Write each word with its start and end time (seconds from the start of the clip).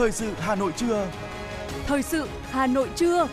Thời 0.00 0.12
sự 0.12 0.32
Hà 0.38 0.54
Nội 0.54 0.72
trưa. 0.76 1.10
Thời 1.86 2.02
sự 2.02 2.28
Hà 2.50 2.66
Nội 2.66 2.88
trưa. 2.96 3.28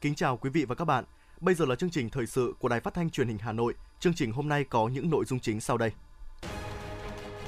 Kính 0.00 0.14
chào 0.14 0.36
quý 0.36 0.50
vị 0.50 0.64
và 0.64 0.74
các 0.74 0.84
bạn. 0.84 1.04
Bây 1.40 1.54
giờ 1.54 1.64
là 1.64 1.74
chương 1.74 1.90
trình 1.90 2.10
thời 2.10 2.26
sự 2.26 2.54
của 2.58 2.68
Đài 2.68 2.80
Phát 2.80 2.94
thanh 2.94 3.10
Truyền 3.10 3.28
hình 3.28 3.38
Hà 3.38 3.52
Nội. 3.52 3.74
Chương 4.00 4.14
trình 4.14 4.32
hôm 4.32 4.48
nay 4.48 4.64
có 4.64 4.88
những 4.88 5.10
nội 5.10 5.24
dung 5.24 5.40
chính 5.40 5.60
sau 5.60 5.78
đây. 5.78 5.90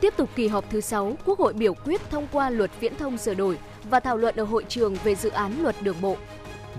Tiếp 0.00 0.14
tục 0.16 0.30
kỳ 0.34 0.48
họp 0.48 0.70
thứ 0.70 0.80
6, 0.80 1.16
Quốc 1.24 1.38
hội 1.38 1.52
biểu 1.52 1.74
quyết 1.74 2.00
thông 2.10 2.26
qua 2.32 2.50
luật 2.50 2.70
viễn 2.80 2.96
thông 2.96 3.18
sửa 3.18 3.34
đổi 3.34 3.58
và 3.90 4.00
thảo 4.00 4.16
luận 4.16 4.36
ở 4.36 4.44
hội 4.44 4.64
trường 4.68 4.94
về 5.04 5.14
dự 5.14 5.30
án 5.30 5.62
luật 5.62 5.82
đường 5.82 6.00
bộ. 6.00 6.16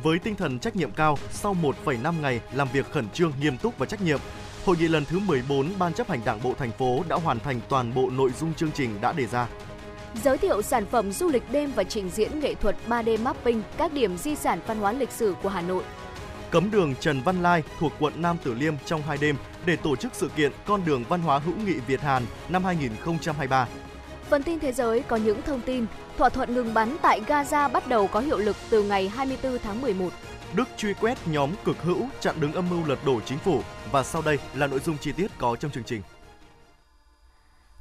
Với 0.03 0.19
tinh 0.19 0.35
thần 0.35 0.59
trách 0.59 0.75
nhiệm 0.75 0.91
cao, 0.91 1.17
sau 1.31 1.55
1,5 1.85 2.21
ngày 2.21 2.41
làm 2.53 2.67
việc 2.73 2.91
khẩn 2.91 3.09
trương, 3.09 3.31
nghiêm 3.41 3.57
túc 3.57 3.77
và 3.77 3.85
trách 3.85 4.01
nhiệm, 4.01 4.19
Hội 4.65 4.77
nghị 4.79 4.87
lần 4.87 5.05
thứ 5.05 5.19
14 5.19 5.69
Ban 5.79 5.93
chấp 5.93 6.09
hành 6.09 6.19
Đảng 6.25 6.39
bộ 6.43 6.53
thành 6.57 6.71
phố 6.71 7.03
đã 7.07 7.15
hoàn 7.15 7.39
thành 7.39 7.59
toàn 7.69 7.93
bộ 7.93 8.09
nội 8.09 8.31
dung 8.39 8.53
chương 8.53 8.71
trình 8.71 9.01
đã 9.01 9.13
đề 9.13 9.25
ra. 9.27 9.47
Giới 10.23 10.37
thiệu 10.37 10.61
sản 10.61 10.85
phẩm 10.91 11.11
du 11.11 11.29
lịch 11.29 11.43
đêm 11.51 11.71
và 11.75 11.83
trình 11.83 12.09
diễn 12.09 12.39
nghệ 12.39 12.53
thuật 12.53 12.75
3D 12.87 13.23
mapping 13.23 13.61
các 13.77 13.93
điểm 13.93 14.17
di 14.17 14.35
sản 14.35 14.59
văn 14.67 14.79
hóa 14.79 14.91
lịch 14.91 15.11
sử 15.11 15.35
của 15.43 15.49
Hà 15.49 15.61
Nội. 15.61 15.83
Cấm 16.51 16.71
đường 16.71 16.95
Trần 16.99 17.21
Văn 17.21 17.43
Lai 17.43 17.63
thuộc 17.79 17.91
quận 17.99 18.13
Nam 18.21 18.37
Tử 18.43 18.53
Liêm 18.53 18.73
trong 18.85 19.01
hai 19.01 19.17
đêm 19.21 19.35
để 19.65 19.75
tổ 19.75 19.95
chức 19.95 20.15
sự 20.15 20.29
kiện 20.35 20.51
Con 20.65 20.81
đường 20.85 21.03
văn 21.09 21.21
hóa 21.21 21.39
hữu 21.39 21.55
nghị 21.55 21.73
Việt 21.73 22.01
Hàn 22.01 22.23
năm 22.49 22.63
2023. 22.63 23.67
Phần 24.29 24.43
tin 24.43 24.59
thế 24.59 24.71
giới 24.71 25.01
có 25.01 25.15
những 25.15 25.41
thông 25.41 25.61
tin, 25.61 25.85
thỏa 26.17 26.29
thuận 26.29 26.53
ngừng 26.53 26.73
bắn 26.73 26.97
tại 27.01 27.21
Gaza 27.27 27.71
bắt 27.71 27.87
đầu 27.87 28.07
có 28.07 28.19
hiệu 28.19 28.37
lực 28.37 28.55
từ 28.69 28.83
ngày 28.83 29.09
24 29.09 29.59
tháng 29.59 29.81
11. 29.81 30.09
Đức 30.55 30.63
truy 30.77 30.93
quét 30.93 31.17
nhóm 31.27 31.51
cực 31.65 31.77
hữu 31.77 32.07
chặn 32.19 32.35
đứng 32.39 32.53
âm 32.53 32.69
mưu 32.69 32.85
lật 32.85 32.99
đổ 33.05 33.21
chính 33.25 33.37
phủ 33.37 33.61
và 33.91 34.03
sau 34.03 34.21
đây 34.21 34.37
là 34.55 34.67
nội 34.67 34.79
dung 34.79 34.97
chi 34.97 35.11
tiết 35.11 35.31
có 35.37 35.55
trong 35.55 35.71
chương 35.71 35.83
trình. 35.83 36.01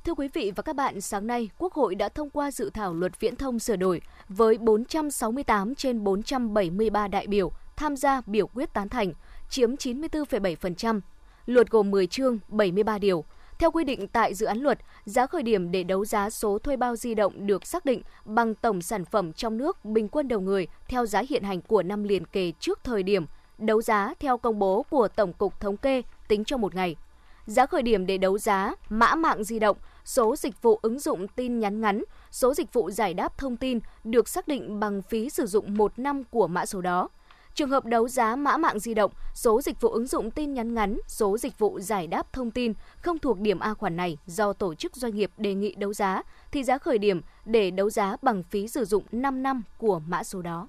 Thưa 0.04 0.14
quý 0.14 0.28
vị 0.34 0.52
và 0.56 0.62
các 0.62 0.76
bạn, 0.76 1.00
sáng 1.00 1.26
nay, 1.26 1.50
Quốc 1.58 1.72
hội 1.72 1.94
đã 1.94 2.08
thông 2.08 2.30
qua 2.30 2.50
dự 2.50 2.70
thảo 2.70 2.94
luật 2.94 3.20
viễn 3.20 3.36
thông 3.36 3.58
sửa 3.58 3.76
đổi 3.76 4.00
với 4.28 4.58
468 4.58 5.74
trên 5.74 6.04
473 6.04 7.08
đại 7.08 7.26
biểu 7.26 7.52
tham 7.76 7.96
gia 7.96 8.20
biểu 8.26 8.46
quyết 8.46 8.72
tán 8.72 8.88
thành, 8.88 9.12
chiếm 9.50 9.74
94,7%. 9.74 11.00
Luật 11.46 11.70
gồm 11.70 11.90
10 11.90 12.06
chương, 12.06 12.38
73 12.48 12.98
điều. 12.98 13.24
Theo 13.58 13.70
quy 13.70 13.84
định 13.84 14.08
tại 14.08 14.34
dự 14.34 14.46
án 14.46 14.58
luật, 14.58 14.78
giá 15.04 15.26
khởi 15.26 15.42
điểm 15.42 15.70
để 15.70 15.82
đấu 15.82 16.04
giá 16.04 16.30
số 16.30 16.58
thuê 16.58 16.76
bao 16.76 16.96
di 16.96 17.14
động 17.14 17.46
được 17.46 17.66
xác 17.66 17.84
định 17.84 18.02
bằng 18.24 18.54
tổng 18.54 18.82
sản 18.82 19.04
phẩm 19.04 19.32
trong 19.32 19.58
nước 19.58 19.84
bình 19.84 20.08
quân 20.08 20.28
đầu 20.28 20.40
người 20.40 20.66
theo 20.88 21.06
giá 21.06 21.22
hiện 21.28 21.42
hành 21.42 21.60
của 21.60 21.82
năm 21.82 22.04
liền 22.04 22.24
kề 22.24 22.52
trước 22.60 22.84
thời 22.84 23.02
điểm 23.02 23.26
đấu 23.58 23.82
giá 23.82 24.14
theo 24.20 24.38
công 24.38 24.58
bố 24.58 24.84
của 24.90 25.08
Tổng 25.08 25.32
cục 25.32 25.60
Thống 25.60 25.76
kê 25.76 26.02
tính 26.28 26.44
cho 26.44 26.56
một 26.56 26.74
ngày. 26.74 26.96
Giá 27.46 27.66
khởi 27.66 27.82
điểm 27.82 28.06
để 28.06 28.18
đấu 28.18 28.38
giá 28.38 28.74
mã 28.88 29.14
mạng 29.14 29.44
di 29.44 29.58
động, 29.58 29.76
số 30.04 30.36
dịch 30.36 30.62
vụ 30.62 30.78
ứng 30.82 30.98
dụng 30.98 31.28
tin 31.28 31.60
nhắn 31.60 31.80
ngắn, 31.80 32.04
số 32.30 32.54
dịch 32.54 32.72
vụ 32.72 32.90
giải 32.90 33.14
đáp 33.14 33.38
thông 33.38 33.56
tin 33.56 33.78
được 34.04 34.28
xác 34.28 34.48
định 34.48 34.80
bằng 34.80 35.02
phí 35.02 35.30
sử 35.30 35.46
dụng 35.46 35.74
một 35.74 35.98
năm 35.98 36.24
của 36.24 36.46
mã 36.48 36.66
số 36.66 36.80
đó. 36.80 37.08
Trường 37.58 37.70
hợp 37.70 37.84
đấu 37.84 38.08
giá 38.08 38.36
mã 38.36 38.56
mạng 38.56 38.78
di 38.78 38.94
động, 38.94 39.12
số 39.34 39.62
dịch 39.62 39.80
vụ 39.80 39.88
ứng 39.88 40.06
dụng 40.06 40.30
tin 40.30 40.54
nhắn 40.54 40.74
ngắn, 40.74 40.98
số 41.06 41.38
dịch 41.38 41.58
vụ 41.58 41.80
giải 41.80 42.06
đáp 42.06 42.32
thông 42.32 42.50
tin 42.50 42.72
không 43.02 43.18
thuộc 43.18 43.40
điểm 43.40 43.58
A 43.58 43.74
khoản 43.74 43.96
này 43.96 44.18
do 44.26 44.52
tổ 44.52 44.74
chức 44.74 44.96
doanh 44.96 45.14
nghiệp 45.14 45.30
đề 45.38 45.54
nghị 45.54 45.74
đấu 45.74 45.92
giá, 45.92 46.22
thì 46.52 46.64
giá 46.64 46.78
khởi 46.78 46.98
điểm 46.98 47.20
để 47.44 47.70
đấu 47.70 47.90
giá 47.90 48.16
bằng 48.22 48.42
phí 48.42 48.68
sử 48.68 48.84
dụng 48.84 49.04
5 49.12 49.42
năm 49.42 49.62
của 49.78 49.98
mã 49.98 50.24
số 50.24 50.42
đó. 50.42 50.68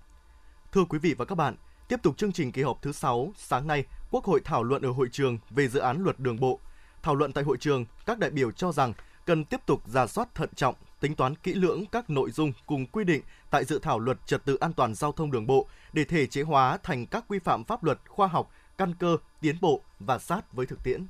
Thưa 0.71 0.83
quý 0.89 0.99
vị 0.99 1.13
và 1.17 1.25
các 1.25 1.35
bạn, 1.35 1.55
tiếp 1.87 1.99
tục 2.03 2.17
chương 2.17 2.31
trình 2.31 2.51
kỳ 2.51 2.61
họp 2.61 2.81
thứ 2.81 2.91
6, 2.91 3.33
sáng 3.35 3.67
nay, 3.67 3.83
Quốc 4.11 4.25
hội 4.25 4.39
thảo 4.45 4.63
luận 4.63 4.81
ở 4.81 4.91
hội 4.91 5.09
trường 5.11 5.37
về 5.49 5.67
dự 5.67 5.79
án 5.79 6.03
luật 6.03 6.19
đường 6.19 6.39
bộ. 6.39 6.59
Thảo 7.01 7.15
luận 7.15 7.33
tại 7.33 7.43
hội 7.43 7.57
trường, 7.57 7.85
các 8.05 8.19
đại 8.19 8.29
biểu 8.29 8.51
cho 8.51 8.71
rằng 8.71 8.93
cần 9.29 9.45
tiếp 9.45 9.61
tục 9.65 9.81
giả 9.87 10.07
soát 10.07 10.35
thận 10.35 10.49
trọng, 10.55 10.75
tính 10.99 11.15
toán 11.15 11.35
kỹ 11.35 11.53
lưỡng 11.53 11.85
các 11.91 12.09
nội 12.09 12.31
dung 12.31 12.51
cùng 12.65 12.85
quy 12.85 13.03
định 13.03 13.21
tại 13.49 13.65
dự 13.65 13.79
thảo 13.79 13.99
luật 13.99 14.17
trật 14.25 14.45
tự 14.45 14.55
an 14.55 14.73
toàn 14.73 14.95
giao 14.95 15.11
thông 15.11 15.31
đường 15.31 15.47
bộ 15.47 15.67
để 15.93 16.03
thể 16.03 16.25
chế 16.25 16.41
hóa 16.41 16.77
thành 16.83 17.05
các 17.05 17.25
quy 17.27 17.39
phạm 17.39 17.63
pháp 17.63 17.83
luật 17.83 17.99
khoa 18.07 18.27
học, 18.27 18.51
căn 18.77 18.93
cơ, 18.99 19.17
tiến 19.41 19.55
bộ 19.61 19.81
và 19.99 20.19
sát 20.19 20.53
với 20.53 20.65
thực 20.65 20.83
tiễn. 20.83 21.07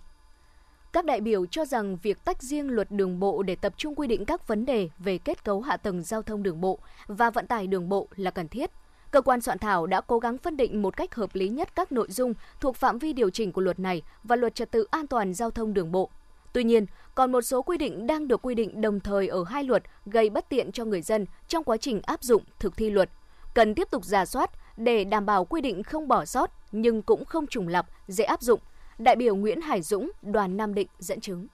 Các 0.94 1.06
đại 1.06 1.22
biểu 1.22 1.46
cho 1.46 1.66
rằng 1.66 1.98
việc 1.98 2.26
tách 2.26 2.44
riêng 2.44 2.70
luật 2.70 2.92
đường 2.92 3.20
bộ 3.20 3.44
để 3.44 3.56
tập 3.56 3.74
trung 3.78 3.96
quy 3.96 4.08
định 4.08 4.26
các 4.26 4.48
vấn 4.48 4.66
đề 4.66 4.90
về 5.00 5.18
kết 5.18 5.44
cấu 5.44 5.62
hạ 5.62 5.78
tầng 5.78 6.04
giao 6.04 6.22
thông 6.22 6.44
đường 6.44 6.62
bộ 6.62 6.80
và 7.08 7.30
vận 7.30 7.48
tải 7.48 7.68
đường 7.68 7.90
bộ 7.90 8.08
là 8.16 8.32
cần 8.32 8.48
thiết. 8.48 8.72
Cơ 9.12 9.22
quan 9.22 9.42
soạn 9.42 9.60
thảo 9.60 9.88
đã 9.88 10.02
cố 10.02 10.20
gắng 10.20 10.38
phân 10.38 10.58
định 10.58 10.82
một 10.82 10.98
cách 10.98 11.16
hợp 11.16 11.36
lý 11.36 11.50
nhất 11.50 11.76
các 11.76 11.92
nội 11.92 12.08
dung 12.10 12.34
thuộc 12.60 12.76
phạm 12.76 13.00
vi 13.00 13.14
điều 13.14 13.30
chỉnh 13.30 13.52
của 13.52 13.62
luật 13.62 13.80
này 13.80 14.02
và 14.24 14.36
luật 14.36 14.56
trật 14.56 14.72
tự 14.72 14.88
an 14.92 15.08
toàn 15.08 15.34
giao 15.34 15.52
thông 15.52 15.74
đường 15.74 15.92
bộ. 15.92 16.10
Tuy 16.54 16.64
nhiên, 16.64 16.86
còn 17.16 17.32
một 17.32 17.42
số 17.42 17.62
quy 17.62 17.78
định 17.78 18.08
đang 18.08 18.28
được 18.28 18.42
quy 18.42 18.56
định 18.56 18.82
đồng 18.82 19.00
thời 19.00 19.28
ở 19.28 19.44
hai 19.44 19.64
luật 19.64 19.84
gây 20.06 20.30
bất 20.30 20.50
tiện 20.50 20.72
cho 20.72 20.86
người 20.86 21.02
dân 21.02 21.26
trong 21.48 21.64
quá 21.64 21.78
trình 21.78 22.02
áp 22.04 22.24
dụng 22.24 22.44
thực 22.60 22.78
thi 22.78 22.90
luật. 22.90 23.10
Cần 23.54 23.76
tiếp 23.76 23.88
tục 23.92 24.06
giả 24.06 24.26
soát 24.26 24.50
để 24.78 25.04
đảm 25.04 25.26
bảo 25.26 25.46
quy 25.46 25.62
định 25.62 25.84
không 25.84 26.08
bỏ 26.08 26.26
sót 26.26 26.52
nhưng 26.72 27.02
cũng 27.02 27.26
không 27.26 27.48
trùng 27.48 27.68
lặp, 27.68 27.86
dễ 28.08 28.24
áp 28.24 28.42
dụng. 28.42 28.60
Đại 28.98 29.16
biểu 29.16 29.36
Nguyễn 29.36 29.62
Hải 29.62 29.82
Dũng, 29.82 30.12
đoàn 30.22 30.58
Nam 30.58 30.74
Định 30.74 30.88
dẫn 31.00 31.22
chứng. 31.22 31.48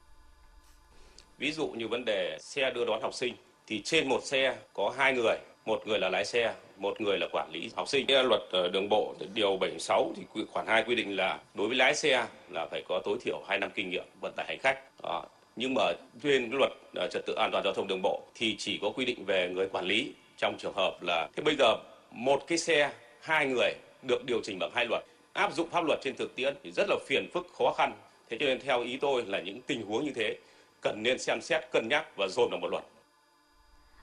Ví 1.37 1.51
dụ 1.51 1.67
như 1.67 1.87
vấn 1.87 2.05
đề 2.05 2.37
xe 2.41 2.71
đưa 2.71 2.85
đón 2.85 3.01
học 3.01 3.13
sinh 3.13 3.35
thì 3.67 3.81
trên 3.81 4.09
một 4.09 4.23
xe 4.23 4.57
có 4.73 4.93
hai 4.97 5.13
người, 5.13 5.37
một 5.65 5.87
người 5.87 5.99
là 5.99 6.09
lái 6.09 6.25
xe, 6.25 6.53
một 6.77 7.01
người 7.01 7.17
là 7.17 7.27
quản 7.31 7.51
lý 7.51 7.69
học 7.75 7.87
sinh. 7.87 8.05
Luật 8.07 8.41
ờ, 8.51 8.67
đường 8.67 8.89
bộ 8.89 9.15
điều 9.33 9.57
76 9.57 10.11
thì 10.15 10.43
khoản 10.51 10.67
2 10.67 10.83
quy 10.83 10.95
định 10.95 11.15
là 11.15 11.39
đối 11.53 11.67
với 11.67 11.77
lái 11.77 11.95
xe 11.95 12.25
là 12.49 12.65
phải 12.71 12.83
có 12.87 13.01
tối 13.03 13.17
thiểu 13.21 13.43
2 13.47 13.59
năm 13.59 13.69
kinh 13.75 13.89
nghiệm 13.89 14.05
vận 14.21 14.33
tải 14.35 14.45
hành 14.47 14.59
khách. 14.59 14.79
À, 15.03 15.19
Nhưng 15.55 15.73
mà 15.73 15.83
trên 16.23 16.49
luật 16.51 16.71
ờ, 16.95 17.07
trật 17.11 17.25
tự 17.25 17.33
an 17.33 17.49
toàn 17.51 17.63
giao 17.63 17.73
thông 17.73 17.87
đường 17.87 18.01
bộ 18.01 18.21
thì 18.35 18.55
chỉ 18.57 18.79
có 18.81 18.89
quy 18.89 19.05
định 19.05 19.25
về 19.25 19.49
người 19.53 19.67
quản 19.67 19.85
lý 19.85 20.13
trong 20.37 20.57
trường 20.57 20.73
hợp 20.75 20.97
là 21.01 21.27
thế 21.35 21.43
bây 21.43 21.55
giờ 21.55 21.75
một 22.11 22.43
cái 22.47 22.57
xe 22.57 22.91
hai 23.21 23.45
người 23.45 23.73
được 24.01 24.25
điều 24.25 24.41
chỉnh 24.43 24.59
bằng 24.59 24.71
hai 24.75 24.85
luật 24.85 25.03
áp 25.33 25.53
dụng 25.53 25.69
pháp 25.69 25.85
luật 25.85 25.99
trên 26.03 26.15
thực 26.15 26.35
tiễn 26.35 26.55
thì 26.63 26.71
rất 26.71 26.89
là 26.89 26.95
phiền 27.07 27.29
phức 27.33 27.47
khó 27.57 27.73
khăn 27.77 27.93
thế 28.29 28.37
cho 28.39 28.45
nên 28.45 28.59
theo 28.59 28.83
ý 28.83 28.97
tôi 28.97 29.23
là 29.27 29.39
những 29.39 29.61
tình 29.61 29.85
huống 29.85 30.05
như 30.05 30.11
thế 30.15 30.35
cần 30.81 31.03
nên 31.03 31.19
xem 31.19 31.41
xét 31.41 31.61
cân 31.71 31.87
nhắc 31.87 32.17
và 32.17 32.27
dồn 32.27 32.49
vào 32.49 32.59
một 32.59 32.67
luật 32.71 32.83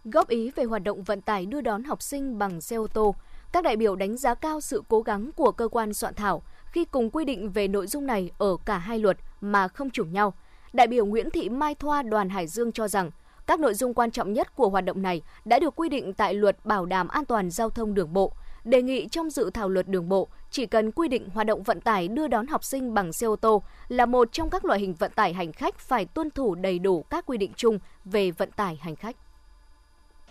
góp 0.04 0.28
ý 0.28 0.50
về 0.50 0.64
hoạt 0.64 0.82
động 0.82 1.02
vận 1.02 1.20
tải 1.20 1.46
đưa 1.46 1.60
đón 1.60 1.84
học 1.84 2.02
sinh 2.02 2.38
bằng 2.38 2.60
xe 2.60 2.76
ô 2.76 2.86
tô 2.86 3.14
các 3.52 3.64
đại 3.64 3.76
biểu 3.76 3.96
đánh 3.96 4.16
giá 4.16 4.34
cao 4.34 4.60
sự 4.60 4.82
cố 4.88 5.00
gắng 5.00 5.30
của 5.36 5.52
cơ 5.52 5.68
quan 5.68 5.94
soạn 5.94 6.14
thảo 6.14 6.42
khi 6.64 6.84
cùng 6.84 7.10
quy 7.10 7.24
định 7.24 7.50
về 7.50 7.68
nội 7.68 7.86
dung 7.86 8.06
này 8.06 8.30
ở 8.38 8.56
cả 8.64 8.78
hai 8.78 8.98
luật 8.98 9.16
mà 9.40 9.68
không 9.68 9.90
trùng 9.90 10.12
nhau. 10.12 10.34
Đại 10.72 10.86
biểu 10.86 11.06
Nguyễn 11.06 11.30
Thị 11.30 11.48
Mai 11.48 11.74
Thoa, 11.74 12.02
đoàn 12.02 12.28
Hải 12.28 12.46
Dương 12.46 12.72
cho 12.72 12.88
rằng, 12.88 13.10
các 13.46 13.60
nội 13.60 13.74
dung 13.74 13.94
quan 13.94 14.10
trọng 14.10 14.32
nhất 14.32 14.56
của 14.56 14.68
hoạt 14.68 14.84
động 14.84 15.02
này 15.02 15.22
đã 15.44 15.58
được 15.58 15.76
quy 15.76 15.88
định 15.88 16.14
tại 16.14 16.34
luật 16.34 16.64
bảo 16.64 16.86
đảm 16.86 17.08
an 17.08 17.24
toàn 17.24 17.50
giao 17.50 17.70
thông 17.70 17.94
đường 17.94 18.12
bộ. 18.12 18.32
Đề 18.64 18.82
nghị 18.82 19.08
trong 19.08 19.30
dự 19.30 19.50
thảo 19.50 19.68
luật 19.68 19.88
đường 19.88 20.08
bộ, 20.08 20.28
chỉ 20.50 20.66
cần 20.66 20.92
quy 20.92 21.08
định 21.08 21.28
hoạt 21.34 21.46
động 21.46 21.62
vận 21.62 21.80
tải 21.80 22.08
đưa 22.08 22.28
đón 22.28 22.46
học 22.46 22.64
sinh 22.64 22.94
bằng 22.94 23.12
xe 23.12 23.26
ô 23.26 23.36
tô 23.36 23.62
là 23.88 24.06
một 24.06 24.32
trong 24.32 24.50
các 24.50 24.64
loại 24.64 24.80
hình 24.80 24.94
vận 24.94 25.12
tải 25.12 25.32
hành 25.32 25.52
khách 25.52 25.78
phải 25.78 26.04
tuân 26.04 26.30
thủ 26.30 26.54
đầy 26.54 26.78
đủ 26.78 27.02
các 27.02 27.26
quy 27.26 27.38
định 27.38 27.52
chung 27.56 27.78
về 28.04 28.30
vận 28.30 28.50
tải 28.50 28.76
hành 28.76 28.96
khách. 28.96 29.16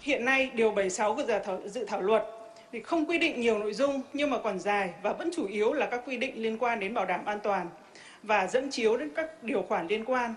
Hiện 0.02 0.26
nay, 0.26 0.52
Điều 0.54 0.72
76 0.72 1.16
của 1.16 1.24
dự 1.24 1.34
thảo, 1.44 1.60
dự 1.66 1.86
thảo 1.86 2.02
luật 2.02 2.24
thì 2.72 2.82
không 2.82 3.06
quy 3.06 3.18
định 3.18 3.42
nhiều 3.42 3.60
nội 3.60 3.74
dung 3.74 4.02
nhưng 4.14 4.30
mà 4.30 4.38
còn 4.44 4.60
dài 4.60 4.90
và 5.02 5.14
vẫn 5.14 5.30
chủ 5.36 5.48
yếu 5.48 5.74
là 5.74 5.86
các 5.86 6.02
quy 6.06 6.18
định 6.18 6.44
liên 6.44 6.58
quan 6.58 6.80
đến 6.80 6.94
bảo 6.94 7.06
đảm 7.06 7.26
an 7.26 7.40
toàn 7.44 7.68
và 8.24 8.48
dẫn 8.48 8.72
chiếu 8.72 8.98
đến 8.98 9.10
các 9.16 9.44
điều 9.44 9.62
khoản 9.62 9.88
liên 9.88 10.06
quan. 10.06 10.36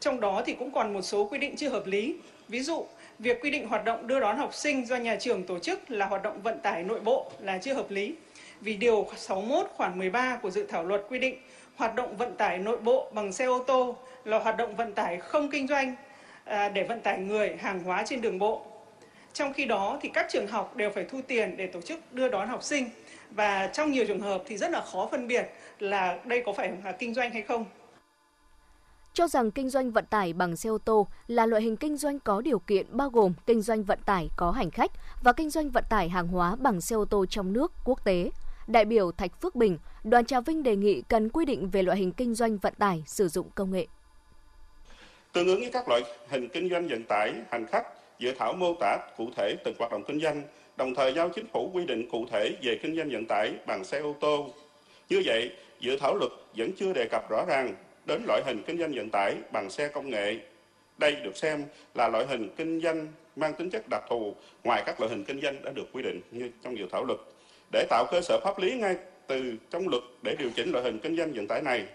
Trong 0.00 0.20
đó 0.20 0.42
thì 0.46 0.54
cũng 0.54 0.70
còn 0.70 0.92
một 0.92 1.02
số 1.02 1.24
quy 1.24 1.38
định 1.38 1.56
chưa 1.56 1.68
hợp 1.68 1.86
lý. 1.86 2.16
Ví 2.48 2.60
dụ, 2.60 2.86
việc 3.18 3.40
quy 3.42 3.50
định 3.50 3.68
hoạt 3.68 3.84
động 3.84 4.06
đưa 4.06 4.20
đón 4.20 4.38
học 4.38 4.54
sinh 4.54 4.86
do 4.86 4.96
nhà 4.96 5.16
trường 5.20 5.42
tổ 5.42 5.58
chức 5.58 5.90
là 5.90 6.06
hoạt 6.06 6.22
động 6.22 6.42
vận 6.42 6.60
tải 6.60 6.82
nội 6.82 7.00
bộ 7.00 7.30
là 7.40 7.58
chưa 7.58 7.74
hợp 7.74 7.90
lý. 7.90 8.14
Vì 8.60 8.76
điều 8.76 9.08
61 9.16 9.66
khoản 9.74 9.98
13 9.98 10.38
của 10.42 10.50
dự 10.50 10.66
thảo 10.66 10.84
luật 10.84 11.02
quy 11.08 11.18
định 11.18 11.36
hoạt 11.76 11.94
động 11.94 12.16
vận 12.16 12.36
tải 12.36 12.58
nội 12.58 12.76
bộ 12.76 13.10
bằng 13.12 13.32
xe 13.32 13.44
ô 13.44 13.58
tô 13.58 13.96
là 14.24 14.38
hoạt 14.38 14.56
động 14.56 14.76
vận 14.76 14.92
tải 14.92 15.16
không 15.16 15.50
kinh 15.50 15.68
doanh 15.68 15.94
à, 16.44 16.68
để 16.68 16.82
vận 16.84 17.00
tải 17.00 17.18
người, 17.18 17.56
hàng 17.60 17.82
hóa 17.82 18.02
trên 18.06 18.20
đường 18.20 18.38
bộ 18.38 18.75
trong 19.36 19.52
khi 19.52 19.64
đó 19.64 19.98
thì 20.02 20.08
các 20.08 20.26
trường 20.30 20.46
học 20.46 20.76
đều 20.76 20.90
phải 20.90 21.04
thu 21.04 21.20
tiền 21.26 21.56
để 21.56 21.66
tổ 21.66 21.80
chức 21.80 22.12
đưa 22.12 22.28
đón 22.28 22.48
học 22.48 22.62
sinh 22.62 22.90
và 23.30 23.70
trong 23.72 23.92
nhiều 23.92 24.04
trường 24.06 24.20
hợp 24.20 24.42
thì 24.46 24.56
rất 24.56 24.70
là 24.70 24.80
khó 24.80 25.08
phân 25.10 25.28
biệt 25.28 25.46
là 25.78 26.18
đây 26.24 26.42
có 26.46 26.52
phải 26.52 26.72
là 26.84 26.92
kinh 26.92 27.14
doanh 27.14 27.30
hay 27.30 27.42
không. 27.42 27.64
Cho 29.12 29.28
rằng 29.28 29.50
kinh 29.50 29.70
doanh 29.70 29.90
vận 29.90 30.06
tải 30.06 30.32
bằng 30.32 30.56
xe 30.56 30.70
ô 30.70 30.78
tô 30.78 31.06
là 31.26 31.46
loại 31.46 31.62
hình 31.62 31.76
kinh 31.76 31.96
doanh 31.96 32.18
có 32.20 32.40
điều 32.40 32.58
kiện 32.58 32.86
bao 32.90 33.10
gồm 33.10 33.32
kinh 33.46 33.62
doanh 33.62 33.82
vận 33.82 33.98
tải 34.06 34.28
có 34.36 34.50
hành 34.50 34.70
khách 34.70 34.90
và 35.22 35.32
kinh 35.32 35.50
doanh 35.50 35.70
vận 35.70 35.84
tải 35.90 36.08
hàng 36.08 36.28
hóa 36.28 36.56
bằng 36.56 36.80
xe 36.80 36.96
ô 36.96 37.04
tô 37.04 37.26
trong 37.26 37.52
nước, 37.52 37.72
quốc 37.84 38.04
tế. 38.04 38.30
Đại 38.66 38.84
biểu 38.84 39.12
Thạch 39.12 39.40
Phước 39.40 39.54
Bình, 39.54 39.78
đoàn 40.04 40.24
Trà 40.24 40.40
Vinh 40.40 40.62
đề 40.62 40.76
nghị 40.76 41.02
cần 41.08 41.28
quy 41.28 41.44
định 41.44 41.70
về 41.70 41.82
loại 41.82 41.98
hình 41.98 42.12
kinh 42.12 42.34
doanh 42.34 42.58
vận 42.58 42.74
tải 42.74 43.02
sử 43.06 43.28
dụng 43.28 43.50
công 43.54 43.70
nghệ. 43.70 43.86
Tương 45.32 45.46
ứng 45.46 45.60
với 45.60 45.70
các 45.72 45.88
loại 45.88 46.02
hình 46.28 46.48
kinh 46.48 46.70
doanh 46.70 46.88
vận 46.88 47.04
tải 47.08 47.34
hành 47.50 47.66
khách 47.66 47.86
dự 48.18 48.32
thảo 48.38 48.52
mô 48.52 48.74
tả 48.80 48.98
cụ 49.16 49.28
thể 49.36 49.56
từng 49.64 49.74
hoạt 49.78 49.92
động 49.92 50.02
kinh 50.06 50.20
doanh, 50.20 50.42
đồng 50.76 50.94
thời 50.94 51.14
giao 51.14 51.28
chính 51.28 51.46
phủ 51.46 51.70
quy 51.74 51.86
định 51.86 52.08
cụ 52.10 52.26
thể 52.30 52.56
về 52.62 52.78
kinh 52.82 52.96
doanh 52.96 53.10
vận 53.10 53.24
tải 53.26 53.52
bằng 53.66 53.84
xe 53.84 53.98
ô 53.98 54.14
tô. 54.20 54.48
Như 55.08 55.22
vậy, 55.24 55.50
dự 55.80 55.98
thảo 56.00 56.14
luật 56.14 56.32
vẫn 56.56 56.70
chưa 56.76 56.92
đề 56.92 57.08
cập 57.10 57.30
rõ 57.30 57.44
ràng 57.48 57.74
đến 58.06 58.22
loại 58.26 58.42
hình 58.46 58.62
kinh 58.66 58.78
doanh 58.78 58.92
vận 58.92 59.10
tải 59.10 59.34
bằng 59.52 59.70
xe 59.70 59.88
công 59.88 60.10
nghệ. 60.10 60.36
Đây 60.98 61.16
được 61.16 61.36
xem 61.36 61.64
là 61.94 62.08
loại 62.08 62.26
hình 62.26 62.48
kinh 62.56 62.80
doanh 62.80 63.06
mang 63.36 63.54
tính 63.54 63.70
chất 63.70 63.88
đặc 63.90 64.02
thù 64.08 64.34
ngoài 64.64 64.82
các 64.86 65.00
loại 65.00 65.10
hình 65.10 65.24
kinh 65.24 65.40
doanh 65.40 65.62
đã 65.62 65.72
được 65.72 65.92
quy 65.92 66.02
định 66.02 66.20
như 66.30 66.50
trong 66.62 66.78
dự 66.78 66.86
thảo 66.92 67.04
luật 67.04 67.18
để 67.72 67.86
tạo 67.90 68.06
cơ 68.10 68.20
sở 68.20 68.40
pháp 68.44 68.58
lý 68.58 68.78
ngay 68.78 68.96
từ 69.26 69.54
trong 69.70 69.88
luật 69.88 70.02
để 70.22 70.36
điều 70.38 70.50
chỉnh 70.56 70.72
loại 70.72 70.84
hình 70.84 70.98
kinh 70.98 71.16
doanh 71.16 71.32
vận 71.32 71.46
tải 71.46 71.62
này. 71.62 71.86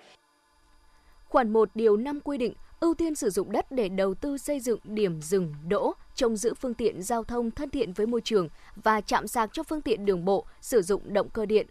Khoản 1.30 1.54
1 1.54 1.70
điều 1.76 1.98
5 1.98 2.20
quy 2.24 2.38
định 2.38 2.54
ưu 2.82 2.94
tiên 2.94 3.16
sử 3.16 3.30
dụng 3.30 3.52
đất 3.52 3.72
để 3.72 3.90
đầu 3.90 4.14
tư 4.14 4.38
xây 4.38 4.60
dựng 4.60 4.80
điểm 4.84 5.22
dừng, 5.22 5.54
đỗ, 5.68 5.94
trông 6.16 6.36
giữ 6.36 6.54
phương 6.54 6.74
tiện 6.74 7.02
giao 7.02 7.24
thông 7.24 7.52
thân 7.52 7.70
thiện 7.70 7.94
với 7.94 8.08
môi 8.08 8.22
trường 8.22 8.50
và 8.76 9.02
chạm 9.02 9.28
sạc 9.28 9.50
cho 9.54 9.64
phương 9.64 9.82
tiện 9.82 10.06
đường 10.06 10.26
bộ 10.26 10.46
sử 10.62 10.82
dụng 10.82 11.14
động 11.14 11.30
cơ 11.30 11.46
điện. 11.46 11.68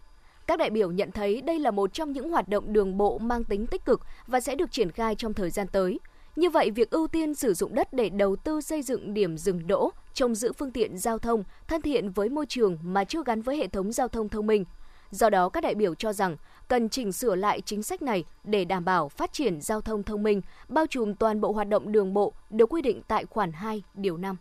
Các 0.47 0.59
đại 0.59 0.69
biểu 0.69 0.91
nhận 0.91 1.11
thấy 1.11 1.41
đây 1.41 1.59
là 1.59 1.71
một 1.71 1.93
trong 1.93 2.11
những 2.11 2.29
hoạt 2.29 2.47
động 2.47 2.73
đường 2.73 2.97
bộ 2.97 3.17
mang 3.17 3.43
tính 3.43 3.67
tích 3.67 3.85
cực 3.85 4.01
và 4.27 4.39
sẽ 4.39 4.55
được 4.55 4.71
triển 4.71 4.91
khai 4.91 5.15
trong 5.15 5.33
thời 5.33 5.49
gian 5.49 5.67
tới. 5.67 5.99
Như 6.35 6.49
vậy, 6.49 6.71
việc 6.71 6.89
ưu 6.89 7.07
tiên 7.07 7.35
sử 7.35 7.53
dụng 7.53 7.75
đất 7.75 7.93
để 7.93 8.09
đầu 8.09 8.35
tư 8.35 8.61
xây 8.61 8.81
dựng 8.81 9.13
điểm 9.13 9.37
dừng 9.37 9.67
đỗ, 9.67 9.89
trông 10.13 10.35
giữ 10.35 10.53
phương 10.53 10.71
tiện 10.71 10.97
giao 10.97 11.17
thông 11.17 11.43
thân 11.67 11.81
thiện 11.81 12.11
với 12.11 12.29
môi 12.29 12.45
trường 12.45 12.77
mà 12.83 13.03
chưa 13.03 13.23
gắn 13.25 13.41
với 13.41 13.57
hệ 13.57 13.67
thống 13.67 13.91
giao 13.91 14.07
thông 14.07 14.29
thông 14.29 14.47
minh. 14.47 14.65
Do 15.11 15.29
đó, 15.29 15.49
các 15.49 15.63
đại 15.63 15.75
biểu 15.75 15.95
cho 15.95 16.13
rằng 16.13 16.37
cần 16.67 16.89
chỉnh 16.89 17.11
sửa 17.11 17.35
lại 17.35 17.61
chính 17.61 17.83
sách 17.83 18.01
này 18.01 18.23
để 18.43 18.65
đảm 18.65 18.85
bảo 18.85 19.09
phát 19.09 19.33
triển 19.33 19.61
giao 19.61 19.81
thông 19.81 20.03
thông 20.03 20.23
minh, 20.23 20.41
bao 20.67 20.85
trùm 20.89 21.13
toàn 21.13 21.41
bộ 21.41 21.51
hoạt 21.51 21.67
động 21.67 21.91
đường 21.91 22.13
bộ 22.13 22.33
được 22.49 22.73
quy 22.73 22.81
định 22.81 23.01
tại 23.07 23.25
khoản 23.25 23.51
2, 23.51 23.83
điều 23.93 24.17
5. 24.17 24.37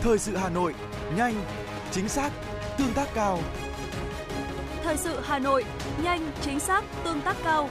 Thời 0.00 0.18
sự 0.18 0.36
Hà 0.36 0.48
Nội, 0.48 0.74
nhanh, 1.16 1.34
chính 1.90 2.08
xác, 2.08 2.32
tương 2.78 2.92
tác 2.94 3.08
cao. 3.14 3.38
Thời 4.82 4.96
sự 4.96 5.20
Hà 5.22 5.38
Nội, 5.38 5.64
nhanh, 6.02 6.30
chính 6.40 6.60
xác, 6.60 6.84
tương 7.04 7.20
tác 7.20 7.36
cao. 7.44 7.68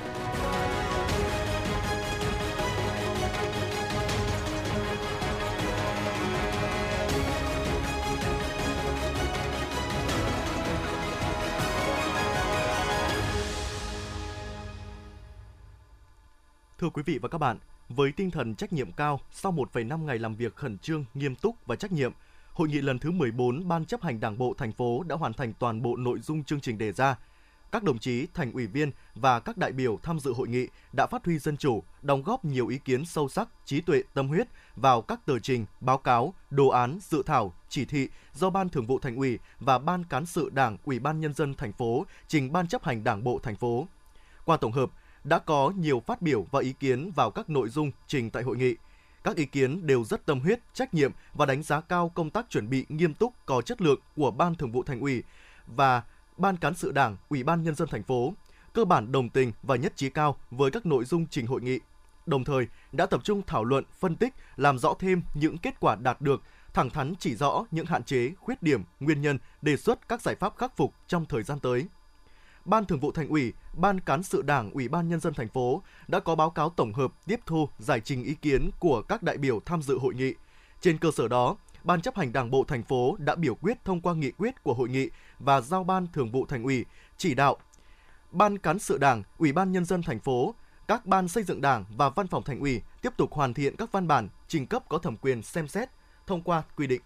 Thưa 16.83 16.89
quý 16.89 17.03
vị 17.06 17.18
và 17.18 17.30
các 17.30 17.38
bạn, 17.38 17.57
với 17.89 18.12
tinh 18.12 18.31
thần 18.31 18.56
trách 18.56 18.74
nhiệm 18.74 18.91
cao, 18.91 19.19
sau 19.31 19.51
1,5 19.51 20.03
ngày 20.03 20.19
làm 20.19 20.35
việc 20.35 20.56
khẩn 20.56 20.77
trương, 20.77 21.06
nghiêm 21.13 21.35
túc 21.35 21.56
và 21.65 21.75
trách 21.75 21.91
nhiệm, 21.91 22.12
Hội 22.53 22.68
nghị 22.68 22.81
lần 22.81 23.00
thứ 23.00 23.12
14 23.12 23.68
Ban 23.68 23.85
chấp 23.85 24.01
hành 24.01 24.19
Đảng 24.19 24.38
bộ 24.38 24.53
thành 24.57 24.71
phố 24.71 25.03
đã 25.07 25.15
hoàn 25.15 25.33
thành 25.33 25.53
toàn 25.59 25.81
bộ 25.81 25.95
nội 25.95 26.19
dung 26.19 26.44
chương 26.44 26.59
trình 26.59 26.77
đề 26.77 26.91
ra. 26.91 27.15
Các 27.71 27.83
đồng 27.83 28.00
chí 28.00 28.27
thành 28.33 28.51
ủy 28.51 28.68
viên 28.68 28.91
và 29.15 29.39
các 29.39 29.57
đại 29.57 29.71
biểu 29.71 30.00
tham 30.03 30.19
dự 30.19 30.33
hội 30.33 30.47
nghị 30.47 30.68
đã 30.94 31.07
phát 31.07 31.25
huy 31.25 31.39
dân 31.39 31.57
chủ, 31.57 31.83
đóng 32.01 32.24
góp 32.24 32.45
nhiều 32.45 32.68
ý 32.68 32.77
kiến 32.77 33.06
sâu 33.06 33.29
sắc, 33.29 33.50
trí 33.65 33.81
tuệ, 33.81 34.03
tâm 34.13 34.27
huyết 34.27 34.47
vào 34.75 35.01
các 35.01 35.25
tờ 35.25 35.39
trình, 35.39 35.65
báo 35.81 35.97
cáo, 35.97 36.33
đồ 36.50 36.68
án, 36.68 37.00
dự 37.01 37.24
thảo, 37.25 37.53
chỉ 37.69 37.86
thị 37.86 38.07
do 38.33 38.50
Ban 38.50 38.69
Thường 38.69 38.88
vụ 38.88 39.00
Thành 39.00 39.15
ủy 39.15 39.39
và 39.59 39.77
Ban 39.77 40.03
cán 40.03 40.25
sự 40.25 40.50
Đảng, 40.50 40.77
Ủy 40.86 41.00
ban 41.00 41.21
nhân 41.21 41.33
dân 41.33 41.53
thành 41.53 41.74
phố 41.74 42.06
trình 42.27 42.51
Ban 42.51 42.68
chấp 42.68 42.83
hành 42.83 43.03
Đảng 43.03 43.24
bộ 43.24 43.39
thành 43.44 43.56
phố. 43.56 43.88
Qua 44.45 44.57
tổng 44.57 44.71
hợp, 44.71 44.89
đã 45.24 45.40
có 45.40 45.74
nhiều 45.78 46.00
phát 46.06 46.22
biểu 46.22 46.48
và 46.52 46.62
ý 46.62 46.74
kiến 46.74 47.12
vào 47.16 47.31
các 47.31 47.50
nội 47.50 47.70
dung 47.70 47.92
trình 48.08 48.30
tại 48.30 48.44
hội 48.44 48.58
nghị. 48.58 48.75
Các 49.24 49.36
ý 49.36 49.46
kiến 49.46 49.88
đều 49.88 50.04
rất 50.04 50.25
tâm 50.25 50.40
huyết, 50.40 50.60
trách 50.74 50.94
nhiệm 50.94 51.12
và 51.34 51.46
đánh 51.46 51.64
giá 51.64 51.81
cao 51.81 52.10
công 52.10 52.30
tác 52.30 52.50
chuẩn 52.50 52.70
bị 52.70 52.86
nghiêm 52.90 53.14
túc, 53.14 53.34
có 53.46 53.62
chất 53.62 53.81
lượng 53.81 54.00
của 54.16 54.31
Ban 54.31 54.56
Thường 54.56 54.72
vụ 54.72 54.84
Thành 54.84 55.00
ủy 55.00 55.24
và 55.68 56.04
Ban 56.38 56.58
cán 56.58 56.75
sự 56.75 56.92
Đảng, 56.92 57.18
Ủy 57.30 57.44
ban 57.44 57.64
nhân 57.64 57.75
dân 57.75 57.88
thành 57.88 58.04
phố, 58.04 58.34
cơ 58.74 58.86
bản 58.86 59.12
đồng 59.12 59.30
tình 59.30 59.52
và 59.64 59.75
nhất 59.75 59.94
trí 59.96 60.10
cao 60.10 60.38
với 60.52 60.72
các 60.72 60.86
nội 60.86 61.06
dung 61.06 61.25
trình 61.28 61.48
hội 61.48 61.62
nghị. 61.62 61.80
Đồng 62.25 62.44
thời, 62.44 62.68
đã 62.92 63.06
tập 63.06 63.22
trung 63.24 63.42
thảo 63.48 63.64
luận, 63.64 63.84
phân 64.00 64.16
tích, 64.16 64.34
làm 64.56 64.80
rõ 64.80 64.94
thêm 65.00 65.22
những 65.34 65.58
kết 65.58 65.80
quả 65.80 65.96
đạt 65.96 66.22
được, 66.22 66.42
thẳng 66.74 66.90
thắn 66.90 67.14
chỉ 67.20 67.36
rõ 67.36 67.66
những 67.72 67.86
hạn 67.86 68.04
chế, 68.04 68.31
khuyết 68.40 68.64
điểm, 68.64 68.84
nguyên 69.00 69.22
nhân, 69.22 69.38
đề 69.62 69.78
xuất 69.78 70.08
các 70.08 70.22
giải 70.22 70.36
pháp 70.36 70.58
khắc 70.58 70.78
phục 70.78 70.94
trong 71.08 71.25
thời 71.25 71.44
gian 71.44 71.60
tới. 71.60 71.88
Ban 72.65 72.86
Thường 72.86 73.00
vụ 73.00 73.12
Thành 73.12 73.30
ủy, 73.30 73.54
Ban 73.74 74.00
cán 74.00 74.24
sự 74.24 74.42
Đảng, 74.42 74.71
Ủy 74.71 74.88
ban 74.88 75.10
nhân 75.10 75.19
dân 75.19 75.33
thành 75.33 75.48
phố 75.48 75.81
đã 76.07 76.19
có 76.19 76.36
báo 76.36 76.50
cáo 76.50 76.69
tổng 76.69 76.94
hợp 76.94 77.13
tiếp 77.25 77.39
thu 77.45 77.69
giải 77.80 78.00
trình 78.00 78.24
ý 78.24 78.33
kiến 78.33 78.69
của 78.80 79.01
các 79.01 79.24
đại 79.24 79.38
biểu 79.38 79.60
tham 79.65 79.81
dự 79.81 79.98
hội 79.98 80.13
nghị. 80.13 80.33
Trên 80.81 80.98
cơ 80.98 81.12
sở 81.12 81.27
đó, 81.27 81.56
Ban 81.83 82.01
chấp 82.01 82.15
hành 82.15 82.33
Đảng 82.33 82.51
bộ 82.51 82.63
thành 82.63 82.83
phố 82.83 83.15
đã 83.19 83.36
biểu 83.36 83.56
quyết 83.56 83.86
thông 83.86 84.01
qua 84.01 84.13
nghị 84.13 84.31
quyết 84.31 84.63
của 84.63 84.74
hội 84.74 84.89
nghị 84.89 85.10
và 85.39 85.62
giao 85.62 85.83
Ban 85.83 86.07
Thường 86.13 86.31
vụ 86.31 86.45
Thành 86.45 86.63
ủy 86.63 86.86
chỉ 87.18 87.36
đạo 87.36 87.57
Ban 88.31 88.57
cán 88.57 88.80
sự 88.80 88.98
Đảng, 88.98 89.24
Ủy 89.38 89.51
ban 89.51 89.71
nhân 89.71 89.86
dân 89.86 90.01
thành 90.04 90.19
phố, 90.19 90.56
các 90.88 91.06
ban 91.06 91.27
xây 91.27 91.44
dựng 91.44 91.62
Đảng 91.62 91.86
và 91.98 92.10
Văn 92.10 92.27
phòng 92.27 92.44
Thành 92.44 92.60
ủy 92.60 92.81
tiếp 93.01 93.13
tục 93.18 93.33
hoàn 93.33 93.54
thiện 93.54 93.75
các 93.75 93.92
văn 93.92 94.07
bản 94.07 94.30
trình 94.48 94.68
cấp 94.68 94.83
có 94.89 94.98
thẩm 94.98 95.18
quyền 95.18 95.42
xem 95.42 95.68
xét 95.68 95.89
thông 96.27 96.42
qua 96.42 96.63
quy 96.77 96.88
định. 96.88 97.01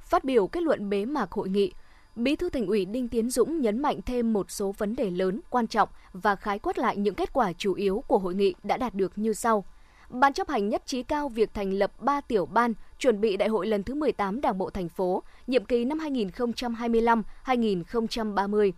Phát 0.00 0.24
biểu 0.24 0.46
kết 0.46 0.62
luận 0.62 0.90
bế 0.90 1.04
mạc 1.04 1.32
hội 1.32 1.48
nghị, 1.48 1.72
Bí 2.16 2.36
thư 2.36 2.50
Thành 2.50 2.66
ủy 2.66 2.84
Đinh 2.84 3.08
Tiến 3.08 3.30
Dũng 3.30 3.60
nhấn 3.60 3.82
mạnh 3.82 4.00
thêm 4.06 4.32
một 4.32 4.50
số 4.50 4.74
vấn 4.78 4.96
đề 4.96 5.10
lớn, 5.10 5.40
quan 5.50 5.66
trọng 5.66 5.88
và 6.12 6.36
khái 6.36 6.58
quát 6.58 6.78
lại 6.78 6.96
những 6.96 7.14
kết 7.14 7.32
quả 7.32 7.52
chủ 7.52 7.74
yếu 7.74 8.04
của 8.06 8.18
hội 8.18 8.34
nghị 8.34 8.54
đã 8.62 8.76
đạt 8.76 8.94
được 8.94 9.12
như 9.16 9.32
sau. 9.32 9.64
Ban 10.10 10.32
chấp 10.32 10.48
hành 10.48 10.68
nhất 10.68 10.82
trí 10.86 11.02
cao 11.02 11.28
việc 11.28 11.54
thành 11.54 11.72
lập 11.72 12.00
3 12.00 12.20
tiểu 12.20 12.46
ban 12.46 12.74
chuẩn 12.98 13.20
bị 13.20 13.36
đại 13.36 13.48
hội 13.48 13.66
lần 13.66 13.82
thứ 13.82 13.94
18 13.94 14.40
Đảng 14.40 14.58
bộ 14.58 14.70
thành 14.70 14.88
phố, 14.88 15.22
nhiệm 15.46 15.64
kỳ 15.64 15.84
năm 15.84 15.98
2025-2030. 15.98 18.72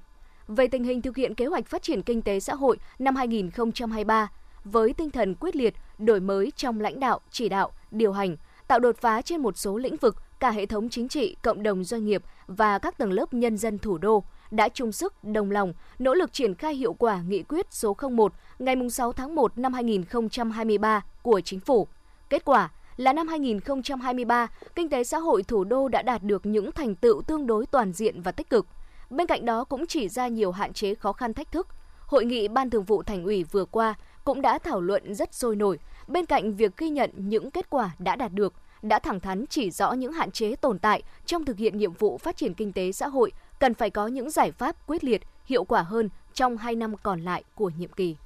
Về 0.49 0.69
tình 0.69 0.85
hình 0.85 1.03
thực 1.03 1.17
hiện 1.17 1.35
kế 1.35 1.47
hoạch 1.47 1.67
phát 1.67 1.83
triển 1.83 2.03
kinh 2.03 2.23
tế 2.23 2.41
xã 2.41 2.55
hội 2.55 2.79
năm 2.99 3.17
2023, 3.17 4.31
với 4.65 4.93
tinh 4.93 5.11
thần 5.11 5.35
quyết 5.35 5.57
liệt, 5.57 5.75
đổi 5.99 6.21
mới 6.21 6.53
trong 6.57 6.81
lãnh 6.81 7.01
đạo, 7.01 7.21
chỉ 7.31 7.49
đạo, 7.49 7.73
điều 7.91 8.13
hành, 8.13 8.37
tạo 8.69 8.79
đột 8.79 8.97
phá 8.97 9.23
trên 9.23 9.41
một 9.41 9.59
số 9.59 9.77
lĩnh 9.77 9.97
vực, 9.97 10.17
cả 10.41 10.51
hệ 10.51 10.67
thống 10.67 10.89
chính 10.89 11.09
trị, 11.09 11.37
cộng 11.43 11.63
đồng 11.63 11.85
doanh 11.85 12.05
nghiệp 12.05 12.23
và 12.47 12.79
các 12.79 12.99
tầng 12.99 13.13
lớp 13.13 13.35
nhân 13.35 13.57
dân 13.57 13.79
thủ 13.79 13.99
đô 13.99 14.25
đã 14.51 14.69
chung 14.69 14.93
sức, 14.93 15.25
đồng 15.25 15.51
lòng, 15.51 15.73
nỗ 15.99 16.15
lực 16.15 16.33
triển 16.33 16.55
khai 16.55 16.75
hiệu 16.75 16.93
quả 16.93 17.21
nghị 17.29 17.43
quyết 17.43 17.67
số 17.71 17.97
01 18.11 18.33
ngày 18.59 18.77
6 18.91 19.13
tháng 19.13 19.35
1 19.35 19.59
năm 19.59 19.73
2023 19.73 21.05
của 21.23 21.41
Chính 21.41 21.61
phủ. 21.61 21.87
Kết 22.31 22.45
quả 22.45 22.71
là 22.97 23.13
năm 23.13 23.29
2023, 23.29 24.49
kinh 24.75 24.89
tế 24.89 25.05
xã 25.05 25.19
hội 25.19 25.43
thủ 25.43 25.65
đô 25.65 25.89
đã 25.89 26.03
đạt 26.03 26.23
được 26.23 26.47
những 26.47 26.73
thành 26.73 26.95
tựu 26.95 27.23
tương 27.23 27.47
đối 27.47 27.67
toàn 27.67 27.93
diện 27.93 28.23
và 28.23 28.33
tích 28.33 28.51
cực. 28.51 28.67
Bên 29.11 29.27
cạnh 29.27 29.45
đó 29.45 29.65
cũng 29.65 29.87
chỉ 29.87 30.09
ra 30.09 30.29
nhiều 30.29 30.53
hạn 30.53 30.73
chế 30.73 30.95
khó 30.95 31.13
khăn 31.13 31.35
thách 31.35 31.53
thức. 31.53 31.67
Hội 32.07 32.25
nghị 32.25 32.49
Ban 32.49 32.71
Thường 32.71 32.85
vụ 32.85 33.03
Thành 33.03 33.25
ủy 33.25 33.45
vừa 33.45 33.65
qua 33.65 33.95
cũng 34.25 34.43
đã 34.43 34.59
thảo 34.59 34.81
luận 34.81 35.15
rất 35.15 35.35
sôi 35.35 35.57
nổi, 35.57 35.79
bên 36.09 36.27
cạnh 36.27 36.55
việc 36.55 36.77
ghi 36.77 36.91
nhận 36.91 37.11
những 37.17 37.51
kết 37.51 37.71
quả 37.71 37.91
đã 37.99 38.17
đạt 38.17 38.33
được, 38.33 38.55
đã 38.83 38.99
thẳng 38.99 39.21
thắn 39.21 39.45
chỉ 39.51 39.71
rõ 39.71 39.93
những 39.93 40.13
hạn 40.13 40.31
chế 40.31 40.57
tồn 40.57 40.79
tại 40.79 41.03
trong 41.27 41.45
thực 41.45 41.57
hiện 41.57 41.79
nhiệm 41.79 41.93
vụ 41.93 42.19
phát 42.19 42.37
triển 42.37 42.55
kinh 42.55 42.73
tế 42.73 42.93
xã 42.93 43.09
hội, 43.09 43.33
cần 43.61 43.75
phải 43.75 43.91
có 43.91 44.07
những 44.07 44.31
giải 44.31 44.53
pháp 44.53 44.87
quyết 44.87 45.05
liệt, 45.05 45.23
hiệu 45.45 45.65
quả 45.65 45.83
hơn 45.83 46.09
trong 46.35 46.57
2 46.57 46.75
năm 46.75 46.97
còn 47.03 47.21
lại 47.21 47.45
của 47.55 47.71
nhiệm 47.79 47.93
kỳ. 47.93 48.17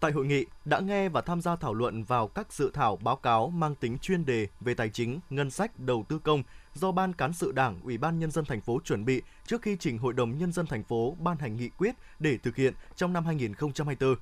Tại 0.00 0.12
hội 0.12 0.26
nghị, 0.26 0.46
đã 0.64 0.80
nghe 0.80 1.08
và 1.08 1.20
tham 1.20 1.40
gia 1.40 1.56
thảo 1.56 1.74
luận 1.74 2.04
vào 2.04 2.28
các 2.28 2.52
dự 2.52 2.70
thảo 2.74 2.96
báo 2.96 3.16
cáo 3.16 3.48
mang 3.48 3.74
tính 3.74 3.98
chuyên 3.98 4.24
đề 4.24 4.48
về 4.60 4.74
tài 4.74 4.88
chính, 4.88 5.20
ngân 5.30 5.50
sách, 5.50 5.78
đầu 5.80 6.04
tư 6.08 6.18
công 6.18 6.42
do 6.74 6.92
Ban 6.92 7.12
cán 7.12 7.32
sự 7.32 7.52
Đảng, 7.52 7.80
Ủy 7.82 7.98
ban 7.98 8.18
nhân 8.18 8.30
dân 8.30 8.44
thành 8.44 8.60
phố 8.60 8.80
chuẩn 8.84 9.04
bị 9.04 9.22
trước 9.46 9.62
khi 9.62 9.76
trình 9.80 9.98
Hội 9.98 10.12
đồng 10.12 10.38
nhân 10.38 10.52
dân 10.52 10.66
thành 10.66 10.84
phố 10.84 11.16
ban 11.20 11.36
hành 11.36 11.56
nghị 11.56 11.68
quyết 11.68 11.94
để 12.18 12.38
thực 12.42 12.56
hiện 12.56 12.74
trong 12.96 13.12
năm 13.12 13.24
2024. 13.24 14.14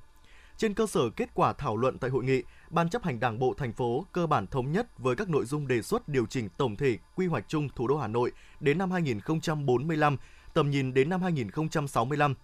Trên 0.57 0.73
cơ 0.73 0.87
sở 0.87 1.09
kết 1.15 1.29
quả 1.33 1.53
thảo 1.53 1.77
luận 1.77 1.97
tại 1.97 2.09
hội 2.09 2.23
nghị, 2.23 2.43
Ban 2.69 2.89
chấp 2.89 3.03
hành 3.03 3.19
Đảng 3.19 3.39
bộ 3.39 3.53
thành 3.57 3.73
phố 3.73 4.05
cơ 4.11 4.27
bản 4.27 4.47
thống 4.47 4.71
nhất 4.71 4.97
với 4.97 5.15
các 5.15 5.29
nội 5.29 5.45
dung 5.45 5.67
đề 5.67 5.81
xuất 5.81 6.09
điều 6.09 6.25
chỉnh 6.25 6.49
tổng 6.57 6.75
thể 6.75 6.97
quy 7.15 7.27
hoạch 7.27 7.45
chung 7.47 7.69
thủ 7.75 7.87
đô 7.87 7.97
Hà 7.97 8.07
Nội 8.07 8.31
đến 8.59 8.77
năm 8.77 8.91
2045, 8.91 10.17
tầm 10.53 10.69
nhìn 10.69 10.93
đến 10.93 11.09
năm 11.09 11.21
2065. 11.21 12.35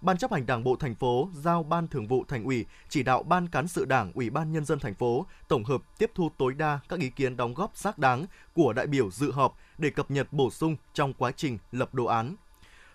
Ban 0.00 0.18
chấp 0.18 0.32
hành 0.32 0.46
Đảng 0.46 0.64
bộ 0.64 0.76
thành 0.76 0.94
phố 0.94 1.28
giao 1.34 1.62
Ban 1.62 1.88
Thường 1.88 2.08
vụ 2.08 2.24
Thành 2.28 2.44
ủy 2.44 2.66
chỉ 2.88 3.02
đạo 3.02 3.22
Ban 3.22 3.48
cán 3.48 3.68
sự 3.68 3.84
Đảng, 3.84 4.12
Ủy 4.12 4.30
ban 4.30 4.52
nhân 4.52 4.64
dân 4.64 4.78
thành 4.78 4.94
phố 4.94 5.26
tổng 5.48 5.64
hợp 5.64 5.82
tiếp 5.98 6.10
thu 6.14 6.30
tối 6.38 6.54
đa 6.54 6.80
các 6.88 7.00
ý 7.00 7.10
kiến 7.10 7.36
đóng 7.36 7.54
góp 7.54 7.76
xác 7.76 7.98
đáng 7.98 8.26
của 8.54 8.72
đại 8.72 8.86
biểu 8.86 9.10
dự 9.10 9.32
họp 9.32 9.58
để 9.78 9.90
cập 9.90 10.10
nhật 10.10 10.32
bổ 10.32 10.50
sung 10.50 10.76
trong 10.94 11.12
quá 11.12 11.32
trình 11.36 11.58
lập 11.72 11.94
đồ 11.94 12.04
án, 12.04 12.36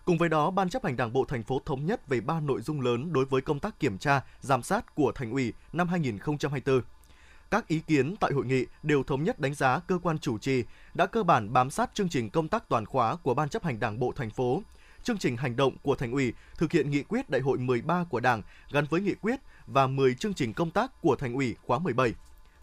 Cùng 0.06 0.18
với 0.18 0.30
đó, 0.30 0.52
Ban 0.52 0.70
chấp 0.70 0.84
hành 0.84 0.98
Đảng 0.98 1.14
bộ 1.14 1.26
thành 1.26 1.44
phố 1.44 1.62
thống 1.66 1.86
nhất 1.86 2.08
về 2.08 2.22
ba 2.22 2.40
nội 2.40 2.62
dung 2.62 2.82
lớn 2.82 3.14
đối 3.14 3.26
với 3.26 3.42
công 3.42 3.60
tác 3.60 3.80
kiểm 3.80 3.98
tra, 3.98 4.22
giám 4.40 4.64
sát 4.64 4.96
của 4.96 5.12
thành 5.16 5.32
ủy 5.32 5.54
năm 5.74 5.88
2024. 5.88 6.82
Các 7.52 7.68
ý 7.68 7.80
kiến 7.80 8.16
tại 8.20 8.32
hội 8.34 8.46
nghị 8.46 8.66
đều 8.84 9.04
thống 9.04 9.24
nhất 9.24 9.40
đánh 9.40 9.54
giá 9.54 9.80
cơ 9.80 10.00
quan 10.04 10.20
chủ 10.20 10.38
trì 10.38 10.64
đã 10.94 11.06
cơ 11.06 11.24
bản 11.24 11.54
bám 11.54 11.70
sát 11.70 11.92
chương 11.94 12.10
trình 12.10 12.30
công 12.30 12.48
tác 12.48 12.70
toàn 12.70 12.86
khóa 12.86 13.16
của 13.16 13.34
Ban 13.34 13.50
chấp 13.50 13.64
hành 13.64 13.80
Đảng 13.80 14.00
bộ 14.00 14.14
thành 14.16 14.30
phố, 14.30 14.62
chương 15.04 15.18
trình 15.18 15.38
hành 15.38 15.56
động 15.56 15.78
của 15.82 15.96
thành 15.96 16.12
ủy 16.12 16.34
thực 16.58 16.72
hiện 16.72 16.92
nghị 16.92 17.04
quyết 17.04 17.30
đại 17.30 17.42
hội 17.42 17.58
13 17.58 18.04
của 18.10 18.20
Đảng 18.20 18.42
gắn 18.72 18.86
với 18.90 19.02
nghị 19.02 19.14
quyết 19.22 19.40
và 19.68 19.88
10 19.88 20.16
chương 20.16 20.34
trình 20.34 20.54
công 20.54 20.72
tác 20.72 21.02
của 21.02 21.16
thành 21.16 21.34
ủy 21.34 21.56
khóa 21.62 21.80
17 21.80 22.14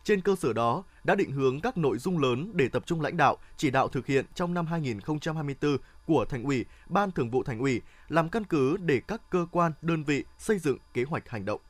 trên 0.04 0.20
cơ 0.20 0.34
sở 0.36 0.52
đó, 0.52 0.84
đã 1.04 1.14
định 1.14 1.32
hướng 1.32 1.60
các 1.60 1.78
nội 1.78 1.98
dung 1.98 2.18
lớn 2.18 2.50
để 2.54 2.68
tập 2.68 2.82
trung 2.86 3.00
lãnh 3.00 3.16
đạo, 3.16 3.36
chỉ 3.56 3.70
đạo 3.70 3.88
thực 3.88 4.06
hiện 4.06 4.24
trong 4.34 4.54
năm 4.54 4.66
2024 4.66 5.76
của 6.06 6.24
Thành 6.28 6.44
ủy, 6.44 6.64
Ban 6.86 7.10
Thường 7.10 7.30
vụ 7.30 7.42
Thành 7.42 7.58
ủy 7.58 7.80
làm 8.08 8.28
căn 8.28 8.44
cứ 8.44 8.76
để 8.76 9.00
các 9.06 9.30
cơ 9.30 9.46
quan, 9.50 9.72
đơn 9.82 10.04
vị 10.04 10.24
xây 10.38 10.58
dựng 10.58 10.78
kế 10.94 11.04
hoạch 11.04 11.28
hành 11.28 11.44
động. 11.44 11.60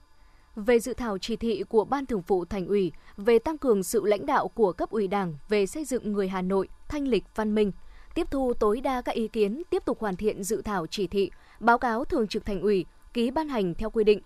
Về 0.57 0.79
dự 0.79 0.95
thảo 0.95 1.19
chỉ 1.19 1.37
thị 1.37 1.65
của 1.69 1.85
Ban 1.85 2.07
Thường 2.07 2.23
vụ 2.27 2.45
Thành 2.45 2.67
ủy 2.67 2.93
về 3.17 3.39
tăng 3.39 3.59
cường 3.59 3.83
sự 3.83 4.05
lãnh 4.05 4.27
đạo 4.27 4.49
của 4.49 4.73
cấp 4.73 4.91
ủy 4.91 5.07
Đảng 5.07 5.35
về 5.49 5.67
xây 5.67 5.85
dựng 5.85 6.13
người 6.13 6.29
Hà 6.29 6.43
Nội 6.43 6.69
thanh 6.89 7.09
lịch 7.09 7.25
văn 7.35 7.55
minh, 7.55 7.73
tiếp 8.15 8.27
thu 8.31 8.53
tối 8.55 8.81
đa 8.81 9.03
các 9.03 9.15
ý 9.15 9.29
kiến, 9.29 9.63
tiếp 9.71 9.83
tục 9.85 10.01
hoàn 10.01 10.17
thiện 10.17 10.45
dự 10.45 10.63
thảo 10.63 10.87
chỉ 10.87 11.07
thị, 11.07 11.31
báo 11.61 11.79
cáo 11.79 12.05
Thường 12.05 12.27
trực 12.27 12.45
Thành 12.45 12.61
ủy, 12.61 12.87
ký 13.13 13.31
ban 13.31 13.49
hành 13.49 13.75
theo 13.75 13.91
quy 13.91 14.05
định. 14.05 14.21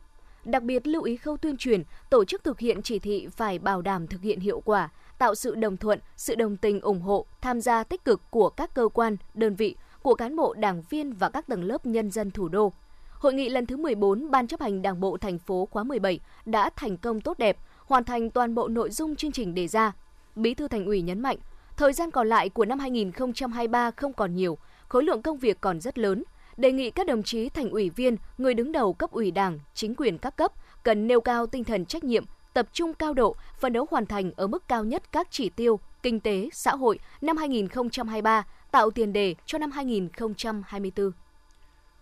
Đặc 0.47 0.63
biệt 0.63 0.87
lưu 0.87 1.03
ý 1.03 1.17
khâu 1.17 1.37
tuyên 1.37 1.57
truyền, 1.57 1.83
tổ 2.11 2.25
chức 2.25 2.45
thực 2.45 2.59
hiện 2.59 2.83
chỉ 2.83 2.99
thị 2.99 3.29
phải 3.37 3.59
bảo 3.59 3.83
đảm 3.83 4.07
thực 4.07 4.23
hiện 4.23 4.41
hiệu 4.41 4.61
quả, 4.65 4.89
tạo 5.19 5.35
sự 5.35 5.55
đồng 5.55 5.77
thuận, 5.77 5.99
sự 6.17 6.35
đồng 6.35 6.57
tình 6.57 6.81
ủng 6.81 7.01
hộ, 7.01 7.27
tham 7.41 7.61
gia 7.61 7.85
tích 7.85 8.05
cực 8.05 8.23
của 8.31 8.49
các 8.49 8.75
cơ 8.75 8.89
quan, 8.89 9.17
đơn 9.35 9.55
vị, 9.55 9.77
của 10.03 10.15
cán 10.15 10.37
bộ, 10.37 10.55
đảng 10.55 10.83
viên 10.91 11.13
và 11.13 11.29
các 11.29 11.47
tầng 11.47 11.65
lớp 11.65 11.87
nhân 11.87 12.11
dân 12.11 12.31
thủ 12.31 12.49
đô. 12.49 12.73
Hội 13.13 13.35
nghị 13.35 13.49
lần 13.49 13.67
thứ 13.67 13.77
14 13.77 14.31
Ban 14.31 14.47
chấp 14.47 14.61
hành 14.61 14.83
Đảng 14.83 15.01
bộ 15.01 15.17
thành 15.17 15.39
phố 15.39 15.69
khóa 15.71 15.85
17 15.85 16.21
đã 16.45 16.71
thành 16.77 16.97
công 16.97 17.21
tốt 17.21 17.39
đẹp, 17.39 17.59
hoàn 17.87 18.05
thành 18.05 18.31
toàn 18.31 18.55
bộ 18.55 18.69
nội 18.69 18.91
dung 18.91 19.17
chương 19.17 19.33
trình 19.33 19.55
đề 19.55 19.69
ra. 19.69 19.93
Bí 20.37 20.55
thư 20.55 20.69
Thành 20.69 20.87
ủy 20.87 21.03
nhấn 21.03 21.21
mạnh, 21.21 21.37
thời 21.77 21.93
gian 21.93 22.11
còn 22.11 22.29
lại 22.29 22.49
của 22.49 22.65
năm 22.65 22.79
2023 22.79 23.91
không 23.91 24.13
còn 24.13 24.35
nhiều, 24.35 24.59
khối 24.89 25.05
lượng 25.05 25.23
công 25.23 25.39
việc 25.39 25.61
còn 25.61 25.81
rất 25.81 25.99
lớn. 25.99 26.25
Đề 26.57 26.73
nghị 26.73 26.91
các 26.91 27.07
đồng 27.07 27.23
chí 27.23 27.49
thành 27.49 27.71
ủy 27.71 27.91
viên, 27.91 28.17
người 28.39 28.55
đứng 28.55 28.73
đầu 28.73 28.93
cấp 28.93 29.11
ủy 29.11 29.31
Đảng, 29.31 29.59
chính 29.75 29.95
quyền 29.95 30.19
các 30.19 30.37
cấp 30.37 30.53
cần 30.83 31.07
nêu 31.07 31.21
cao 31.21 31.47
tinh 31.47 31.65
thần 31.65 31.87
trách 31.87 32.05
nhiệm, 32.05 32.25
tập 32.55 32.69
trung 32.73 32.95
cao 32.95 33.15
độ, 33.15 33.37
phấn 33.61 33.73
đấu 33.73 33.87
hoàn 33.91 34.07
thành 34.07 34.33
ở 34.37 34.47
mức 34.47 34.69
cao 34.69 34.85
nhất 34.85 35.13
các 35.13 35.29
chỉ 35.31 35.49
tiêu 35.49 35.81
kinh 36.03 36.21
tế, 36.21 36.49
xã 36.53 36.75
hội 36.75 36.99
năm 37.21 37.37
2023, 37.37 38.47
tạo 38.71 38.91
tiền 38.91 39.13
đề 39.13 39.35
cho 39.47 39.59
năm 39.59 39.71
2024. 39.71 41.11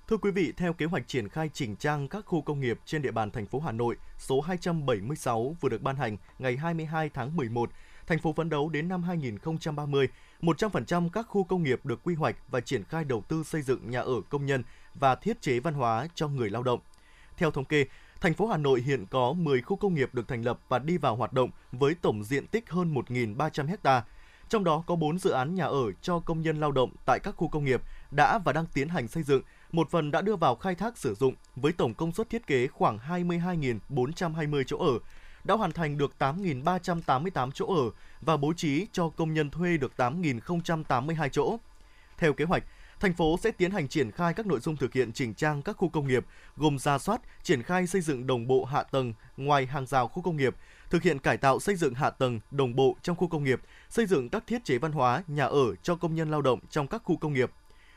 Thưa 0.09 0.17
quý 0.17 0.31
vị, 0.31 0.53
theo 0.57 0.73
kế 0.73 0.87
hoạch 0.87 1.09
triển 1.09 1.29
khai 1.29 1.51
chỉnh 1.53 1.77
trang 1.77 2.09
các 2.09 2.27
khu 2.27 2.43
công 2.43 2.61
nghiệp 2.61 2.79
trên 2.85 3.03
địa 3.03 3.11
bàn 3.11 3.31
thành 3.31 3.47
phố 3.47 3.61
Hà 3.61 3.73
Nội 3.73 3.97
số 4.19 4.41
276 4.41 5.57
vừa 5.61 5.69
được 5.69 5.83
ban 5.83 5.97
hành 5.97 6.17
ngày 6.39 6.57
22 6.57 7.11
tháng 7.15 7.37
11, 7.37 7.71
thành 8.07 8.19
phố 8.19 8.33
phấn 8.33 8.49
đấu 8.49 8.69
đến 8.69 8.89
năm 8.89 9.03
2030, 9.03 10.09
100% 10.41 11.09
các 11.09 11.27
khu 11.29 11.45
công 11.45 11.63
nghiệp 11.63 11.81
được 11.85 12.01
quy 12.05 12.15
hoạch 12.15 12.37
và 12.49 12.61
triển 12.61 12.85
khai 12.85 13.05
đầu 13.05 13.23
tư 13.29 13.43
xây 13.43 13.63
dựng 13.63 13.91
nhà 13.91 14.01
ở 14.01 14.21
công 14.29 14.47
nhân 14.47 14.63
và 14.95 15.15
thiết 15.15 15.41
chế 15.41 15.61
văn 15.61 15.75
hóa 15.75 16.09
cho 16.15 16.29
người 16.29 16.51
lao 16.51 16.63
động. 16.63 16.81
Theo 17.37 17.51
thống 17.51 17.65
kê, 17.65 17.87
thành 18.21 18.35
phố 18.35 18.47
Hà 18.47 18.57
Nội 18.57 18.81
hiện 18.81 19.07
có 19.07 19.33
10 19.33 19.63
khu 19.63 19.77
công 19.77 19.95
nghiệp 19.95 20.11
được 20.13 20.29
thành 20.29 20.43
lập 20.43 20.59
và 20.69 20.79
đi 20.79 20.99
vào 20.99 21.17
hoạt 21.17 21.33
động 21.33 21.51
với 21.73 21.95
tổng 21.95 22.25
diện 22.25 22.47
tích 22.47 22.71
hơn 22.71 22.95
1.300 22.95 23.77
ha. 23.85 24.05
Trong 24.49 24.65
đó 24.65 24.85
có 24.87 24.97
4 24.97 25.19
dự 25.19 25.31
án 25.31 25.55
nhà 25.55 25.65
ở 25.65 25.93
cho 26.03 26.21
công 26.21 26.43
nhân 26.43 26.61
lao 26.61 26.73
động 26.73 26.91
tại 27.07 27.21
các 27.23 27.37
khu 27.37 27.49
công 27.49 27.65
nghiệp 27.65 27.83
đã 28.11 28.39
và 28.39 28.53
đang 28.53 28.67
tiến 28.75 28.89
hành 28.89 29.09
xây 29.09 29.23
dựng, 29.23 29.43
một 29.73 29.91
phần 29.91 30.11
đã 30.11 30.21
đưa 30.21 30.37
vào 30.37 30.57
khai 30.57 30.75
thác 30.75 30.99
sử 30.99 31.15
dụng 31.15 31.35
với 31.57 31.73
tổng 31.73 31.95
công 31.95 32.13
suất 32.13 32.31
thiết 32.31 32.47
kế 32.47 32.67
khoảng 32.67 32.99
22.420 32.99 34.65
chỗ 34.67 34.79
ở, 34.79 34.99
đã 35.45 35.55
hoàn 35.55 35.73
thành 35.73 35.99
được 35.99 36.13
8.388 36.19 37.51
chỗ 37.51 37.67
ở 37.67 37.91
và 38.21 38.37
bố 38.37 38.53
trí 38.53 38.87
cho 38.93 39.09
công 39.09 39.35
nhân 39.35 39.51
thuê 39.51 39.77
được 39.77 39.93
8.082 39.97 41.29
chỗ. 41.29 41.57
Theo 42.19 42.33
kế 42.33 42.45
hoạch, 42.45 42.63
thành 43.01 43.15
phố 43.15 43.39
sẽ 43.43 43.51
tiến 43.51 43.71
hành 43.71 43.89
triển 43.89 44.11
khai 44.11 44.35
các 44.35 44.47
nội 44.47 44.61
dung 44.61 44.77
thực 44.77 44.93
hiện 44.93 45.13
chỉnh 45.13 45.35
trang 45.35 45.63
các 45.63 45.77
khu 45.77 45.89
công 45.89 46.09
nghiệp, 46.09 46.27
gồm 46.57 46.79
ra 46.79 46.99
soát, 46.99 47.21
triển 47.43 47.63
khai 47.63 47.87
xây 47.87 48.01
dựng 48.01 48.27
đồng 48.27 48.47
bộ 48.47 48.65
hạ 48.65 48.83
tầng 48.83 49.13
ngoài 49.37 49.67
hàng 49.67 49.87
rào 49.87 50.09
khu 50.09 50.23
công 50.23 50.37
nghiệp, 50.37 50.57
thực 50.91 51.03
hiện 51.03 51.19
cải 51.19 51.37
tạo 51.37 51.61
xây 51.61 51.77
dựng 51.77 51.95
hạ 51.95 52.11
tầng 52.11 52.41
đồng 52.51 52.77
bộ 52.77 52.97
trong 53.03 53.17
khu 53.17 53.29
công 53.29 53.45
nghiệp, 53.45 53.61
xây 53.91 54.07
dựng 54.07 54.29
các 54.29 54.47
thiết 54.47 54.65
chế 54.65 54.79
văn 54.79 54.93
hóa, 54.93 55.23
nhà 55.27 55.45
ở 55.45 55.75
cho 55.83 55.97
công 55.97 56.15
nhân 56.15 56.31
lao 56.31 56.43
động 56.43 56.59
trong 56.71 56.87
các 56.87 57.03
khu 57.05 57.17
công 57.17 57.33
nghiệp. 57.33 57.51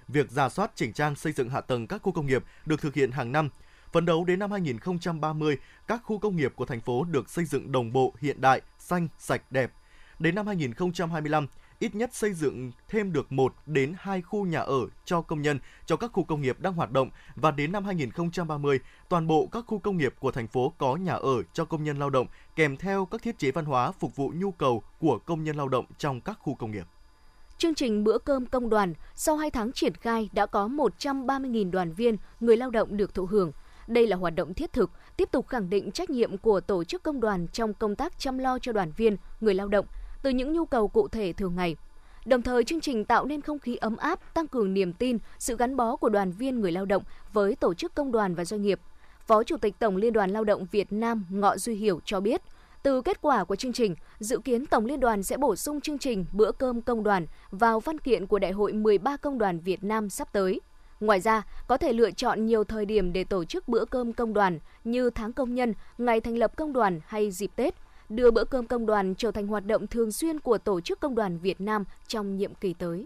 Việc 0.07 0.31
ra 0.31 0.49
soát 0.49 0.71
chỉnh 0.75 0.93
trang 0.93 1.15
xây 1.15 1.33
dựng 1.33 1.49
hạ 1.49 1.61
tầng 1.61 1.87
các 1.87 2.01
khu 2.01 2.11
công 2.11 2.25
nghiệp 2.27 2.43
được 2.65 2.81
thực 2.81 2.93
hiện 2.93 3.11
hàng 3.11 3.31
năm. 3.31 3.49
Phấn 3.91 4.05
đấu 4.05 4.25
đến 4.25 4.39
năm 4.39 4.51
2030, 4.51 5.57
các 5.87 6.01
khu 6.03 6.19
công 6.19 6.35
nghiệp 6.35 6.53
của 6.55 6.65
thành 6.65 6.81
phố 6.81 7.03
được 7.03 7.29
xây 7.29 7.45
dựng 7.45 7.71
đồng 7.71 7.93
bộ, 7.93 8.13
hiện 8.19 8.41
đại, 8.41 8.61
xanh, 8.79 9.07
sạch, 9.17 9.51
đẹp. 9.51 9.71
Đến 10.19 10.35
năm 10.35 10.47
2025, 10.47 11.47
ít 11.79 11.95
nhất 11.95 12.15
xây 12.15 12.33
dựng 12.33 12.71
thêm 12.87 13.13
được 13.13 13.31
1 13.31 13.53
đến 13.65 13.93
2 13.97 14.21
khu 14.21 14.45
nhà 14.45 14.59
ở 14.59 14.79
cho 15.05 15.21
công 15.21 15.41
nhân 15.41 15.59
cho 15.85 15.95
các 15.95 16.11
khu 16.13 16.23
công 16.23 16.41
nghiệp 16.41 16.59
đang 16.59 16.73
hoạt 16.73 16.91
động 16.91 17.09
và 17.35 17.51
đến 17.51 17.71
năm 17.71 17.85
2030, 17.85 18.79
toàn 19.09 19.27
bộ 19.27 19.47
các 19.51 19.63
khu 19.67 19.79
công 19.79 19.97
nghiệp 19.97 20.13
của 20.19 20.31
thành 20.31 20.47
phố 20.47 20.73
có 20.77 20.95
nhà 20.95 21.13
ở 21.13 21.43
cho 21.53 21.65
công 21.65 21.83
nhân 21.83 21.99
lao 21.99 22.09
động 22.09 22.27
kèm 22.55 22.77
theo 22.77 23.05
các 23.05 23.21
thiết 23.21 23.39
chế 23.39 23.51
văn 23.51 23.65
hóa 23.65 23.91
phục 23.91 24.15
vụ 24.15 24.33
nhu 24.35 24.51
cầu 24.51 24.83
của 24.99 25.19
công 25.25 25.43
nhân 25.43 25.55
lao 25.55 25.67
động 25.67 25.85
trong 25.97 26.21
các 26.21 26.37
khu 26.39 26.55
công 26.55 26.71
nghiệp. 26.71 26.85
Chương 27.57 27.75
trình 27.75 28.03
Bữa 28.03 28.17
cơm 28.17 28.45
công 28.45 28.69
đoàn 28.69 28.93
sau 29.15 29.37
2 29.37 29.51
tháng 29.51 29.71
triển 29.71 29.93
khai 29.93 30.29
đã 30.33 30.45
có 30.45 30.67
130.000 30.67 31.71
đoàn 31.71 31.93
viên, 31.93 32.17
người 32.39 32.57
lao 32.57 32.69
động 32.69 32.97
được 32.97 33.13
thụ 33.13 33.25
hưởng. 33.25 33.51
Đây 33.87 34.07
là 34.07 34.17
hoạt 34.17 34.35
động 34.35 34.53
thiết 34.53 34.73
thực, 34.73 34.91
tiếp 35.17 35.29
tục 35.31 35.47
khẳng 35.47 35.69
định 35.69 35.91
trách 35.91 36.09
nhiệm 36.09 36.37
của 36.37 36.59
tổ 36.59 36.83
chức 36.83 37.03
công 37.03 37.19
đoàn 37.19 37.47
trong 37.47 37.73
công 37.73 37.95
tác 37.95 38.19
chăm 38.19 38.37
lo 38.37 38.59
cho 38.59 38.71
đoàn 38.71 38.91
viên, 38.97 39.17
người 39.41 39.53
lao 39.53 39.67
động, 39.67 39.85
từ 40.23 40.29
những 40.29 40.53
nhu 40.53 40.65
cầu 40.65 40.87
cụ 40.87 41.07
thể 41.07 41.33
thường 41.33 41.55
ngày. 41.55 41.75
Đồng 42.25 42.41
thời, 42.41 42.63
chương 42.63 42.81
trình 42.81 43.05
tạo 43.05 43.25
nên 43.25 43.41
không 43.41 43.59
khí 43.59 43.75
ấm 43.75 43.97
áp, 43.97 44.33
tăng 44.33 44.47
cường 44.47 44.73
niềm 44.73 44.93
tin, 44.93 45.17
sự 45.39 45.57
gắn 45.57 45.75
bó 45.75 45.95
của 45.95 46.09
đoàn 46.09 46.31
viên 46.31 46.59
người 46.59 46.71
lao 46.71 46.85
động 46.85 47.03
với 47.33 47.55
tổ 47.55 47.73
chức 47.73 47.95
công 47.95 48.11
đoàn 48.11 48.35
và 48.35 48.45
doanh 48.45 48.61
nghiệp. 48.61 48.79
Phó 49.27 49.43
Chủ 49.43 49.57
tịch 49.57 49.79
Tổng 49.79 49.97
Liên 49.97 50.13
đoàn 50.13 50.31
Lao 50.31 50.43
động 50.43 50.65
Việt 50.71 50.91
Nam 50.91 51.25
Ngọ 51.29 51.57
Duy 51.57 51.75
Hiểu 51.75 51.99
cho 52.05 52.19
biết, 52.19 52.41
từ 52.83 53.01
kết 53.01 53.21
quả 53.21 53.43
của 53.43 53.55
chương 53.55 53.73
trình, 53.73 53.95
dự 54.19 54.37
kiến 54.37 54.65
Tổng 54.65 54.85
Liên 54.85 54.99
đoàn 54.99 55.23
sẽ 55.23 55.37
bổ 55.37 55.55
sung 55.55 55.81
chương 55.81 55.97
trình 55.97 56.25
Bữa 56.33 56.51
cơm 56.51 56.81
công 56.81 57.03
đoàn 57.03 57.25
vào 57.51 57.79
văn 57.79 57.99
kiện 57.99 58.27
của 58.27 58.39
Đại 58.39 58.51
hội 58.51 58.73
13 58.73 59.17
Công 59.17 59.37
đoàn 59.37 59.59
Việt 59.59 59.83
Nam 59.83 60.09
sắp 60.09 60.33
tới. 60.33 60.61
Ngoài 60.99 61.19
ra, 61.19 61.43
có 61.67 61.77
thể 61.77 61.93
lựa 61.93 62.11
chọn 62.11 62.45
nhiều 62.45 62.63
thời 62.63 62.85
điểm 62.85 63.13
để 63.13 63.23
tổ 63.23 63.45
chức 63.45 63.67
bữa 63.67 63.85
cơm 63.85 64.13
công 64.13 64.33
đoàn 64.33 64.59
như 64.83 65.09
tháng 65.09 65.33
công 65.33 65.55
nhân, 65.55 65.73
ngày 65.97 66.21
thành 66.21 66.37
lập 66.37 66.55
công 66.55 66.73
đoàn 66.73 66.99
hay 67.07 67.31
dịp 67.31 67.51
Tết, 67.55 67.75
đưa 68.09 68.31
bữa 68.31 68.43
cơm 68.43 68.67
công 68.67 68.85
đoàn 68.85 69.15
trở 69.15 69.31
thành 69.31 69.47
hoạt 69.47 69.65
động 69.65 69.87
thường 69.87 70.11
xuyên 70.11 70.39
của 70.39 70.57
Tổ 70.57 70.81
chức 70.81 70.99
Công 70.99 71.15
đoàn 71.15 71.39
Việt 71.39 71.61
Nam 71.61 71.83
trong 72.07 72.37
nhiệm 72.37 72.55
kỳ 72.55 72.73
tới. 72.73 73.05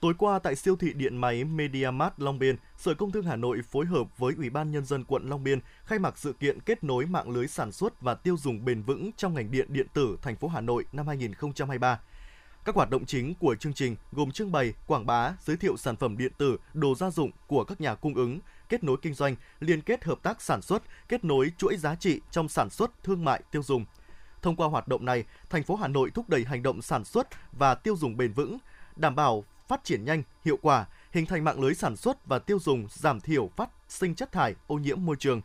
Tối 0.00 0.14
qua 0.18 0.38
tại 0.38 0.56
siêu 0.56 0.76
thị 0.76 0.92
điện 0.92 1.16
máy 1.16 1.44
MediaMart 1.44 2.12
Long 2.16 2.38
Biên, 2.38 2.56
Sở 2.76 2.94
Công 2.94 3.12
Thương 3.12 3.24
Hà 3.24 3.36
Nội 3.36 3.60
phối 3.70 3.86
hợp 3.86 4.18
với 4.18 4.34
Ủy 4.36 4.50
ban 4.50 4.70
Nhân 4.70 4.84
dân 4.84 5.04
quận 5.04 5.30
Long 5.30 5.44
Biên 5.44 5.58
khai 5.84 5.98
mạc 5.98 6.18
sự 6.18 6.32
kiện 6.32 6.60
kết 6.60 6.84
nối 6.84 7.06
mạng 7.06 7.30
lưới 7.30 7.48
sản 7.48 7.72
xuất 7.72 8.00
và 8.00 8.14
tiêu 8.14 8.36
dùng 8.36 8.64
bền 8.64 8.82
vững 8.82 9.10
trong 9.16 9.34
ngành 9.34 9.50
điện 9.50 9.66
điện 9.68 9.86
tử 9.94 10.18
thành 10.22 10.36
phố 10.36 10.48
Hà 10.48 10.60
Nội 10.60 10.84
năm 10.92 11.06
2023. 11.06 12.00
Các 12.70 12.76
hoạt 12.76 12.90
động 12.90 13.06
chính 13.06 13.34
của 13.34 13.54
chương 13.54 13.72
trình 13.72 13.96
gồm 14.12 14.30
trưng 14.30 14.52
bày, 14.52 14.74
quảng 14.86 15.06
bá, 15.06 15.32
giới 15.40 15.56
thiệu 15.56 15.76
sản 15.76 15.96
phẩm 15.96 16.16
điện 16.16 16.32
tử, 16.38 16.56
đồ 16.74 16.94
gia 16.94 17.10
dụng 17.10 17.30
của 17.46 17.64
các 17.64 17.80
nhà 17.80 17.94
cung 17.94 18.14
ứng, 18.14 18.40
kết 18.68 18.84
nối 18.84 18.96
kinh 19.02 19.14
doanh, 19.14 19.36
liên 19.60 19.80
kết 19.80 20.04
hợp 20.04 20.18
tác 20.22 20.42
sản 20.42 20.62
xuất, 20.62 20.82
kết 21.08 21.24
nối 21.24 21.52
chuỗi 21.58 21.76
giá 21.76 21.94
trị 21.94 22.20
trong 22.30 22.48
sản 22.48 22.70
xuất, 22.70 22.90
thương 23.02 23.24
mại, 23.24 23.42
tiêu 23.50 23.62
dùng. 23.62 23.84
Thông 24.42 24.56
qua 24.56 24.68
hoạt 24.68 24.88
động 24.88 25.04
này, 25.04 25.24
thành 25.50 25.62
phố 25.62 25.74
Hà 25.74 25.88
Nội 25.88 26.10
thúc 26.14 26.28
đẩy 26.28 26.44
hành 26.44 26.62
động 26.62 26.82
sản 26.82 27.04
xuất 27.04 27.28
và 27.52 27.74
tiêu 27.74 27.96
dùng 27.96 28.16
bền 28.16 28.32
vững, 28.32 28.58
đảm 28.96 29.14
bảo 29.14 29.44
phát 29.68 29.84
triển 29.84 30.04
nhanh, 30.04 30.22
hiệu 30.44 30.58
quả, 30.62 30.86
hình 31.12 31.26
thành 31.26 31.44
mạng 31.44 31.60
lưới 31.60 31.74
sản 31.74 31.96
xuất 31.96 32.26
và 32.26 32.38
tiêu 32.38 32.58
dùng 32.60 32.86
giảm 32.90 33.20
thiểu 33.20 33.50
phát 33.56 33.70
sinh 33.88 34.14
chất 34.14 34.32
thải, 34.32 34.54
ô 34.66 34.74
nhiễm 34.74 35.04
môi 35.06 35.16
trường. 35.16 35.40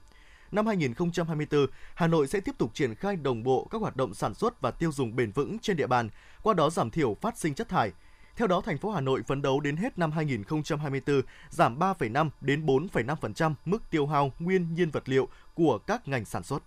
Năm 0.52 0.68
2024, 0.68 1.68
Hà 1.96 2.08
Nội 2.08 2.28
sẽ 2.28 2.40
tiếp 2.40 2.56
tục 2.58 2.72
triển 2.74 2.96
khai 2.96 3.16
đồng 3.16 3.44
bộ 3.44 3.68
các 3.72 3.82
hoạt 3.82 3.96
động 3.96 4.14
sản 4.14 4.34
xuất 4.34 4.62
và 4.62 4.72
tiêu 4.72 4.92
dùng 4.92 5.16
bền 5.16 5.32
vững 5.32 5.60
trên 5.60 5.78
địa 5.78 5.88
bàn, 5.88 6.10
qua 6.46 6.54
đó 6.54 6.70
giảm 6.70 6.90
thiểu 6.90 7.14
phát 7.22 7.38
sinh 7.38 7.54
chất 7.54 7.70
thải. 7.70 7.92
Theo 8.36 8.48
đó, 8.48 8.62
thành 8.62 8.78
phố 8.78 8.90
Hà 8.90 9.02
Nội 9.02 9.24
phấn 9.28 9.42
đấu 9.42 9.60
đến 9.60 9.76
hết 9.76 9.98
năm 9.98 10.12
2024 10.12 11.22
giảm 11.50 11.80
3,5 11.80 12.30
đến 12.42 12.66
4,5% 12.66 13.54
mức 13.66 13.90
tiêu 13.92 14.08
hao 14.08 14.32
nguyên 14.40 14.74
nhiên 14.74 14.92
vật 14.92 15.10
liệu 15.10 15.28
của 15.56 15.78
các 15.78 16.08
ngành 16.08 16.26
sản 16.26 16.44
xuất. 16.44 16.64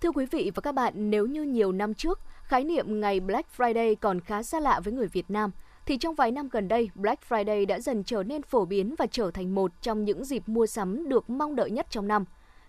Thưa 0.00 0.10
quý 0.10 0.26
vị 0.30 0.50
và 0.54 0.60
các 0.60 0.72
bạn, 0.72 1.10
nếu 1.10 1.26
như 1.26 1.42
nhiều 1.42 1.72
năm 1.72 1.94
trước, 1.94 2.20
khái 2.42 2.64
niệm 2.64 3.00
ngày 3.00 3.20
Black 3.20 3.48
Friday 3.56 3.94
còn 4.00 4.20
khá 4.20 4.42
xa 4.42 4.60
lạ 4.60 4.80
với 4.84 4.92
người 4.92 5.06
Việt 5.06 5.30
Nam, 5.30 5.50
thì 5.86 5.96
trong 5.96 6.14
vài 6.14 6.30
năm 6.30 6.48
gần 6.48 6.68
đây, 6.68 6.90
Black 6.94 7.22
Friday 7.28 7.66
đã 7.66 7.80
dần 7.80 8.04
trở 8.04 8.22
nên 8.22 8.42
phổ 8.42 8.64
biến 8.64 8.94
và 8.98 9.06
trở 9.06 9.30
thành 9.30 9.54
một 9.54 9.72
trong 9.82 10.04
những 10.04 10.24
dịp 10.24 10.48
mua 10.48 10.66
sắm 10.66 11.08
được 11.08 11.30
mong 11.30 11.56
đợi 11.56 11.70
nhất 11.70 11.86
trong 11.90 12.08
năm. 12.08 12.24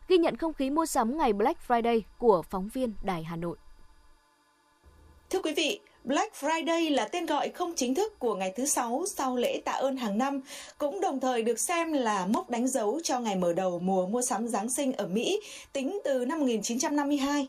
Ghi 0.07 0.17
nhận 0.17 0.37
không 0.37 0.53
khí 0.53 0.69
mua 0.69 0.85
sắm 0.85 1.17
ngày 1.17 1.33
Black 1.33 1.59
Friday 1.67 2.01
của 2.17 2.41
phóng 2.41 2.67
viên 2.67 2.93
Đài 3.03 3.23
Hà 3.23 3.35
Nội. 3.35 3.57
Thưa 5.29 5.41
quý 5.43 5.53
vị, 5.57 5.79
Black 6.09 6.35
Friday 6.41 6.89
là 6.93 7.05
tên 7.05 7.25
gọi 7.25 7.49
không 7.49 7.73
chính 7.75 7.95
thức 7.95 8.19
của 8.19 8.35
ngày 8.35 8.53
thứ 8.55 8.65
sáu 8.65 9.03
sau 9.15 9.35
lễ 9.35 9.61
tạ 9.65 9.71
ơn 9.71 9.97
hàng 9.97 10.17
năm, 10.17 10.41
cũng 10.77 11.01
đồng 11.01 11.19
thời 11.19 11.43
được 11.43 11.59
xem 11.59 11.93
là 11.93 12.25
mốc 12.25 12.49
đánh 12.49 12.67
dấu 12.67 12.99
cho 13.03 13.19
ngày 13.19 13.35
mở 13.35 13.53
đầu 13.53 13.79
mùa 13.79 14.07
mua 14.07 14.21
sắm 14.21 14.47
Giáng 14.47 14.69
sinh 14.69 14.93
ở 14.93 15.07
Mỹ 15.07 15.39
tính 15.73 15.99
từ 16.03 16.25
năm 16.25 16.39
1952. 16.39 17.47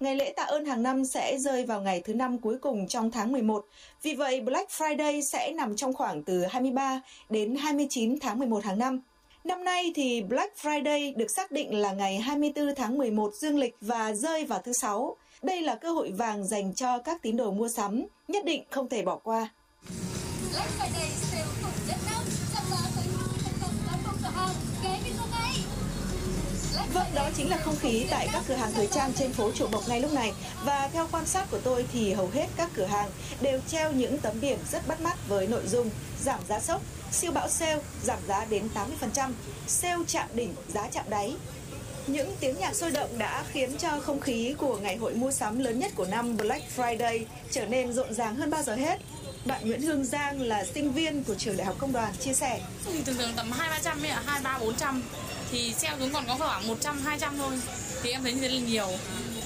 Ngày 0.00 0.16
lễ 0.16 0.32
tạ 0.36 0.42
ơn 0.42 0.64
hàng 0.64 0.82
năm 0.82 1.04
sẽ 1.04 1.38
rơi 1.38 1.64
vào 1.64 1.80
ngày 1.80 2.00
thứ 2.00 2.14
năm 2.14 2.38
cuối 2.38 2.58
cùng 2.58 2.88
trong 2.88 3.10
tháng 3.10 3.32
11. 3.32 3.66
Vì 4.02 4.14
vậy, 4.14 4.40
Black 4.40 4.70
Friday 4.70 5.20
sẽ 5.20 5.52
nằm 5.56 5.76
trong 5.76 5.92
khoảng 5.92 6.22
từ 6.22 6.44
23 6.44 7.00
đến 7.30 7.56
29 7.56 8.18
tháng 8.20 8.38
11 8.38 8.64
hàng 8.64 8.78
năm. 8.78 9.00
Năm 9.44 9.64
nay 9.64 9.92
thì 9.94 10.22
Black 10.22 10.56
Friday 10.56 11.16
được 11.16 11.30
xác 11.36 11.50
định 11.50 11.74
là 11.74 11.92
ngày 11.92 12.18
24 12.18 12.74
tháng 12.74 12.98
11 12.98 13.34
dương 13.34 13.58
lịch 13.58 13.76
và 13.80 14.12
rơi 14.12 14.44
vào 14.44 14.60
thứ 14.64 14.72
Sáu. 14.72 15.16
Đây 15.44 15.62
là 15.62 15.74
cơ 15.74 15.92
hội 15.92 16.12
vàng 16.12 16.46
dành 16.46 16.74
cho 16.74 16.98
các 16.98 17.22
tín 17.22 17.36
đồ 17.36 17.50
mua 17.50 17.68
sắm, 17.68 18.04
nhất 18.28 18.44
định 18.44 18.64
không 18.70 18.88
thể 18.88 19.02
bỏ 19.02 19.16
qua. 19.16 19.48
Black 20.52 20.70
Friday 20.78 21.08
sale 21.10 21.44
khủng 21.62 21.88
nhất 21.88 21.96
năm, 22.06 22.22
tham 22.54 22.64
gia 22.70 22.76
tới 22.96 23.04
thành 23.44 23.54
công 23.62 23.74
bán 23.86 23.98
phòng 24.04 24.16
cửa 24.22 24.28
hàng, 24.28 24.54
ghé 24.84 24.98
video 25.04 25.26
ngay. 25.32 25.52
Vâng, 26.94 27.06
đó 27.14 27.28
chính 27.36 27.50
là 27.50 27.56
không 27.56 27.76
khí 27.80 28.06
tại 28.10 28.28
các 28.32 28.42
cửa 28.48 28.54
hàng 28.54 28.72
thời 28.72 28.86
trang 28.86 29.12
trên 29.12 29.32
phố 29.32 29.50
Chùa 29.52 29.68
Bộc 29.68 29.88
ngay 29.88 30.00
lúc 30.00 30.12
này. 30.12 30.32
Và 30.64 30.88
theo 30.92 31.08
quan 31.12 31.26
sát 31.26 31.50
của 31.50 31.60
tôi 31.64 31.86
thì 31.92 32.12
hầu 32.12 32.28
hết 32.32 32.46
các 32.56 32.70
cửa 32.74 32.86
hàng 32.86 33.10
đều 33.40 33.60
treo 33.68 33.92
những 33.92 34.18
tấm 34.18 34.40
biển 34.40 34.58
rất 34.72 34.88
bắt 34.88 35.00
mắt 35.00 35.18
với 35.28 35.46
nội 35.46 35.66
dung 35.66 35.90
giảm 36.22 36.40
giá 36.48 36.60
sốc, 36.60 36.82
siêu 37.12 37.32
bão 37.32 37.48
sale, 37.48 37.80
giảm 38.02 38.18
giá 38.28 38.44
đến 38.44 38.68
80%, 39.14 39.30
sale 39.66 40.04
chạm 40.06 40.28
đỉnh, 40.34 40.54
giá 40.74 40.88
chạm 40.92 41.04
đáy. 41.08 41.34
Những 42.06 42.36
tiếng 42.40 42.58
nhạc 42.58 42.74
sôi 42.74 42.90
động 42.90 43.18
đã 43.18 43.44
khiến 43.52 43.78
cho 43.78 44.00
không 44.00 44.20
khí 44.20 44.54
của 44.58 44.76
ngày 44.76 44.96
hội 44.96 45.14
mua 45.14 45.30
sắm 45.30 45.58
lớn 45.58 45.78
nhất 45.78 45.92
của 45.94 46.04
năm 46.04 46.36
Black 46.36 46.64
Friday 46.76 47.24
trở 47.50 47.66
nên 47.66 47.92
rộn 47.92 48.14
ràng 48.14 48.34
hơn 48.34 48.50
bao 48.50 48.62
giờ 48.62 48.74
hết. 48.74 48.98
Bạn 49.44 49.66
Nguyễn 49.66 49.82
Hương 49.82 50.04
Giang 50.04 50.42
là 50.42 50.64
sinh 50.64 50.92
viên 50.92 51.24
của 51.24 51.34
trường 51.34 51.56
Đại 51.56 51.66
học 51.66 51.76
Công 51.78 51.92
đoàn 51.92 52.12
chia 52.20 52.32
sẻ. 52.32 52.60
Thì 52.92 53.02
thường 53.02 53.16
thường 53.16 53.32
tầm 53.36 53.52
2 53.52 53.70
300 53.70 54.02
ấy 54.02 54.10
ạ, 54.10 54.22
2 54.26 54.40
3 54.40 54.58
400 54.58 55.02
thì 55.50 55.74
sale 55.78 55.96
xuống 55.98 56.12
còn 56.12 56.24
có 56.26 56.36
khoảng 56.36 56.66
100 56.66 57.00
200 57.00 57.38
thôi. 57.38 57.52
Thì 58.02 58.10
em 58.10 58.22
thấy 58.22 58.32
như 58.32 58.40
thế 58.40 58.48
là 58.48 58.60
nhiều. 58.60 58.88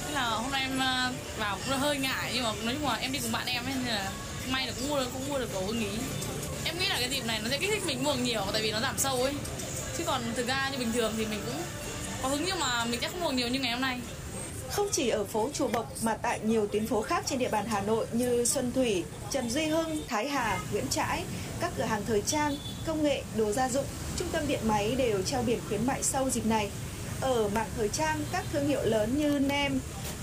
Thế 0.07 0.13
là 0.13 0.29
hôm 0.29 0.51
nay 0.51 0.61
em 0.61 0.79
ờ, 0.79 1.11
vào 1.37 1.57
cũng 1.65 1.79
hơi 1.79 1.97
ngại 1.97 2.31
nhưng 2.33 2.43
mà 2.43 2.53
nói 2.63 2.73
chung 2.73 2.89
là 2.89 2.95
em 2.95 3.11
đi 3.11 3.19
cùng 3.19 3.31
bạn 3.31 3.47
em 3.47 3.63
nên 3.67 3.85
là 3.85 4.11
may 4.49 4.67
là 4.67 4.73
cũng 4.79 4.89
mua 4.89 4.99
được 4.99 5.09
cũng 5.13 5.29
mua 5.29 5.39
được 5.39 5.53
đồ 5.53 5.67
ưng 5.67 5.79
ý. 5.79 5.97
Em 6.65 6.79
nghĩ 6.79 6.87
là 6.89 6.95
cái 6.99 7.09
dịp 7.09 7.25
này 7.25 7.39
nó 7.43 7.49
sẽ 7.49 7.57
kích 7.57 7.69
thích 7.73 7.83
mình 7.85 8.03
mua 8.03 8.13
nhiều 8.13 8.41
tại 8.53 8.61
vì 8.61 8.71
nó 8.71 8.79
giảm 8.81 8.97
sâu 8.97 9.23
ấy. 9.23 9.33
Chứ 9.97 10.03
còn 10.07 10.21
thực 10.35 10.47
ra 10.47 10.69
như 10.71 10.77
bình 10.77 10.91
thường 10.93 11.13
thì 11.17 11.25
mình 11.25 11.39
cũng 11.45 11.61
có 12.23 12.29
hứng 12.29 12.43
nhưng 12.45 12.59
mà 12.59 12.85
mình 12.85 13.01
sẽ 13.01 13.07
không 13.07 13.21
mua 13.21 13.31
nhiều 13.31 13.47
như 13.47 13.59
ngày 13.59 13.71
hôm 13.71 13.81
nay. 13.81 13.99
Không 14.71 14.87
chỉ 14.91 15.09
ở 15.09 15.23
phố 15.23 15.49
Chùa 15.53 15.67
Bộc 15.67 15.93
mà 16.01 16.13
tại 16.13 16.39
nhiều 16.43 16.67
tuyến 16.67 16.87
phố 16.87 17.01
khác 17.01 17.23
trên 17.27 17.39
địa 17.39 17.49
bàn 17.49 17.65
Hà 17.67 17.81
Nội 17.81 18.05
như 18.11 18.45
Xuân 18.45 18.71
Thủy, 18.75 19.03
Trần 19.31 19.49
Duy 19.49 19.65
Hưng, 19.65 20.01
Thái 20.07 20.29
Hà, 20.29 20.59
Nguyễn 20.71 20.87
Trãi, 20.89 21.23
các 21.59 21.71
cửa 21.77 21.83
hàng 21.83 22.01
thời 22.07 22.21
trang, 22.21 22.57
công 22.87 23.03
nghệ, 23.03 23.23
đồ 23.37 23.51
gia 23.51 23.69
dụng, 23.69 23.85
trung 24.17 24.27
tâm 24.31 24.47
điện 24.47 24.59
máy 24.63 24.95
đều 24.95 25.21
treo 25.21 25.41
biển 25.41 25.59
khuyến 25.67 25.87
mại 25.87 26.03
sâu 26.03 26.29
dịp 26.29 26.45
này. 26.45 26.69
Ở 27.21 27.49
mảng 27.49 27.69
thời 27.77 27.89
trang, 27.89 28.23
các 28.31 28.45
thương 28.53 28.67
hiệu 28.67 28.81
lớn 28.83 29.17
như 29.17 29.39
Nem, 29.39 29.79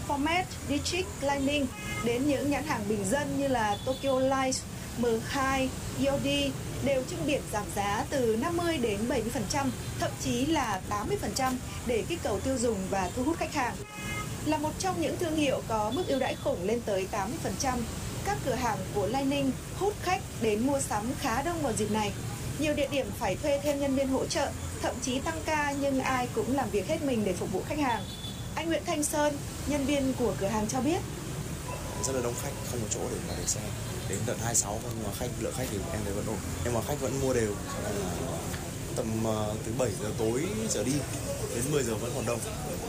Format, 0.08 0.44
District, 0.68 1.08
Lining 1.22 1.66
đến 2.04 2.26
những 2.26 2.50
nhãn 2.50 2.64
hàng 2.64 2.88
bình 2.88 3.04
dân 3.10 3.40
như 3.40 3.48
là 3.48 3.76
Tokyo 3.86 4.20
Light, 4.20 4.56
M2, 5.00 5.68
Yodi 6.06 6.50
đều 6.84 7.02
trưng 7.10 7.26
biển 7.26 7.42
giảm 7.52 7.64
giá 7.76 8.04
từ 8.10 8.36
50 8.40 8.78
đến 8.78 8.98
70%, 9.08 9.66
thậm 10.00 10.10
chí 10.24 10.46
là 10.46 10.80
80% 11.38 11.52
để 11.86 12.04
kích 12.08 12.20
cầu 12.22 12.40
tiêu 12.40 12.58
dùng 12.58 12.78
và 12.90 13.10
thu 13.16 13.22
hút 13.24 13.36
khách 13.38 13.54
hàng 13.54 13.74
là 14.46 14.58
một 14.58 14.72
trong 14.78 15.00
những 15.00 15.16
thương 15.18 15.36
hiệu 15.36 15.62
có 15.68 15.90
mức 15.90 16.04
ưu 16.08 16.18
đãi 16.18 16.36
khủng 16.44 16.66
lên 16.66 16.80
tới 16.86 17.06
80%. 17.62 17.78
Các 18.24 18.38
cửa 18.44 18.54
hàng 18.54 18.78
của 18.94 19.06
Lining 19.06 19.50
hút 19.78 19.94
khách 20.02 20.20
đến 20.42 20.66
mua 20.66 20.80
sắm 20.80 21.12
khá 21.20 21.42
đông 21.42 21.62
vào 21.62 21.72
dịp 21.72 21.90
này. 21.90 22.12
Nhiều 22.58 22.74
địa 22.74 22.88
điểm 22.90 23.06
phải 23.18 23.36
thuê 23.36 23.60
thêm 23.62 23.80
nhân 23.80 23.94
viên 23.96 24.08
hỗ 24.08 24.26
trợ, 24.26 24.50
thậm 24.82 24.94
chí 25.02 25.18
tăng 25.18 25.40
ca 25.44 25.74
nhưng 25.80 26.00
ai 26.00 26.28
cũng 26.34 26.56
làm 26.56 26.70
việc 26.70 26.88
hết 26.88 27.02
mình 27.02 27.24
để 27.24 27.32
phục 27.32 27.52
vụ 27.52 27.62
khách 27.68 27.78
hàng. 27.78 28.02
Anh 28.54 28.68
Nguyễn 28.68 28.82
Thanh 28.86 29.04
Sơn, 29.04 29.36
nhân 29.66 29.84
viên 29.86 30.12
của 30.18 30.34
cửa 30.40 30.46
hàng 30.46 30.68
cho 30.68 30.80
biết. 30.80 30.98
Rất 32.04 32.12
là 32.12 32.22
đông 32.22 32.34
khách, 32.42 32.52
không 32.70 32.80
có 32.80 32.86
chỗ 32.90 33.00
để 33.10 33.16
mà 33.28 33.34
để 33.38 33.46
xe. 33.46 33.60
Đến 34.08 34.18
tận 34.26 34.38
26 34.38 34.80
nhưng 34.82 35.04
mà 35.06 35.10
khách 35.18 35.30
lượng 35.40 35.54
khách 35.56 35.66
thì 35.70 35.78
em 35.92 36.00
thấy 36.04 36.12
vẫn 36.12 36.26
ổn. 36.26 36.38
Nhưng 36.64 36.74
mà 36.74 36.80
khách 36.88 37.00
vẫn 37.00 37.20
mua 37.20 37.34
đều. 37.34 37.50
Là 37.84 37.90
tầm 38.96 39.06
uh, 39.26 39.56
từ 39.66 39.72
7 39.78 39.90
giờ 40.02 40.08
tối 40.18 40.42
trở 40.70 40.84
đi 40.84 40.92
đến 41.54 41.64
10 41.70 41.82
giờ 41.82 41.94
vẫn 41.94 42.12
còn 42.14 42.26
đông 42.26 42.38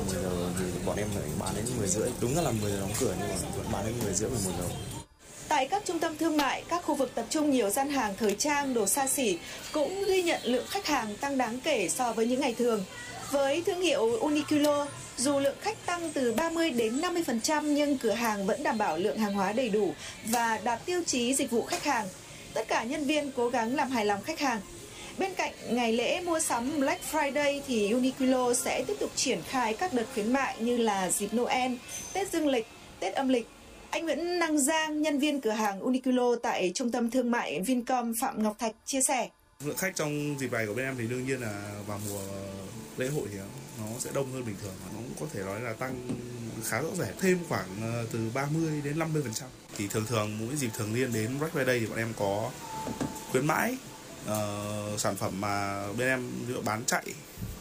10 0.07 0.23
giờ 0.23 0.29
thì 0.59 0.65
bọn 0.85 0.97
em 0.97 1.07
lại 1.15 1.29
bán 1.39 1.55
đến 1.55 1.65
10 1.77 1.87
rưỡi 1.87 2.09
đúng 2.21 2.35
là 2.35 2.51
10 2.61 2.71
giờ 2.71 2.79
đóng 2.79 2.93
cửa 2.99 3.15
nhưng 3.19 3.29
mà 3.29 3.35
vẫn 3.57 3.65
bán 3.71 3.85
đến 3.85 3.93
10 4.03 4.13
rưỡi 4.13 4.29
11 4.29 4.51
giờ 4.59 4.65
Tại 5.47 5.67
các 5.67 5.83
trung 5.85 5.99
tâm 5.99 6.17
thương 6.17 6.37
mại, 6.37 6.63
các 6.69 6.83
khu 6.85 6.95
vực 6.95 7.11
tập 7.15 7.25
trung 7.29 7.51
nhiều 7.51 7.69
gian 7.69 7.89
hàng 7.89 8.13
thời 8.19 8.35
trang, 8.35 8.73
đồ 8.73 8.85
xa 8.85 9.07
xỉ 9.07 9.37
cũng 9.71 10.03
ghi 10.07 10.23
nhận 10.23 10.41
lượng 10.43 10.65
khách 10.69 10.87
hàng 10.87 11.15
tăng 11.15 11.37
đáng 11.37 11.59
kể 11.59 11.89
so 11.89 12.13
với 12.13 12.25
những 12.25 12.41
ngày 12.41 12.55
thường. 12.57 12.83
Với 13.31 13.63
thương 13.65 13.81
hiệu 13.81 14.19
Uniqlo, 14.19 14.85
dù 15.17 15.39
lượng 15.39 15.55
khách 15.61 15.85
tăng 15.85 16.11
từ 16.13 16.33
30 16.33 16.71
đến 16.71 17.01
50% 17.01 17.63
nhưng 17.63 17.97
cửa 17.97 18.11
hàng 18.11 18.45
vẫn 18.45 18.63
đảm 18.63 18.77
bảo 18.77 18.97
lượng 18.97 19.17
hàng 19.17 19.33
hóa 19.33 19.51
đầy 19.51 19.69
đủ 19.69 19.93
và 20.25 20.59
đạt 20.63 20.85
tiêu 20.85 21.01
chí 21.05 21.33
dịch 21.33 21.51
vụ 21.51 21.63
khách 21.63 21.83
hàng. 21.83 22.05
Tất 22.53 22.67
cả 22.67 22.83
nhân 22.83 23.05
viên 23.05 23.31
cố 23.31 23.49
gắng 23.49 23.75
làm 23.75 23.89
hài 23.91 24.05
lòng 24.05 24.21
khách 24.21 24.39
hàng. 24.39 24.61
Bên 25.17 25.33
cạnh 25.33 25.53
ngày 25.69 25.93
lễ 25.93 26.21
mua 26.21 26.39
sắm 26.39 26.79
Black 26.79 27.01
Friday 27.11 27.61
thì 27.67 27.91
Uniqlo 27.91 28.53
sẽ 28.53 28.83
tiếp 28.87 28.95
tục 28.99 29.11
triển 29.15 29.39
khai 29.49 29.73
các 29.73 29.93
đợt 29.93 30.05
khuyến 30.13 30.33
mại 30.33 30.55
như 30.59 30.77
là 30.77 31.09
dịp 31.09 31.33
Noel, 31.33 31.71
Tết 32.13 32.31
Dương 32.31 32.47
lịch, 32.47 32.67
Tết 32.99 33.13
âm 33.13 33.29
lịch. 33.29 33.47
Anh 33.89 34.05
Nguyễn 34.05 34.39
Năng 34.39 34.59
Giang, 34.59 35.01
nhân 35.01 35.19
viên 35.19 35.41
cửa 35.41 35.51
hàng 35.51 35.79
Uniqlo 35.79 36.35
tại 36.35 36.71
trung 36.75 36.91
tâm 36.91 37.11
thương 37.11 37.31
mại 37.31 37.61
Vincom 37.61 38.13
Phạm 38.21 38.43
Ngọc 38.43 38.59
Thạch 38.59 38.75
chia 38.85 39.01
sẻ. 39.01 39.29
Lượng 39.65 39.77
khách 39.77 39.95
trong 39.95 40.39
dịp 40.39 40.51
này 40.51 40.67
của 40.67 40.73
bên 40.73 40.85
em 40.85 40.95
thì 40.97 41.07
đương 41.07 41.25
nhiên 41.25 41.41
là 41.41 41.81
vào 41.87 41.99
mùa 42.09 42.21
lễ 42.97 43.07
hội 43.07 43.27
thì 43.31 43.37
nó 43.77 43.85
sẽ 43.99 44.09
đông 44.13 44.31
hơn 44.31 44.45
bình 44.45 44.55
thường 44.61 44.73
và 44.83 44.91
nó 44.93 44.99
cũng 44.99 45.15
có 45.19 45.25
thể 45.33 45.43
nói 45.43 45.61
là 45.61 45.73
tăng 45.73 46.07
khá 46.65 46.81
rõ 46.81 46.89
rệt. 46.97 47.15
Thêm 47.19 47.39
khoảng 47.49 47.67
ờ, 47.81 48.05
từ 48.11 48.19
30 48.33 48.81
đến 48.83 48.99
50 48.99 49.21
phần 49.23 49.33
trăm. 49.33 49.49
Thì 49.77 49.87
thường 49.87 50.05
thường 50.05 50.37
mỗi 50.39 50.55
dịp 50.55 50.69
thường 50.73 50.93
niên 50.93 51.13
đến 51.13 51.39
Black 51.39 51.55
Friday 51.55 51.79
thì 51.79 51.85
bọn 51.85 51.97
em 51.97 52.13
có 52.19 52.51
khuyến 53.31 53.47
mãi 53.47 53.77
uh, 54.25 54.99
sản 54.99 55.15
phẩm 55.15 55.41
mà 55.41 55.85
bên 55.97 56.07
em 56.07 56.31
bán 56.65 56.85
chạy. 56.85 57.05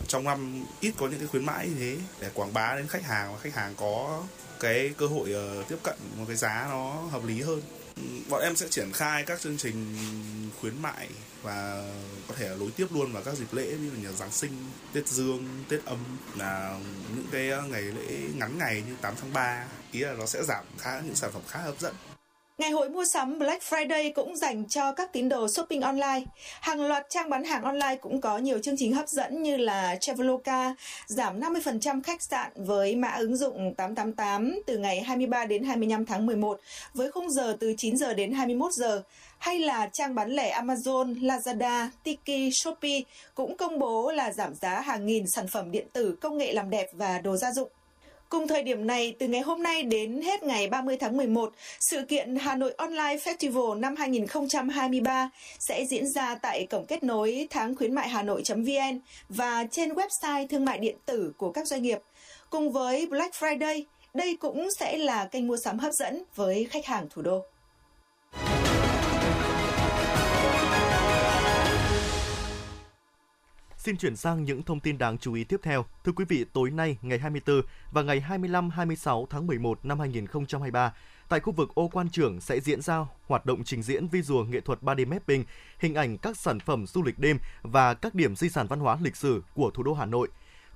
Trong 0.09 0.25
năm 0.25 0.65
ít 0.81 0.95
có 0.99 1.09
những 1.09 1.19
cái 1.19 1.29
khuyến 1.29 1.47
mãi 1.47 1.69
như 1.69 1.75
thế 1.79 1.97
để 2.21 2.31
quảng 2.35 2.53
bá 2.53 2.75
đến 2.77 2.87
khách 2.87 3.05
hàng 3.05 3.33
và 3.33 3.39
khách 3.39 3.55
hàng 3.55 3.75
có 3.77 4.23
cái 4.61 4.91
cơ 4.97 5.07
hội 5.07 5.35
uh, 5.61 5.69
tiếp 5.69 5.79
cận 5.83 5.97
một 6.17 6.25
cái 6.29 6.37
giá 6.37 6.67
nó 6.71 6.93
hợp 6.93 7.25
lý 7.25 7.43
hơn 7.43 7.63
bọn 8.29 8.41
em 8.43 8.57
sẽ 8.57 8.69
triển 8.69 8.93
khai 8.93 9.25
các 9.25 9.41
chương 9.41 9.57
trình 9.57 9.97
khuyến 10.61 10.83
mại 10.83 11.09
và 11.43 11.91
có 12.29 12.35
thể 12.35 12.49
là 12.49 12.57
nối 12.57 12.71
tiếp 12.77 12.87
luôn 12.91 13.13
vào 13.13 13.23
các 13.23 13.35
dịp 13.35 13.53
lễ 13.53 13.77
như 13.81 13.91
là 14.05 14.13
Giáng 14.13 14.33
sinh, 14.33 14.53
Tết 14.93 15.09
Dương, 15.09 15.65
Tết 15.69 15.85
âm 15.85 15.99
là 16.37 16.79
những 17.17 17.27
cái 17.33 17.51
ờ, 17.51 17.63
ngày 17.63 17.83
lễ 17.83 18.29
ngắn 18.35 18.59
ngày 18.59 18.83
như 18.89 18.97
8 19.01 19.15
tháng 19.21 19.33
3 19.33 19.65
ý 19.93 20.01
là 20.01 20.13
nó 20.13 20.27
sẽ 20.27 20.45
giảm 20.45 20.65
khá 20.79 21.01
những 21.01 21.15
sản 21.15 21.31
phẩm 21.33 21.43
khá 21.49 21.59
hấp 21.59 21.81
dẫn. 21.81 21.95
Ngày 22.59 22.71
hội 22.71 22.89
mua 22.89 23.05
sắm 23.05 23.39
Black 23.39 23.63
Friday 23.63 24.13
cũng 24.13 24.37
dành 24.37 24.69
cho 24.69 24.93
các 24.93 25.13
tín 25.13 25.29
đồ 25.29 25.49
shopping 25.49 25.81
online. 25.81 26.23
Hàng 26.61 26.81
loạt 26.87 27.07
trang 27.09 27.31
bán 27.31 27.45
hàng 27.45 27.63
online 27.63 27.97
cũng 28.01 28.21
có 28.21 28.39
nhiều 28.39 28.59
chương 28.59 28.77
trình 28.79 28.93
hấp 28.93 29.09
dẫn 29.09 29.43
như 29.43 29.57
là 29.57 29.97
Traveloka 30.01 30.75
giảm 31.07 31.41
50% 31.41 32.03
khách 32.03 32.23
sạn 32.23 32.53
với 32.55 32.97
mã 32.97 33.09
ứng 33.09 33.37
dụng 33.37 33.75
888 33.75 34.61
từ 34.67 34.79
ngày 34.79 35.03
23 35.03 35.45
đến 35.45 35.65
25 35.65 36.07
tháng 36.07 36.27
11 36.27 36.61
với 36.95 37.11
khung 37.11 37.31
giờ 37.31 37.57
từ 37.61 37.75
9 37.77 37.97
giờ 37.97 38.15
đến 38.15 38.33
21 38.33 38.73
giờ 38.73 39.03
hay 39.39 39.59
là 39.59 39.89
trang 39.93 40.15
bán 40.15 40.31
lẻ 40.31 40.61
Amazon, 40.61 41.21
Lazada, 41.21 41.89
Tiki, 42.03 42.53
Shopee 42.53 43.01
cũng 43.35 43.57
công 43.57 43.79
bố 43.79 44.11
là 44.11 44.33
giảm 44.33 44.55
giá 44.55 44.81
hàng 44.81 45.07
nghìn 45.07 45.27
sản 45.27 45.47
phẩm 45.49 45.71
điện 45.71 45.87
tử, 45.93 46.17
công 46.21 46.39
nghệ 46.39 46.53
làm 46.53 46.71
đẹp 46.71 46.87
và 46.93 47.19
đồ 47.19 47.37
gia 47.37 47.53
dụng. 47.53 47.69
Cùng 48.29 48.49
thời 48.49 48.63
điểm 48.63 48.87
này, 48.87 49.17
từ 49.19 49.27
ngày 49.29 49.41
hôm 49.41 49.63
nay 49.63 49.83
đến 49.83 50.23
hết 50.23 50.43
ngày 50.43 50.69
30 50.69 50.97
tháng 51.01 51.17
11, 51.17 51.53
sự 51.81 52.03
kiện 52.03 52.37
Hà 52.37 52.57
Nội 52.57 52.75
Online 52.79 53.17
Festival 53.17 53.81
năm 53.81 53.97
2023 53.97 55.31
sẽ 55.59 55.85
diễn 55.85 56.09
ra 56.09 56.35
tại 56.35 56.67
cổng 56.71 56.87
kết 56.87 57.03
nối 57.03 57.47
tháng 57.51 57.75
khuyến 57.75 57.95
mại 57.95 58.09
Hà 58.09 58.23
Nội.vn 58.23 59.01
và 59.29 59.65
trên 59.71 59.93
website 59.93 60.47
thương 60.49 60.65
mại 60.65 60.79
điện 60.79 60.97
tử 61.07 61.33
của 61.37 61.53
các 61.53 61.67
doanh 61.67 61.83
nghiệp. 61.83 61.99
Cùng 62.51 62.73
với 62.73 63.07
Black 63.07 63.35
Friday, 63.35 63.83
đây 64.15 64.37
cũng 64.41 64.69
sẽ 64.79 64.97
là 64.97 65.25
kênh 65.25 65.47
mua 65.47 65.57
sắm 65.57 65.79
hấp 65.79 65.93
dẫn 65.93 66.23
với 66.35 66.67
khách 66.71 66.87
hàng 66.87 67.07
thủ 67.11 67.23
đô. 67.23 67.43
Xin 73.87 73.97
chuyển 73.97 74.17
sang 74.17 74.45
những 74.45 74.63
thông 74.63 74.81
tin 74.81 74.99
đáng 74.99 75.19
chú 75.19 75.35
ý 75.35 75.45
tiếp 75.45 75.61
theo. 75.63 75.85
Thưa 76.05 76.13
quý 76.13 76.25
vị, 76.29 76.45
tối 76.53 76.71
nay 76.71 76.99
ngày 77.03 77.19
24 77.19 77.63
và 77.93 78.03
ngày 78.03 78.25
25-26 78.29 79.27
tháng 79.27 79.47
11 79.47 79.85
năm 79.85 80.01
2023, 80.01 80.95
tại 81.29 81.41
khu 81.41 81.53
vực 81.53 81.75
ô 81.75 81.89
quan 81.89 82.09
trưởng 82.09 82.41
sẽ 82.41 82.61
diễn 82.61 82.81
ra 82.83 83.07
hoạt 83.27 83.47
động 83.47 83.65
trình 83.65 83.83
diễn 83.83 84.09
visual 84.09 84.49
nghệ 84.49 84.61
thuật 84.61 84.83
3D 84.83 85.07
mapping, 85.07 85.45
hình 85.79 85.95
ảnh 85.95 86.19
các 86.19 86.37
sản 86.37 86.61
phẩm 86.61 86.87
du 86.87 87.03
lịch 87.03 87.19
đêm 87.19 87.39
và 87.63 87.95
các 87.95 88.15
điểm 88.15 88.37
di 88.37 88.49
sản 88.49 88.67
văn 88.67 88.81
hóa 88.81 88.99
lịch 89.03 89.17
sử 89.17 89.43
của 89.55 89.71
thủ 89.71 89.83
đô 89.83 89.95
Hà 89.95 90.07
Nội. 90.07 90.29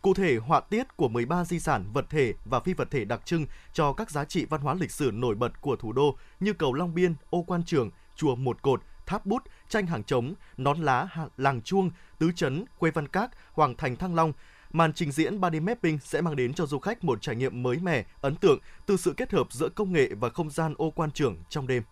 Cụ 0.02 0.14
thể, 0.14 0.36
họa 0.36 0.60
tiết 0.60 0.96
của 0.96 1.08
13 1.08 1.44
di 1.44 1.60
sản 1.60 1.84
vật 1.92 2.06
thể 2.10 2.34
và 2.44 2.60
phi 2.60 2.74
vật 2.74 2.90
thể 2.90 3.04
đặc 3.04 3.20
trưng 3.24 3.46
cho 3.72 3.92
các 3.92 4.10
giá 4.10 4.24
trị 4.24 4.44
văn 4.44 4.60
hóa 4.60 4.74
lịch 4.74 4.90
sử 4.90 5.10
nổi 5.14 5.34
bật 5.34 5.60
của 5.60 5.76
thủ 5.76 5.92
đô 5.92 6.16
như 6.40 6.52
cầu 6.52 6.74
Long 6.74 6.94
Biên, 6.94 7.14
ô 7.30 7.42
quan 7.42 7.62
Trường, 7.64 7.90
chùa 8.16 8.34
Một 8.34 8.62
Cột, 8.62 8.82
tháp 9.10 9.26
bút, 9.26 9.42
tranh 9.68 9.86
hàng 9.86 10.02
trống, 10.02 10.34
nón 10.56 10.80
lá, 10.80 11.08
làng 11.36 11.62
chuông, 11.62 11.90
tứ 12.18 12.30
chấn 12.36 12.64
quê 12.78 12.90
văn 12.90 13.08
các, 13.08 13.30
hoàng 13.52 13.74
thành 13.76 13.96
Thăng 13.96 14.14
Long. 14.14 14.32
Màn 14.72 14.92
trình 14.92 15.12
diễn 15.12 15.40
3D 15.40 15.62
mapping 15.62 15.98
sẽ 15.98 16.20
mang 16.20 16.36
đến 16.36 16.54
cho 16.54 16.66
du 16.66 16.78
khách 16.78 17.04
một 17.04 17.22
trải 17.22 17.36
nghiệm 17.36 17.62
mới 17.62 17.78
mẻ, 17.78 18.04
ấn 18.20 18.36
tượng 18.36 18.58
từ 18.86 18.96
sự 18.96 19.14
kết 19.16 19.32
hợp 19.32 19.46
giữa 19.50 19.68
công 19.68 19.92
nghệ 19.92 20.10
và 20.20 20.28
không 20.28 20.50
gian 20.50 20.74
ô 20.78 20.90
quan 20.90 21.10
trường 21.10 21.36
trong 21.48 21.66
đêm. 21.66 21.82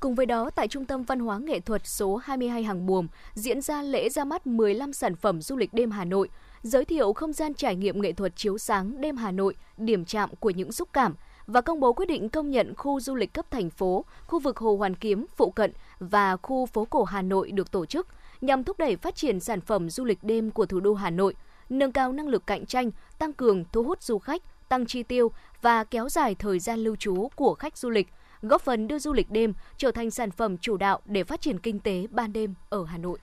Cùng 0.00 0.14
với 0.14 0.26
đó, 0.26 0.50
tại 0.50 0.68
Trung 0.68 0.84
tâm 0.84 1.02
Văn 1.02 1.20
hóa 1.20 1.38
Nghệ 1.38 1.60
thuật 1.60 1.86
số 1.86 2.16
22 2.16 2.62
Hàng 2.62 2.86
Buồm 2.86 3.06
diễn 3.34 3.60
ra 3.60 3.82
lễ 3.82 4.08
ra 4.08 4.24
mắt 4.24 4.46
15 4.46 4.92
sản 4.92 5.16
phẩm 5.16 5.42
du 5.42 5.56
lịch 5.56 5.74
đêm 5.74 5.90
Hà 5.90 6.04
Nội, 6.04 6.28
giới 6.62 6.84
thiệu 6.84 7.12
không 7.12 7.32
gian 7.32 7.54
trải 7.54 7.76
nghiệm 7.76 8.00
nghệ 8.00 8.12
thuật 8.12 8.36
chiếu 8.36 8.58
sáng 8.58 9.00
đêm 9.00 9.16
Hà 9.16 9.30
Nội, 9.30 9.54
điểm 9.76 10.04
chạm 10.04 10.30
của 10.40 10.50
những 10.50 10.72
xúc 10.72 10.88
cảm 10.92 11.14
và 11.46 11.60
công 11.60 11.80
bố 11.80 11.92
quyết 11.92 12.06
định 12.06 12.28
công 12.28 12.50
nhận 12.50 12.74
khu 12.74 13.00
du 13.00 13.14
lịch 13.14 13.32
cấp 13.32 13.50
thành 13.50 13.70
phố, 13.70 14.04
khu 14.26 14.38
vực 14.38 14.56
Hồ 14.56 14.76
Hoàn 14.76 14.94
Kiếm, 14.94 15.26
phụ 15.36 15.50
cận 15.50 15.72
và 16.00 16.36
khu 16.36 16.66
phố 16.66 16.84
cổ 16.84 17.04
Hà 17.04 17.22
Nội 17.22 17.50
được 17.50 17.70
tổ 17.70 17.86
chức 17.86 18.06
nhằm 18.40 18.64
thúc 18.64 18.78
đẩy 18.78 18.96
phát 18.96 19.16
triển 19.16 19.40
sản 19.40 19.60
phẩm 19.60 19.90
du 19.90 20.04
lịch 20.04 20.18
đêm 20.22 20.50
của 20.50 20.66
thủ 20.66 20.80
đô 20.80 20.94
Hà 20.94 21.10
Nội, 21.10 21.34
nâng 21.68 21.92
cao 21.92 22.12
năng 22.12 22.28
lực 22.28 22.46
cạnh 22.46 22.66
tranh, 22.66 22.90
tăng 23.18 23.32
cường 23.32 23.64
thu 23.72 23.82
hút 23.82 24.02
du 24.02 24.18
khách, 24.18 24.42
tăng 24.68 24.86
chi 24.86 25.02
tiêu 25.02 25.30
và 25.62 25.84
kéo 25.84 26.08
dài 26.08 26.34
thời 26.34 26.58
gian 26.58 26.78
lưu 26.78 26.96
trú 26.96 27.28
của 27.36 27.54
khách 27.54 27.78
du 27.78 27.90
lịch, 27.90 28.08
góp 28.42 28.62
phần 28.62 28.88
đưa 28.88 28.98
du 28.98 29.12
lịch 29.12 29.30
đêm 29.30 29.52
trở 29.76 29.90
thành 29.90 30.10
sản 30.10 30.30
phẩm 30.30 30.58
chủ 30.58 30.76
đạo 30.76 31.00
để 31.04 31.24
phát 31.24 31.40
triển 31.40 31.58
kinh 31.58 31.80
tế 31.80 32.06
ban 32.10 32.32
đêm 32.32 32.54
ở 32.68 32.84
Hà 32.84 32.98
Nội. 32.98 33.18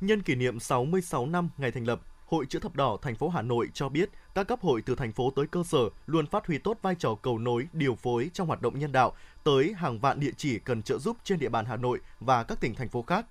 Nhân 0.00 0.22
kỷ 0.22 0.34
niệm 0.34 0.60
66 0.60 1.26
năm 1.26 1.48
ngày 1.58 1.70
thành 1.70 1.86
lập, 1.86 2.00
Hội 2.26 2.46
Chữ 2.46 2.58
thập 2.58 2.76
đỏ 2.76 2.96
thành 3.02 3.14
phố 3.14 3.28
Hà 3.28 3.42
Nội 3.42 3.68
cho 3.74 3.88
biết 3.88 4.10
các 4.34 4.48
cấp 4.48 4.60
hội 4.60 4.82
từ 4.86 4.94
thành 4.94 5.12
phố 5.12 5.32
tới 5.36 5.46
cơ 5.46 5.62
sở 5.62 5.78
luôn 6.06 6.26
phát 6.26 6.46
huy 6.46 6.58
tốt 6.58 6.78
vai 6.82 6.94
trò 6.94 7.14
cầu 7.14 7.38
nối, 7.38 7.66
điều 7.72 7.94
phối 7.94 8.30
trong 8.32 8.46
hoạt 8.46 8.62
động 8.62 8.78
nhân 8.78 8.92
đạo 8.92 9.12
tới 9.44 9.74
hàng 9.76 9.98
vạn 9.98 10.20
địa 10.20 10.32
chỉ 10.36 10.58
cần 10.58 10.82
trợ 10.82 10.98
giúp 10.98 11.16
trên 11.24 11.38
địa 11.38 11.48
bàn 11.48 11.64
Hà 11.64 11.76
Nội 11.76 12.00
và 12.20 12.42
các 12.42 12.60
tỉnh 12.60 12.74
thành 12.74 12.88
phố 12.88 13.02
khác. 13.02 13.26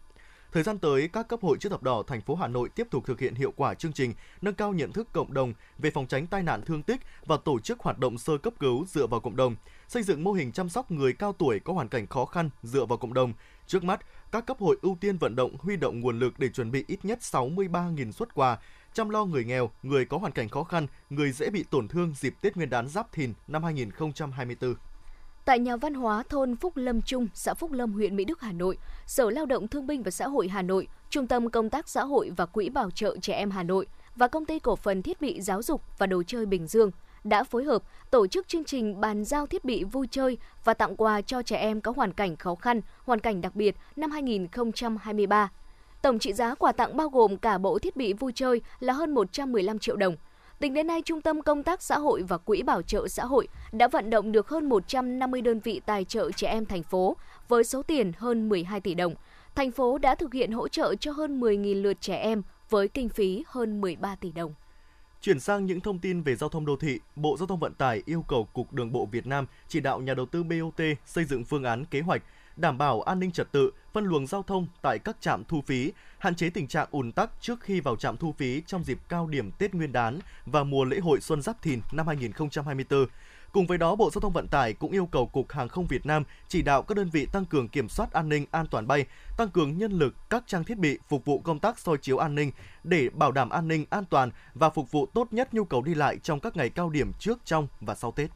Thời 0.51 0.63
gian 0.63 0.79
tới, 0.79 1.07
các 1.13 1.27
cấp 1.27 1.39
hội 1.41 1.57
chữ 1.59 1.69
thập 1.69 1.83
đỏ 1.83 2.03
thành 2.07 2.21
phố 2.21 2.35
Hà 2.35 2.47
Nội 2.47 2.69
tiếp 2.69 2.87
tục 2.91 3.05
thực 3.05 3.19
hiện 3.19 3.35
hiệu 3.35 3.53
quả 3.55 3.73
chương 3.73 3.93
trình 3.93 4.13
nâng 4.41 4.53
cao 4.53 4.73
nhận 4.73 4.91
thức 4.91 5.07
cộng 5.13 5.33
đồng 5.33 5.53
về 5.77 5.91
phòng 5.91 6.07
tránh 6.07 6.27
tai 6.27 6.43
nạn 6.43 6.61
thương 6.61 6.83
tích 6.83 7.01
và 7.25 7.37
tổ 7.37 7.59
chức 7.59 7.79
hoạt 7.79 7.99
động 7.99 8.17
sơ 8.17 8.37
cấp 8.37 8.53
cứu 8.59 8.85
dựa 8.85 9.07
vào 9.07 9.19
cộng 9.19 9.35
đồng, 9.35 9.55
xây 9.87 10.03
dựng 10.03 10.23
mô 10.23 10.31
hình 10.31 10.51
chăm 10.51 10.69
sóc 10.69 10.91
người 10.91 11.13
cao 11.13 11.33
tuổi 11.33 11.59
có 11.59 11.73
hoàn 11.73 11.87
cảnh 11.87 12.07
khó 12.07 12.25
khăn 12.25 12.49
dựa 12.63 12.85
vào 12.85 12.97
cộng 12.97 13.13
đồng. 13.13 13.33
Trước 13.67 13.83
mắt, 13.83 13.99
các 14.31 14.45
cấp 14.45 14.57
hội 14.59 14.77
ưu 14.81 14.97
tiên 15.01 15.17
vận 15.17 15.35
động 15.35 15.55
huy 15.59 15.77
động 15.77 15.99
nguồn 15.99 16.19
lực 16.19 16.39
để 16.39 16.49
chuẩn 16.49 16.71
bị 16.71 16.83
ít 16.87 17.05
nhất 17.05 17.19
63.000 17.21 18.11
xuất 18.11 18.33
quà, 18.33 18.57
chăm 18.93 19.09
lo 19.09 19.25
người 19.25 19.43
nghèo, 19.43 19.71
người 19.83 20.05
có 20.05 20.17
hoàn 20.17 20.31
cảnh 20.31 20.49
khó 20.49 20.63
khăn, 20.63 20.87
người 21.09 21.31
dễ 21.31 21.49
bị 21.49 21.63
tổn 21.63 21.87
thương 21.87 22.13
dịp 22.17 22.33
Tết 22.41 22.55
Nguyên 22.55 22.69
đán 22.69 22.87
Giáp 22.87 23.11
Thìn 23.11 23.33
năm 23.47 23.63
2024. 23.63 24.75
Tại 25.49 25.59
nhà 25.59 25.75
văn 25.75 25.93
hóa 25.93 26.23
thôn 26.29 26.55
Phúc 26.55 26.77
Lâm 26.77 27.01
Trung, 27.01 27.27
xã 27.33 27.53
Phúc 27.53 27.71
Lâm, 27.71 27.93
huyện 27.93 28.15
Mỹ 28.15 28.25
Đức, 28.25 28.41
Hà 28.41 28.51
Nội, 28.51 28.77
Sở 29.05 29.29
Lao 29.29 29.45
động 29.45 29.67
Thương 29.67 29.88
binh 29.88 30.03
và 30.03 30.12
Xã 30.12 30.27
hội 30.27 30.47
Hà 30.47 30.62
Nội, 30.62 30.88
Trung 31.09 31.27
tâm 31.27 31.49
Công 31.49 31.69
tác 31.69 31.89
Xã 31.89 32.03
hội 32.03 32.31
và 32.38 32.45
Quỹ 32.45 32.69
Bảo 32.69 32.91
trợ 32.91 33.17
Trẻ 33.21 33.33
Em 33.33 33.51
Hà 33.51 33.63
Nội 33.63 33.88
và 34.15 34.27
Công 34.27 34.45
ty 34.45 34.59
Cổ 34.59 34.75
phần 34.75 35.01
Thiết 35.01 35.21
bị 35.21 35.41
Giáo 35.41 35.62
dục 35.62 35.81
và 35.97 36.07
Đồ 36.07 36.23
chơi 36.27 36.45
Bình 36.45 36.67
Dương 36.67 36.91
đã 37.23 37.43
phối 37.43 37.63
hợp 37.63 37.83
tổ 38.12 38.27
chức 38.27 38.47
chương 38.47 38.63
trình 38.63 39.01
bàn 39.01 39.25
giao 39.25 39.47
thiết 39.47 39.65
bị 39.65 39.83
vui 39.83 40.07
chơi 40.12 40.38
và 40.63 40.73
tặng 40.73 40.95
quà 40.95 41.21
cho 41.21 41.41
trẻ 41.41 41.57
em 41.57 41.81
có 41.81 41.93
hoàn 41.95 42.13
cảnh 42.13 42.35
khó 42.35 42.55
khăn, 42.55 42.81
hoàn 43.03 43.19
cảnh 43.19 43.41
đặc 43.41 43.55
biệt 43.55 43.75
năm 43.95 44.12
2023. 44.12 45.51
Tổng 46.01 46.19
trị 46.19 46.33
giá 46.33 46.55
quà 46.55 46.71
tặng 46.71 46.97
bao 46.97 47.09
gồm 47.09 47.38
cả 47.38 47.57
bộ 47.57 47.79
thiết 47.79 47.95
bị 47.95 48.13
vui 48.13 48.31
chơi 48.35 48.62
là 48.79 48.93
hơn 48.93 49.13
115 49.13 49.79
triệu 49.79 49.95
đồng– 49.95 50.15
Tính 50.59 50.73
đến 50.73 50.87
nay, 50.87 51.01
Trung 51.01 51.21
tâm 51.21 51.41
Công 51.41 51.63
tác 51.63 51.81
Xã 51.81 51.97
hội 51.97 52.23
và 52.23 52.37
Quỹ 52.37 52.61
Bảo 52.61 52.81
trợ 52.81 53.07
Xã 53.07 53.25
hội 53.25 53.47
đã 53.71 53.87
vận 53.87 54.09
động 54.09 54.31
được 54.31 54.49
hơn 54.49 54.69
150 54.69 55.41
đơn 55.41 55.59
vị 55.59 55.81
tài 55.85 56.03
trợ 56.03 56.31
trẻ 56.31 56.47
em 56.47 56.65
thành 56.65 56.83
phố 56.83 57.15
với 57.47 57.63
số 57.63 57.83
tiền 57.83 58.11
hơn 58.17 58.49
12 58.49 58.81
tỷ 58.81 58.93
đồng. 58.93 59.15
Thành 59.55 59.71
phố 59.71 59.97
đã 59.97 60.15
thực 60.15 60.33
hiện 60.33 60.51
hỗ 60.51 60.67
trợ 60.67 60.95
cho 60.95 61.11
hơn 61.11 61.39
10.000 61.39 61.81
lượt 61.81 62.01
trẻ 62.01 62.15
em 62.15 62.41
với 62.69 62.87
kinh 62.87 63.09
phí 63.09 63.43
hơn 63.47 63.81
13 63.81 64.15
tỷ 64.15 64.31
đồng. 64.31 64.53
Chuyển 65.21 65.39
sang 65.39 65.65
những 65.65 65.79
thông 65.79 65.99
tin 65.99 66.21
về 66.21 66.35
giao 66.35 66.49
thông 66.49 66.65
đô 66.65 66.75
thị, 66.75 66.99
Bộ 67.15 67.37
Giao 67.37 67.47
thông 67.47 67.59
Vận 67.59 67.73
tải 67.73 68.03
yêu 68.05 68.25
cầu 68.27 68.47
Cục 68.53 68.73
Đường 68.73 68.91
bộ 68.91 69.05
Việt 69.11 69.27
Nam 69.27 69.45
chỉ 69.67 69.79
đạo 69.79 70.01
nhà 70.01 70.13
đầu 70.13 70.25
tư 70.25 70.43
BOT 70.43 70.81
xây 71.05 71.25
dựng 71.25 71.43
phương 71.43 71.63
án 71.63 71.85
kế 71.85 72.01
hoạch 72.01 72.21
đảm 72.59 72.77
bảo 72.77 73.01
an 73.01 73.19
ninh 73.19 73.31
trật 73.31 73.51
tự, 73.51 73.71
phân 73.93 74.05
luồng 74.05 74.27
giao 74.27 74.43
thông 74.43 74.67
tại 74.81 74.99
các 74.99 75.17
trạm 75.21 75.43
thu 75.43 75.61
phí, 75.61 75.91
hạn 76.17 76.35
chế 76.35 76.49
tình 76.49 76.67
trạng 76.67 76.87
ùn 76.91 77.11
tắc 77.11 77.29
trước 77.41 77.61
khi 77.61 77.79
vào 77.79 77.95
trạm 77.95 78.17
thu 78.17 78.33
phí 78.37 78.61
trong 78.67 78.83
dịp 78.83 78.97
cao 79.09 79.27
điểm 79.27 79.51
Tết 79.51 79.73
Nguyên 79.73 79.91
đán 79.91 80.19
và 80.45 80.63
mùa 80.63 80.85
lễ 80.85 80.99
hội 80.99 81.21
Xuân 81.21 81.41
Giáp 81.41 81.61
Thìn 81.61 81.81
năm 81.91 82.07
2024. 82.07 83.05
Cùng 83.51 83.67
với 83.67 83.77
đó, 83.77 83.95
Bộ 83.95 84.09
Giao 84.09 84.21
thông 84.21 84.33
Vận 84.33 84.47
tải 84.47 84.73
cũng 84.73 84.91
yêu 84.91 85.05
cầu 85.05 85.27
Cục 85.27 85.51
Hàng 85.51 85.67
không 85.69 85.87
Việt 85.87 86.05
Nam 86.05 86.23
chỉ 86.47 86.61
đạo 86.61 86.81
các 86.81 86.97
đơn 86.97 87.09
vị 87.09 87.25
tăng 87.25 87.45
cường 87.45 87.67
kiểm 87.67 87.89
soát 87.89 88.11
an 88.13 88.29
ninh 88.29 88.45
an 88.51 88.65
toàn 88.71 88.87
bay, 88.87 89.05
tăng 89.37 89.49
cường 89.49 89.77
nhân 89.77 89.91
lực, 89.91 90.15
các 90.29 90.43
trang 90.47 90.63
thiết 90.63 90.77
bị 90.77 90.99
phục 91.07 91.25
vụ 91.25 91.39
công 91.39 91.59
tác 91.59 91.79
soi 91.79 91.97
chiếu 91.97 92.17
an 92.17 92.35
ninh 92.35 92.51
để 92.83 93.09
bảo 93.09 93.31
đảm 93.31 93.49
an 93.49 93.67
ninh 93.67 93.85
an 93.89 94.05
toàn 94.05 94.31
và 94.53 94.69
phục 94.69 94.91
vụ 94.91 95.05
tốt 95.05 95.27
nhất 95.31 95.53
nhu 95.53 95.63
cầu 95.63 95.81
đi 95.81 95.95
lại 95.95 96.17
trong 96.23 96.39
các 96.39 96.55
ngày 96.55 96.69
cao 96.69 96.89
điểm 96.89 97.11
trước, 97.19 97.39
trong 97.45 97.67
và 97.81 97.95
sau 97.95 98.11
Tết 98.11 98.29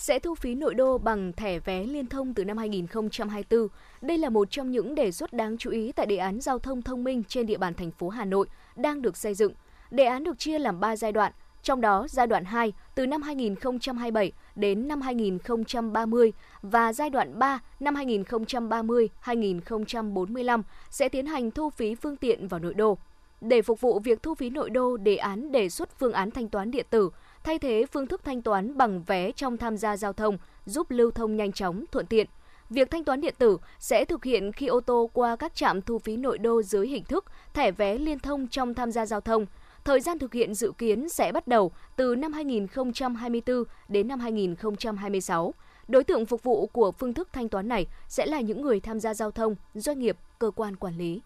sẽ 0.00 0.18
thu 0.18 0.34
phí 0.34 0.54
nội 0.54 0.74
đô 0.74 0.98
bằng 0.98 1.32
thẻ 1.32 1.58
vé 1.58 1.84
liên 1.84 2.06
thông 2.06 2.34
từ 2.34 2.44
năm 2.44 2.56
2024. 2.56 3.68
Đây 4.00 4.18
là 4.18 4.28
một 4.28 4.50
trong 4.50 4.70
những 4.70 4.94
đề 4.94 5.12
xuất 5.12 5.32
đáng 5.32 5.58
chú 5.58 5.70
ý 5.70 5.92
tại 5.92 6.06
đề 6.06 6.16
án 6.16 6.40
giao 6.40 6.58
thông 6.58 6.82
thông 6.82 7.04
minh 7.04 7.22
trên 7.28 7.46
địa 7.46 7.58
bàn 7.58 7.74
thành 7.74 7.90
phố 7.90 8.08
Hà 8.08 8.24
Nội 8.24 8.46
đang 8.76 9.02
được 9.02 9.16
xây 9.16 9.34
dựng. 9.34 9.52
Đề 9.90 10.04
án 10.04 10.24
được 10.24 10.38
chia 10.38 10.58
làm 10.58 10.80
3 10.80 10.96
giai 10.96 11.12
đoạn, 11.12 11.32
trong 11.62 11.80
đó 11.80 12.06
giai 12.10 12.26
đoạn 12.26 12.44
2 12.44 12.72
từ 12.94 13.06
năm 13.06 13.22
2027 13.22 14.32
đến 14.56 14.88
năm 14.88 15.00
2030 15.00 16.32
và 16.62 16.92
giai 16.92 17.10
đoạn 17.10 17.38
3 17.38 17.60
năm 17.80 17.94
2030-2045 17.94 20.62
sẽ 20.90 21.08
tiến 21.08 21.26
hành 21.26 21.50
thu 21.50 21.70
phí 21.70 21.94
phương 21.94 22.16
tiện 22.16 22.48
vào 22.48 22.60
nội 22.60 22.74
đô. 22.74 22.98
Để 23.40 23.62
phục 23.62 23.80
vụ 23.80 23.98
việc 23.98 24.22
thu 24.22 24.34
phí 24.34 24.50
nội 24.50 24.70
đô, 24.70 24.96
đề 24.96 25.16
án 25.16 25.52
đề 25.52 25.68
xuất 25.68 25.98
phương 25.98 26.12
án 26.12 26.30
thanh 26.30 26.48
toán 26.48 26.70
điện 26.70 26.86
tử 26.90 27.10
thay 27.44 27.58
thế 27.58 27.86
phương 27.92 28.06
thức 28.06 28.24
thanh 28.24 28.42
toán 28.42 28.76
bằng 28.76 29.02
vé 29.02 29.32
trong 29.32 29.56
tham 29.56 29.76
gia 29.76 29.96
giao 29.96 30.12
thông, 30.12 30.38
giúp 30.66 30.90
lưu 30.90 31.10
thông 31.10 31.36
nhanh 31.36 31.52
chóng, 31.52 31.84
thuận 31.92 32.06
tiện. 32.06 32.26
Việc 32.70 32.90
thanh 32.90 33.04
toán 33.04 33.20
điện 33.20 33.34
tử 33.38 33.58
sẽ 33.78 34.04
thực 34.04 34.24
hiện 34.24 34.52
khi 34.52 34.66
ô 34.66 34.80
tô 34.80 35.10
qua 35.12 35.36
các 35.36 35.54
trạm 35.54 35.82
thu 35.82 35.98
phí 35.98 36.16
nội 36.16 36.38
đô 36.38 36.62
dưới 36.62 36.88
hình 36.88 37.04
thức 37.04 37.24
thẻ 37.54 37.70
vé 37.70 37.98
liên 37.98 38.18
thông 38.18 38.48
trong 38.48 38.74
tham 38.74 38.92
gia 38.92 39.06
giao 39.06 39.20
thông. 39.20 39.46
Thời 39.84 40.00
gian 40.00 40.18
thực 40.18 40.32
hiện 40.32 40.54
dự 40.54 40.72
kiến 40.78 41.08
sẽ 41.08 41.32
bắt 41.32 41.48
đầu 41.48 41.72
từ 41.96 42.14
năm 42.14 42.32
2024 42.32 43.64
đến 43.88 44.08
năm 44.08 44.20
2026. 44.20 45.54
Đối 45.88 46.04
tượng 46.04 46.26
phục 46.26 46.42
vụ 46.42 46.66
của 46.66 46.92
phương 46.92 47.14
thức 47.14 47.28
thanh 47.32 47.48
toán 47.48 47.68
này 47.68 47.86
sẽ 48.08 48.26
là 48.26 48.40
những 48.40 48.62
người 48.62 48.80
tham 48.80 49.00
gia 49.00 49.14
giao 49.14 49.30
thông, 49.30 49.54
doanh 49.74 49.98
nghiệp, 49.98 50.16
cơ 50.38 50.50
quan 50.50 50.76
quản 50.76 50.98
lý. 50.98 51.20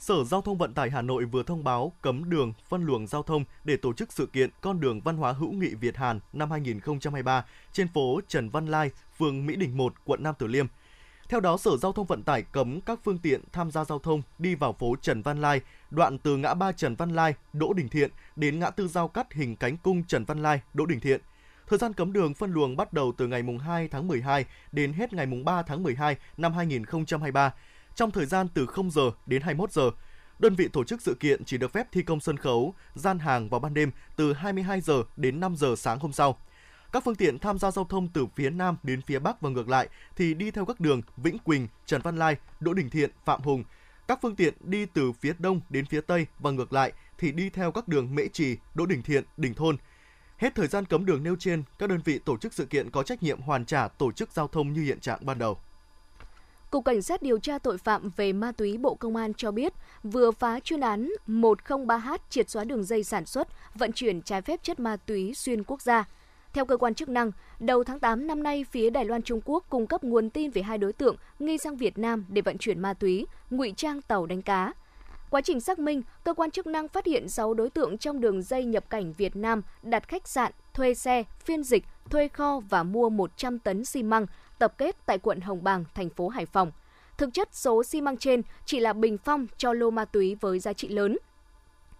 Sở 0.00 0.24
Giao 0.24 0.42
thông 0.42 0.58
Vận 0.58 0.74
tải 0.74 0.90
Hà 0.90 1.02
Nội 1.02 1.24
vừa 1.24 1.42
thông 1.42 1.64
báo 1.64 1.92
cấm 2.02 2.30
đường 2.30 2.52
phân 2.68 2.84
luồng 2.84 3.06
giao 3.06 3.22
thông 3.22 3.44
để 3.64 3.76
tổ 3.76 3.92
chức 3.92 4.12
sự 4.12 4.26
kiện 4.26 4.50
Con 4.60 4.80
đường 4.80 5.00
văn 5.00 5.16
hóa 5.16 5.32
hữu 5.32 5.52
nghị 5.52 5.74
Việt 5.74 5.96
Hàn 5.96 6.20
năm 6.32 6.50
2023 6.50 7.44
trên 7.72 7.88
phố 7.88 8.20
Trần 8.28 8.50
Văn 8.50 8.66
Lai, 8.66 8.90
phường 9.18 9.46
Mỹ 9.46 9.56
Đình 9.56 9.76
1, 9.76 9.94
quận 10.04 10.22
Nam 10.22 10.34
Từ 10.38 10.46
Liêm. 10.46 10.66
Theo 11.28 11.40
đó, 11.40 11.56
Sở 11.56 11.76
Giao 11.76 11.92
thông 11.92 12.06
Vận 12.06 12.22
tải 12.22 12.42
cấm 12.42 12.80
các 12.80 12.98
phương 13.04 13.18
tiện 13.18 13.40
tham 13.52 13.70
gia 13.70 13.84
giao 13.84 13.98
thông 13.98 14.22
đi 14.38 14.54
vào 14.54 14.72
phố 14.72 14.96
Trần 15.02 15.22
Văn 15.22 15.40
Lai, 15.40 15.60
đoạn 15.90 16.18
từ 16.18 16.36
ngã 16.36 16.54
ba 16.54 16.72
Trần 16.72 16.94
Văn 16.94 17.10
Lai, 17.10 17.34
Đỗ 17.52 17.72
Đình 17.72 17.88
Thiện 17.88 18.10
đến 18.36 18.58
ngã 18.58 18.70
tư 18.70 18.88
giao 18.88 19.08
cắt 19.08 19.32
hình 19.32 19.56
cánh 19.56 19.76
cung 19.76 20.04
Trần 20.04 20.24
Văn 20.24 20.42
Lai, 20.42 20.60
Đỗ 20.74 20.86
Đình 20.86 21.00
Thiện. 21.00 21.20
Thời 21.66 21.78
gian 21.78 21.92
cấm 21.92 22.12
đường 22.12 22.34
phân 22.34 22.52
luồng 22.52 22.76
bắt 22.76 22.92
đầu 22.92 23.12
từ 23.16 23.26
ngày 23.26 23.42
2 23.60 23.88
tháng 23.88 24.08
12 24.08 24.44
đến 24.72 24.92
hết 24.92 25.12
ngày 25.12 25.26
3 25.44 25.62
tháng 25.62 25.82
12 25.82 26.16
năm 26.36 26.52
2023 26.52 27.54
trong 28.00 28.10
thời 28.10 28.26
gian 28.26 28.48
từ 28.54 28.66
0 28.66 28.90
giờ 28.90 29.10
đến 29.26 29.42
21 29.42 29.72
giờ. 29.72 29.90
Đơn 30.38 30.54
vị 30.54 30.68
tổ 30.68 30.84
chức 30.84 31.02
sự 31.02 31.14
kiện 31.20 31.44
chỉ 31.44 31.58
được 31.58 31.72
phép 31.72 31.86
thi 31.92 32.02
công 32.02 32.20
sân 32.20 32.36
khấu, 32.36 32.74
gian 32.94 33.18
hàng 33.18 33.48
vào 33.48 33.60
ban 33.60 33.74
đêm 33.74 33.90
từ 34.16 34.32
22 34.32 34.80
giờ 34.80 35.02
đến 35.16 35.40
5 35.40 35.56
giờ 35.56 35.74
sáng 35.76 35.98
hôm 35.98 36.12
sau. 36.12 36.38
Các 36.92 37.04
phương 37.04 37.14
tiện 37.14 37.38
tham 37.38 37.58
gia 37.58 37.70
giao 37.70 37.84
thông 37.84 38.08
từ 38.08 38.26
phía 38.36 38.50
Nam 38.50 38.76
đến 38.82 39.02
phía 39.02 39.18
Bắc 39.18 39.40
và 39.40 39.50
ngược 39.50 39.68
lại 39.68 39.88
thì 40.16 40.34
đi 40.34 40.50
theo 40.50 40.64
các 40.64 40.80
đường 40.80 41.02
Vĩnh 41.16 41.38
Quỳnh, 41.38 41.68
Trần 41.86 42.00
Văn 42.02 42.16
Lai, 42.16 42.36
Đỗ 42.60 42.74
Đình 42.74 42.90
Thiện, 42.90 43.10
Phạm 43.24 43.42
Hùng. 43.42 43.64
Các 44.08 44.18
phương 44.22 44.36
tiện 44.36 44.54
đi 44.60 44.86
từ 44.86 45.12
phía 45.12 45.32
Đông 45.38 45.60
đến 45.70 45.86
phía 45.86 46.00
Tây 46.00 46.26
và 46.38 46.50
ngược 46.50 46.72
lại 46.72 46.92
thì 47.18 47.32
đi 47.32 47.50
theo 47.50 47.72
các 47.72 47.88
đường 47.88 48.14
Mễ 48.14 48.22
Trì, 48.32 48.56
Đỗ 48.74 48.86
Đình 48.86 49.02
Thiện, 49.02 49.24
Đình 49.36 49.54
Thôn. 49.54 49.76
Hết 50.36 50.54
thời 50.54 50.66
gian 50.66 50.84
cấm 50.84 51.06
đường 51.06 51.22
nêu 51.22 51.36
trên, 51.38 51.62
các 51.78 51.90
đơn 51.90 52.00
vị 52.04 52.18
tổ 52.18 52.36
chức 52.36 52.54
sự 52.54 52.64
kiện 52.64 52.90
có 52.90 53.02
trách 53.02 53.22
nhiệm 53.22 53.40
hoàn 53.40 53.64
trả 53.64 53.88
tổ 53.88 54.12
chức 54.12 54.32
giao 54.32 54.48
thông 54.48 54.72
như 54.72 54.82
hiện 54.82 55.00
trạng 55.00 55.26
ban 55.26 55.38
đầu. 55.38 55.58
Cục 56.70 56.84
Cảnh 56.84 57.02
sát 57.02 57.22
điều 57.22 57.38
tra 57.38 57.58
tội 57.58 57.78
phạm 57.78 58.10
về 58.16 58.32
ma 58.32 58.52
túy 58.52 58.78
Bộ 58.78 58.94
Công 58.94 59.16
an 59.16 59.34
cho 59.34 59.50
biết 59.50 59.72
vừa 60.02 60.30
phá 60.30 60.60
chuyên 60.60 60.80
án 60.80 61.12
103H 61.28 62.18
triệt 62.30 62.50
xóa 62.50 62.64
đường 62.64 62.84
dây 62.84 63.04
sản 63.04 63.26
xuất, 63.26 63.48
vận 63.74 63.92
chuyển 63.92 64.22
trái 64.22 64.42
phép 64.42 64.62
chất 64.62 64.80
ma 64.80 64.96
túy 64.96 65.34
xuyên 65.34 65.64
quốc 65.64 65.82
gia. 65.82 66.08
Theo 66.52 66.64
cơ 66.64 66.76
quan 66.76 66.94
chức 66.94 67.08
năng, 67.08 67.32
đầu 67.60 67.84
tháng 67.84 68.00
8 68.00 68.26
năm 68.26 68.42
nay, 68.42 68.64
phía 68.70 68.90
Đài 68.90 69.04
Loan 69.04 69.22
Trung 69.22 69.40
Quốc 69.44 69.64
cung 69.70 69.86
cấp 69.86 70.04
nguồn 70.04 70.30
tin 70.30 70.50
về 70.50 70.62
hai 70.62 70.78
đối 70.78 70.92
tượng 70.92 71.16
nghi 71.38 71.58
sang 71.58 71.76
Việt 71.76 71.98
Nam 71.98 72.24
để 72.28 72.42
vận 72.42 72.58
chuyển 72.58 72.80
ma 72.80 72.94
túy, 72.94 73.26
ngụy 73.50 73.72
trang 73.76 74.02
tàu 74.02 74.26
đánh 74.26 74.42
cá. 74.42 74.72
Quá 75.30 75.40
trình 75.40 75.60
xác 75.60 75.78
minh, 75.78 76.02
cơ 76.24 76.34
quan 76.34 76.50
chức 76.50 76.66
năng 76.66 76.88
phát 76.88 77.06
hiện 77.06 77.28
6 77.28 77.54
đối 77.54 77.70
tượng 77.70 77.98
trong 77.98 78.20
đường 78.20 78.42
dây 78.42 78.64
nhập 78.64 78.90
cảnh 78.90 79.12
Việt 79.12 79.36
Nam 79.36 79.62
đặt 79.82 80.08
khách 80.08 80.28
sạn, 80.28 80.52
thuê 80.74 80.94
xe, 80.94 81.24
phiên 81.44 81.62
dịch, 81.62 81.84
thuê 82.10 82.28
kho 82.28 82.60
và 82.70 82.82
mua 82.82 83.08
100 83.08 83.58
tấn 83.58 83.84
xi 83.84 84.02
măng 84.02 84.26
tập 84.60 84.74
kết 84.78 84.96
tại 85.06 85.18
quận 85.18 85.40
Hồng 85.40 85.64
Bàng, 85.64 85.84
thành 85.94 86.10
phố 86.10 86.28
Hải 86.28 86.46
Phòng. 86.46 86.72
Thực 87.18 87.30
chất 87.32 87.48
số 87.52 87.84
xi 87.84 88.00
măng 88.00 88.16
trên 88.16 88.42
chỉ 88.64 88.80
là 88.80 88.92
bình 88.92 89.18
phong 89.18 89.46
cho 89.56 89.72
lô 89.72 89.90
ma 89.90 90.04
túy 90.04 90.34
với 90.34 90.58
giá 90.58 90.72
trị 90.72 90.88
lớn. 90.88 91.18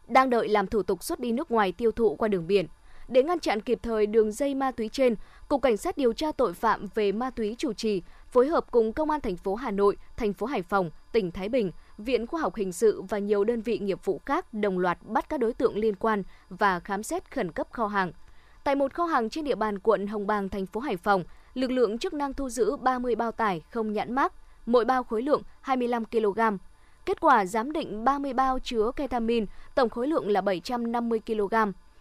Đang 0.09 0.31
đợi 0.31 0.49
làm 0.49 0.67
thủ 0.67 0.83
tục 0.83 1.05
xuất 1.05 1.21
đi 1.21 1.33
nước 1.33 1.51
ngoài 1.51 1.73
tiêu 1.73 1.93
thụ 1.93 2.15
qua 2.15 2.29
đường 2.29 2.47
biển. 2.47 2.67
Để 3.09 3.23
ngăn 3.23 3.41
chặn 3.41 3.61
kịp 3.61 3.79
thời 3.83 4.07
đường 4.07 4.33
dây 4.33 4.55
ma 4.55 4.71
túy 4.71 4.89
trên, 4.89 5.15
Cục 5.49 5.63
Cảnh 5.63 5.77
sát 5.77 5.97
điều 5.97 6.13
tra 6.13 6.33
tội 6.33 6.55
phạm 6.55 6.87
về 6.95 7.13
ma 7.13 7.31
túy 7.31 7.55
chủ 7.59 7.73
trì 7.73 8.03
phối 8.27 8.49
hợp 8.49 8.71
cùng 8.71 8.93
Công 8.93 9.11
an 9.11 9.21
thành 9.21 9.37
phố 9.37 9.55
Hà 9.55 9.71
Nội, 9.71 9.97
thành 10.17 10.33
phố 10.33 10.47
Hải 10.47 10.63
Phòng, 10.63 10.91
tỉnh 11.13 11.31
Thái 11.31 11.49
Bình, 11.49 11.71
Viện 11.99 12.27
Khoa 12.27 12.41
học 12.41 12.55
Hình 12.55 12.73
sự 12.73 13.03
và 13.03 13.19
nhiều 13.19 13.45
đơn 13.45 13.61
vị 13.61 13.79
nghiệp 13.79 14.05
vụ 14.05 14.21
khác 14.27 14.55
đồng 14.55 14.79
loạt 14.79 14.99
bắt 15.03 15.29
các 15.29 15.41
đối 15.41 15.53
tượng 15.53 15.79
liên 15.79 15.95
quan 15.97 16.23
và 16.49 16.81
khám 16.81 17.03
xét 17.03 17.31
khẩn 17.31 17.53
cấp 17.53 17.67
kho 17.71 17.87
hàng. 17.87 18.13
Tại 18.65 18.75
một 18.75 18.95
kho 18.95 19.05
hàng 19.05 19.31
trên 19.31 19.45
địa 19.45 19.55
bàn 19.55 19.79
quận 19.79 20.07
Hồng 20.07 20.27
Bàng, 20.27 20.49
thành 20.49 20.67
phố 20.67 20.81
Hải 20.81 20.97
Phòng, 20.97 21.25
lực 21.55 21.71
lượng 21.71 21.99
chức 21.99 22.15
năng 22.15 22.35
thu 22.35 22.49
giữ 22.49 22.77
30 22.77 23.15
bao 23.15 23.33
tải 23.33 23.63
không 23.71 23.93
nhãn 23.93 24.13
mác, 24.13 24.33
mỗi 24.67 24.85
bao 24.85 25.03
khối 25.03 25.23
lượng 25.23 25.43
25 25.61 26.05
kg. 26.05 26.41
Kết 27.07 27.21
quả 27.21 27.45
giám 27.45 27.73
định 27.73 28.05
30 28.05 28.33
bao 28.33 28.59
chứa 28.59 28.91
ketamin, 28.97 29.47
tổng 29.75 29.91
khối 29.91 30.07
lượng 30.09 30.31
là 30.31 30.41
750 30.41 31.21
kg. 31.27 31.55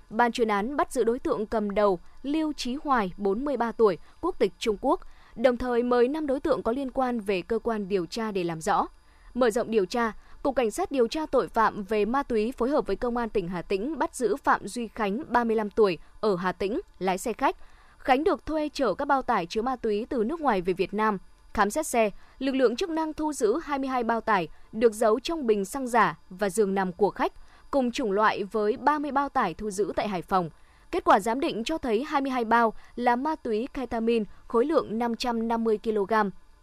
Ban 0.09 0.31
chuyên 0.31 0.47
án 0.47 0.77
bắt 0.77 0.93
giữ 0.93 1.03
đối 1.03 1.19
tượng 1.19 1.45
cầm 1.45 1.71
đầu 1.71 1.99
Lưu 2.23 2.53
Chí 2.53 2.77
Hoài, 2.83 3.13
43 3.17 3.71
tuổi, 3.71 3.97
quốc 4.21 4.39
tịch 4.39 4.53
Trung 4.59 4.77
Quốc, 4.81 5.01
đồng 5.35 5.57
thời 5.57 5.83
mời 5.83 6.07
5 6.07 6.27
đối 6.27 6.39
tượng 6.39 6.63
có 6.63 6.71
liên 6.71 6.91
quan 6.91 7.19
về 7.19 7.41
cơ 7.41 7.59
quan 7.59 7.87
điều 7.87 8.05
tra 8.05 8.31
để 8.31 8.43
làm 8.43 8.61
rõ. 8.61 8.87
Mở 9.33 9.49
rộng 9.49 9.71
điều 9.71 9.85
tra, 9.85 10.11
Cục 10.43 10.55
Cảnh 10.55 10.71
sát 10.71 10.91
điều 10.91 11.07
tra 11.07 11.25
tội 11.25 11.47
phạm 11.47 11.83
về 11.83 12.05
ma 12.05 12.23
túy 12.23 12.51
phối 12.51 12.69
hợp 12.69 12.87
với 12.87 12.95
Công 12.95 13.17
an 13.17 13.29
tỉnh 13.29 13.47
Hà 13.47 13.61
Tĩnh 13.61 13.99
bắt 13.99 14.15
giữ 14.15 14.35
Phạm 14.35 14.67
Duy 14.67 14.87
Khánh, 14.87 15.23
35 15.27 15.69
tuổi, 15.69 15.97
ở 16.21 16.35
Hà 16.35 16.51
Tĩnh, 16.51 16.79
lái 16.99 17.17
xe 17.17 17.33
khách. 17.33 17.55
Khánh 17.99 18.23
được 18.23 18.45
thuê 18.45 18.69
chở 18.73 18.93
các 18.93 19.05
bao 19.05 19.21
tải 19.21 19.45
chứa 19.45 19.61
ma 19.61 19.75
túy 19.75 20.05
từ 20.09 20.23
nước 20.23 20.41
ngoài 20.41 20.61
về 20.61 20.73
Việt 20.73 20.93
Nam. 20.93 21.17
Khám 21.53 21.69
xét 21.69 21.87
xe, 21.87 22.09
lực 22.39 22.55
lượng 22.55 22.75
chức 22.75 22.89
năng 22.89 23.13
thu 23.13 23.33
giữ 23.33 23.59
22 23.63 24.03
bao 24.03 24.21
tải 24.21 24.47
được 24.71 24.93
giấu 24.93 25.19
trong 25.19 25.47
bình 25.47 25.65
xăng 25.65 25.87
giả 25.87 26.19
và 26.29 26.49
giường 26.49 26.75
nằm 26.75 26.93
của 26.93 27.09
khách, 27.09 27.33
cùng 27.71 27.91
chủng 27.91 28.11
loại 28.11 28.43
với 28.43 28.77
30 28.77 29.11
bao 29.11 29.29
tải 29.29 29.53
thu 29.53 29.71
giữ 29.71 29.93
tại 29.95 30.07
Hải 30.07 30.21
Phòng. 30.21 30.49
Kết 30.91 31.03
quả 31.03 31.19
giám 31.19 31.39
định 31.39 31.63
cho 31.63 31.77
thấy 31.77 32.03
22 32.03 32.45
bao 32.45 32.73
là 32.95 33.15
ma 33.15 33.35
túy 33.35 33.67
ketamin 33.73 34.23
khối 34.47 34.65
lượng 34.65 34.99
550 34.99 35.79
kg. 35.83 36.13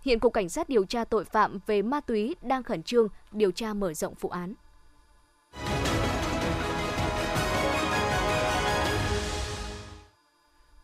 Hiện 0.03 0.19
Cục 0.19 0.33
Cảnh 0.33 0.49
sát 0.49 0.69
điều 0.69 0.85
tra 0.85 1.05
tội 1.05 1.25
phạm 1.25 1.59
về 1.67 1.83
ma 1.83 2.01
túy 2.01 2.35
đang 2.43 2.63
khẩn 2.63 2.83
trương 2.83 3.09
điều 3.33 3.51
tra 3.51 3.75
mở 3.75 3.95
rộng 3.95 4.15
vụ 4.21 4.29
án. 4.29 4.55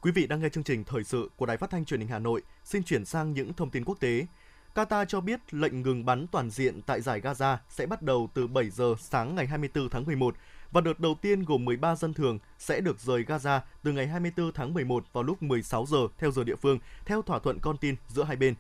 Quý 0.03 0.13
vị 0.13 0.27
đang 0.27 0.41
nghe 0.41 0.49
chương 0.49 0.65
trình 0.65 0.85
thời 0.85 1.05
sự 1.05 1.31
của 1.37 1.47
Đài 1.47 1.57
Phát 1.57 1.71
thanh 1.71 1.85
Truyền 1.85 2.01
hình 2.01 2.09
Hà 2.09 2.19
Nội. 2.19 2.43
Xin 2.65 2.83
chuyển 2.83 3.05
sang 3.05 3.33
những 3.33 3.53
thông 3.53 3.71
tin 3.71 3.85
quốc 3.85 4.01
tế. 4.01 4.27
Qatar 4.75 5.05
cho 5.05 5.21
biết 5.21 5.55
lệnh 5.55 5.83
ngừng 5.83 6.05
bắn 6.05 6.27
toàn 6.27 6.51
diện 6.51 6.83
tại 6.83 7.01
giải 7.01 7.21
Gaza 7.21 7.57
sẽ 7.69 7.87
bắt 7.87 8.03
đầu 8.03 8.29
từ 8.35 8.47
7 8.47 8.71
giờ 8.71 8.95
sáng 8.99 9.35
ngày 9.35 9.47
24 9.47 9.89
tháng 9.89 10.05
11 10.05 10.37
và 10.71 10.81
đợt 10.81 11.01
đầu 11.01 11.15
tiên 11.23 11.43
gồm 11.43 11.65
13 11.65 11.97
dân 11.97 12.15
thường 12.15 12.39
sẽ 12.59 12.81
được 12.81 13.01
rời 13.01 13.25
Gaza 13.25 13.61
từ 13.83 13.93
ngày 13.93 14.07
24 14.07 14.53
tháng 14.53 14.75
11 14.75 15.05
vào 15.13 15.25
lúc 15.25 15.43
16 15.43 15.87
giờ 15.87 15.99
theo 16.19 16.31
giờ 16.31 16.45
địa 16.45 16.57
phương, 16.57 16.79
theo 17.07 17.23
thỏa 17.23 17.39
thuận 17.39 17.59
con 17.59 17.77
tin 17.77 17.97
giữa 18.09 18.25
hai 18.25 18.37
bên. 18.37 18.55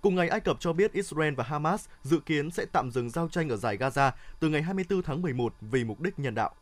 Cùng 0.00 0.14
ngày, 0.14 0.28
Ai 0.28 0.40
Cập 0.40 0.56
cho 0.60 0.72
biết 0.72 0.92
Israel 0.92 1.34
và 1.34 1.44
Hamas 1.44 1.86
dự 2.02 2.20
kiến 2.26 2.50
sẽ 2.50 2.64
tạm 2.72 2.90
dừng 2.90 3.10
giao 3.10 3.28
tranh 3.28 3.48
ở 3.48 3.56
giải 3.56 3.76
Gaza 3.76 4.10
từ 4.40 4.48
ngày 4.48 4.62
24 4.62 5.02
tháng 5.02 5.22
11 5.22 5.54
vì 5.60 5.84
mục 5.84 6.00
đích 6.00 6.18
nhân 6.18 6.34
đạo. 6.34 6.54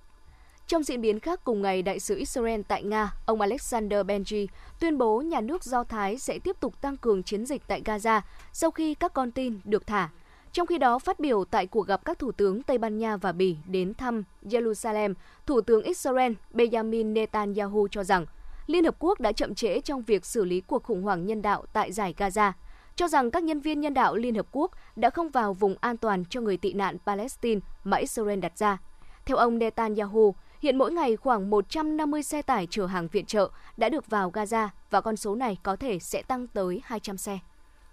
Trong 0.68 0.82
diễn 0.82 1.00
biến 1.00 1.20
khác 1.20 1.40
cùng 1.44 1.62
ngày, 1.62 1.82
đại 1.82 2.00
sứ 2.00 2.16
Israel 2.16 2.60
tại 2.68 2.82
Nga, 2.82 3.12
ông 3.26 3.40
Alexander 3.40 4.06
Benji, 4.06 4.46
tuyên 4.80 4.98
bố 4.98 5.20
nhà 5.20 5.40
nước 5.40 5.64
Do 5.64 5.84
Thái 5.84 6.18
sẽ 6.18 6.38
tiếp 6.38 6.56
tục 6.60 6.80
tăng 6.80 6.96
cường 6.96 7.22
chiến 7.22 7.46
dịch 7.46 7.62
tại 7.66 7.82
Gaza 7.84 8.20
sau 8.52 8.70
khi 8.70 8.94
các 8.94 9.12
con 9.12 9.30
tin 9.30 9.60
được 9.64 9.86
thả. 9.86 10.08
Trong 10.52 10.66
khi 10.66 10.78
đó, 10.78 10.98
phát 10.98 11.20
biểu 11.20 11.44
tại 11.44 11.66
cuộc 11.66 11.86
gặp 11.86 12.04
các 12.04 12.18
thủ 12.18 12.32
tướng 12.32 12.62
Tây 12.62 12.78
Ban 12.78 12.98
Nha 12.98 13.16
và 13.16 13.32
Bỉ 13.32 13.56
đến 13.66 13.94
thăm 13.94 14.22
Jerusalem, 14.42 15.14
Thủ 15.46 15.60
tướng 15.60 15.82
Israel 15.82 16.32
Benjamin 16.54 17.12
Netanyahu 17.12 17.88
cho 17.90 18.04
rằng 18.04 18.26
Liên 18.66 18.84
Hợp 18.84 18.96
Quốc 18.98 19.20
đã 19.20 19.32
chậm 19.32 19.54
trễ 19.54 19.80
trong 19.80 20.02
việc 20.02 20.26
xử 20.26 20.44
lý 20.44 20.60
cuộc 20.60 20.82
khủng 20.82 21.02
hoảng 21.02 21.26
nhân 21.26 21.42
đạo 21.42 21.64
tại 21.72 21.92
giải 21.92 22.14
Gaza, 22.18 22.52
cho 22.96 23.08
rằng 23.08 23.30
các 23.30 23.44
nhân 23.44 23.60
viên 23.60 23.80
nhân 23.80 23.94
đạo 23.94 24.16
Liên 24.16 24.34
Hợp 24.34 24.46
Quốc 24.52 24.70
đã 24.96 25.10
không 25.10 25.28
vào 25.28 25.54
vùng 25.54 25.76
an 25.80 25.96
toàn 25.96 26.24
cho 26.24 26.40
người 26.40 26.56
tị 26.56 26.72
nạn 26.72 26.96
Palestine 27.06 27.60
mà 27.84 27.96
Israel 27.96 28.38
đặt 28.38 28.58
ra. 28.58 28.78
Theo 29.24 29.36
ông 29.36 29.58
Netanyahu, 29.58 30.34
Hiện 30.62 30.78
mỗi 30.78 30.92
ngày 30.92 31.16
khoảng 31.16 31.50
150 31.50 32.22
xe 32.22 32.42
tải 32.42 32.66
chở 32.70 32.86
hàng 32.86 33.08
viện 33.08 33.26
trợ 33.26 33.50
đã 33.76 33.88
được 33.88 34.10
vào 34.10 34.30
Gaza 34.30 34.68
và 34.90 35.00
con 35.00 35.16
số 35.16 35.34
này 35.34 35.56
có 35.62 35.76
thể 35.76 35.98
sẽ 35.98 36.22
tăng 36.22 36.46
tới 36.46 36.80
200 36.84 37.16
xe. 37.16 37.38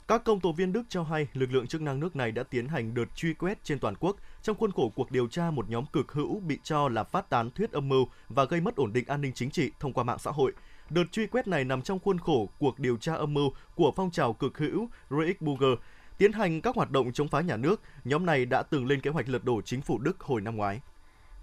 Các 0.08 0.24
công 0.24 0.40
tố 0.40 0.52
viên 0.52 0.74
Đức 0.74 0.84
cho 0.90 1.04
hay 1.04 1.28
lực 1.34 1.52
lượng 1.52 1.68
chức 1.68 1.82
năng 1.82 2.00
nước 2.00 2.16
này 2.16 2.32
đã 2.32 2.44
tiến 2.44 2.68
hành 2.68 2.94
đợt 2.94 3.06
truy 3.16 3.34
quét 3.34 3.64
trên 3.64 3.80
toàn 3.80 3.96
quốc 4.00 4.18
trong 4.42 4.58
khuôn 4.58 4.72
khổ 4.72 4.92
cuộc 4.96 5.12
điều 5.12 5.28
tra 5.28 5.52
một 5.52 5.70
nhóm 5.70 5.86
cực 5.86 6.12
hữu 6.12 6.40
bị 6.40 6.60
cho 6.64 6.90
là 6.90 7.04
phát 7.04 7.30
tán 7.30 7.52
thuyết 7.52 7.72
âm 7.72 7.90
mưu 7.90 8.08
và 8.30 8.46
gây 8.46 8.62
mất 8.62 8.76
ổn 8.76 8.94
định 8.94 9.08
an 9.08 9.22
ninh 9.22 9.32
chính 9.34 9.52
trị 9.52 9.72
thông 9.80 9.94
qua 9.94 10.04
mạng 10.04 10.20
xã 10.20 10.32
hội. 10.32 10.52
Đợt 10.90 11.04
truy 11.12 11.28
quét 11.28 11.48
này 11.48 11.64
nằm 11.64 11.82
trong 11.82 12.00
khuôn 12.00 12.20
khổ 12.20 12.50
cuộc 12.60 12.80
điều 12.80 12.98
tra 12.98 13.14
âm 13.14 13.34
mưu 13.34 13.50
của 13.76 13.92
phong 13.96 14.12
trào 14.12 14.34
cực 14.34 14.58
hữu 14.58 14.88
Reichsbürger 15.10 15.76
tiến 16.18 16.32
hành 16.32 16.62
các 16.62 16.76
hoạt 16.76 16.92
động 16.92 17.12
chống 17.14 17.28
phá 17.28 17.42
nhà 17.42 17.58
nước. 17.58 17.82
Nhóm 18.04 18.26
này 18.26 18.46
đã 18.46 18.64
từng 18.64 18.86
lên 18.86 19.02
kế 19.02 19.10
hoạch 19.12 19.30
lật 19.30 19.44
đổ 19.44 19.62
chính 19.62 19.82
phủ 19.82 19.98
Đức 19.98 20.20
hồi 20.20 20.42
năm 20.42 20.56
ngoái. 20.56 20.82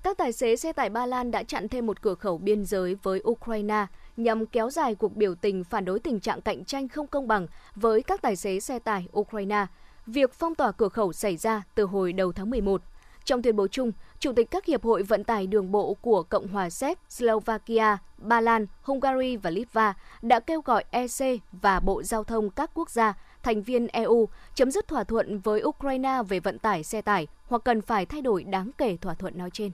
Các 0.02 0.18
tài 0.18 0.32
xế 0.32 0.56
xe 0.56 0.72
tải 0.72 0.90
Ba 0.90 1.06
Lan 1.06 1.30
đã 1.30 1.42
chặn 1.42 1.68
thêm 1.68 1.86
một 1.86 2.02
cửa 2.02 2.14
khẩu 2.14 2.38
biên 2.38 2.64
giới 2.64 2.94
với 3.02 3.22
Ukraine 3.28 3.86
nhằm 4.16 4.46
kéo 4.46 4.70
dài 4.70 4.94
cuộc 4.94 5.16
biểu 5.16 5.34
tình 5.34 5.64
phản 5.64 5.84
đối 5.84 5.98
tình 5.98 6.20
trạng 6.20 6.40
cạnh 6.40 6.64
tranh 6.64 6.88
không 6.88 7.06
công 7.06 7.28
bằng 7.28 7.46
với 7.74 8.02
các 8.02 8.22
tài 8.22 8.36
xế 8.36 8.60
xe 8.60 8.78
tải 8.78 9.08
Ukraine. 9.18 9.66
Việc 10.06 10.34
phong 10.34 10.54
tỏa 10.54 10.72
cửa 10.72 10.88
khẩu 10.88 11.12
xảy 11.12 11.36
ra 11.36 11.62
từ 11.74 11.84
hồi 11.84 12.12
đầu 12.12 12.32
tháng 12.32 12.50
11. 12.50 12.82
Trong 13.24 13.42
tuyên 13.42 13.56
bố 13.56 13.68
chung, 13.68 13.92
Chủ 14.18 14.32
tịch 14.32 14.50
các 14.50 14.64
hiệp 14.64 14.84
hội 14.84 15.02
vận 15.02 15.24
tải 15.24 15.46
đường 15.46 15.72
bộ 15.72 15.94
của 15.94 16.22
Cộng 16.22 16.48
hòa 16.48 16.70
Séc, 16.70 16.98
Slovakia, 17.08 17.96
Ba 18.18 18.40
Lan, 18.40 18.66
Hungary 18.82 19.36
và 19.36 19.50
Litva 19.50 19.94
đã 20.22 20.40
kêu 20.40 20.60
gọi 20.60 20.84
EC 20.90 21.40
và 21.52 21.80
Bộ 21.80 22.02
Giao 22.02 22.24
thông 22.24 22.50
các 22.50 22.70
quốc 22.74 22.90
gia 22.90 23.14
thành 23.42 23.62
viên 23.62 23.86
EU 23.86 24.28
chấm 24.54 24.70
dứt 24.70 24.88
thỏa 24.88 25.04
thuận 25.04 25.38
với 25.38 25.62
Ukraine 25.64 26.22
về 26.28 26.40
vận 26.40 26.58
tải 26.58 26.84
xe 26.84 27.02
tải 27.02 27.26
hoặc 27.46 27.62
cần 27.64 27.80
phải 27.80 28.06
thay 28.06 28.20
đổi 28.20 28.44
đáng 28.44 28.70
kể 28.78 28.96
thỏa 28.96 29.14
thuận 29.14 29.38
nói 29.38 29.50
trên. 29.52 29.70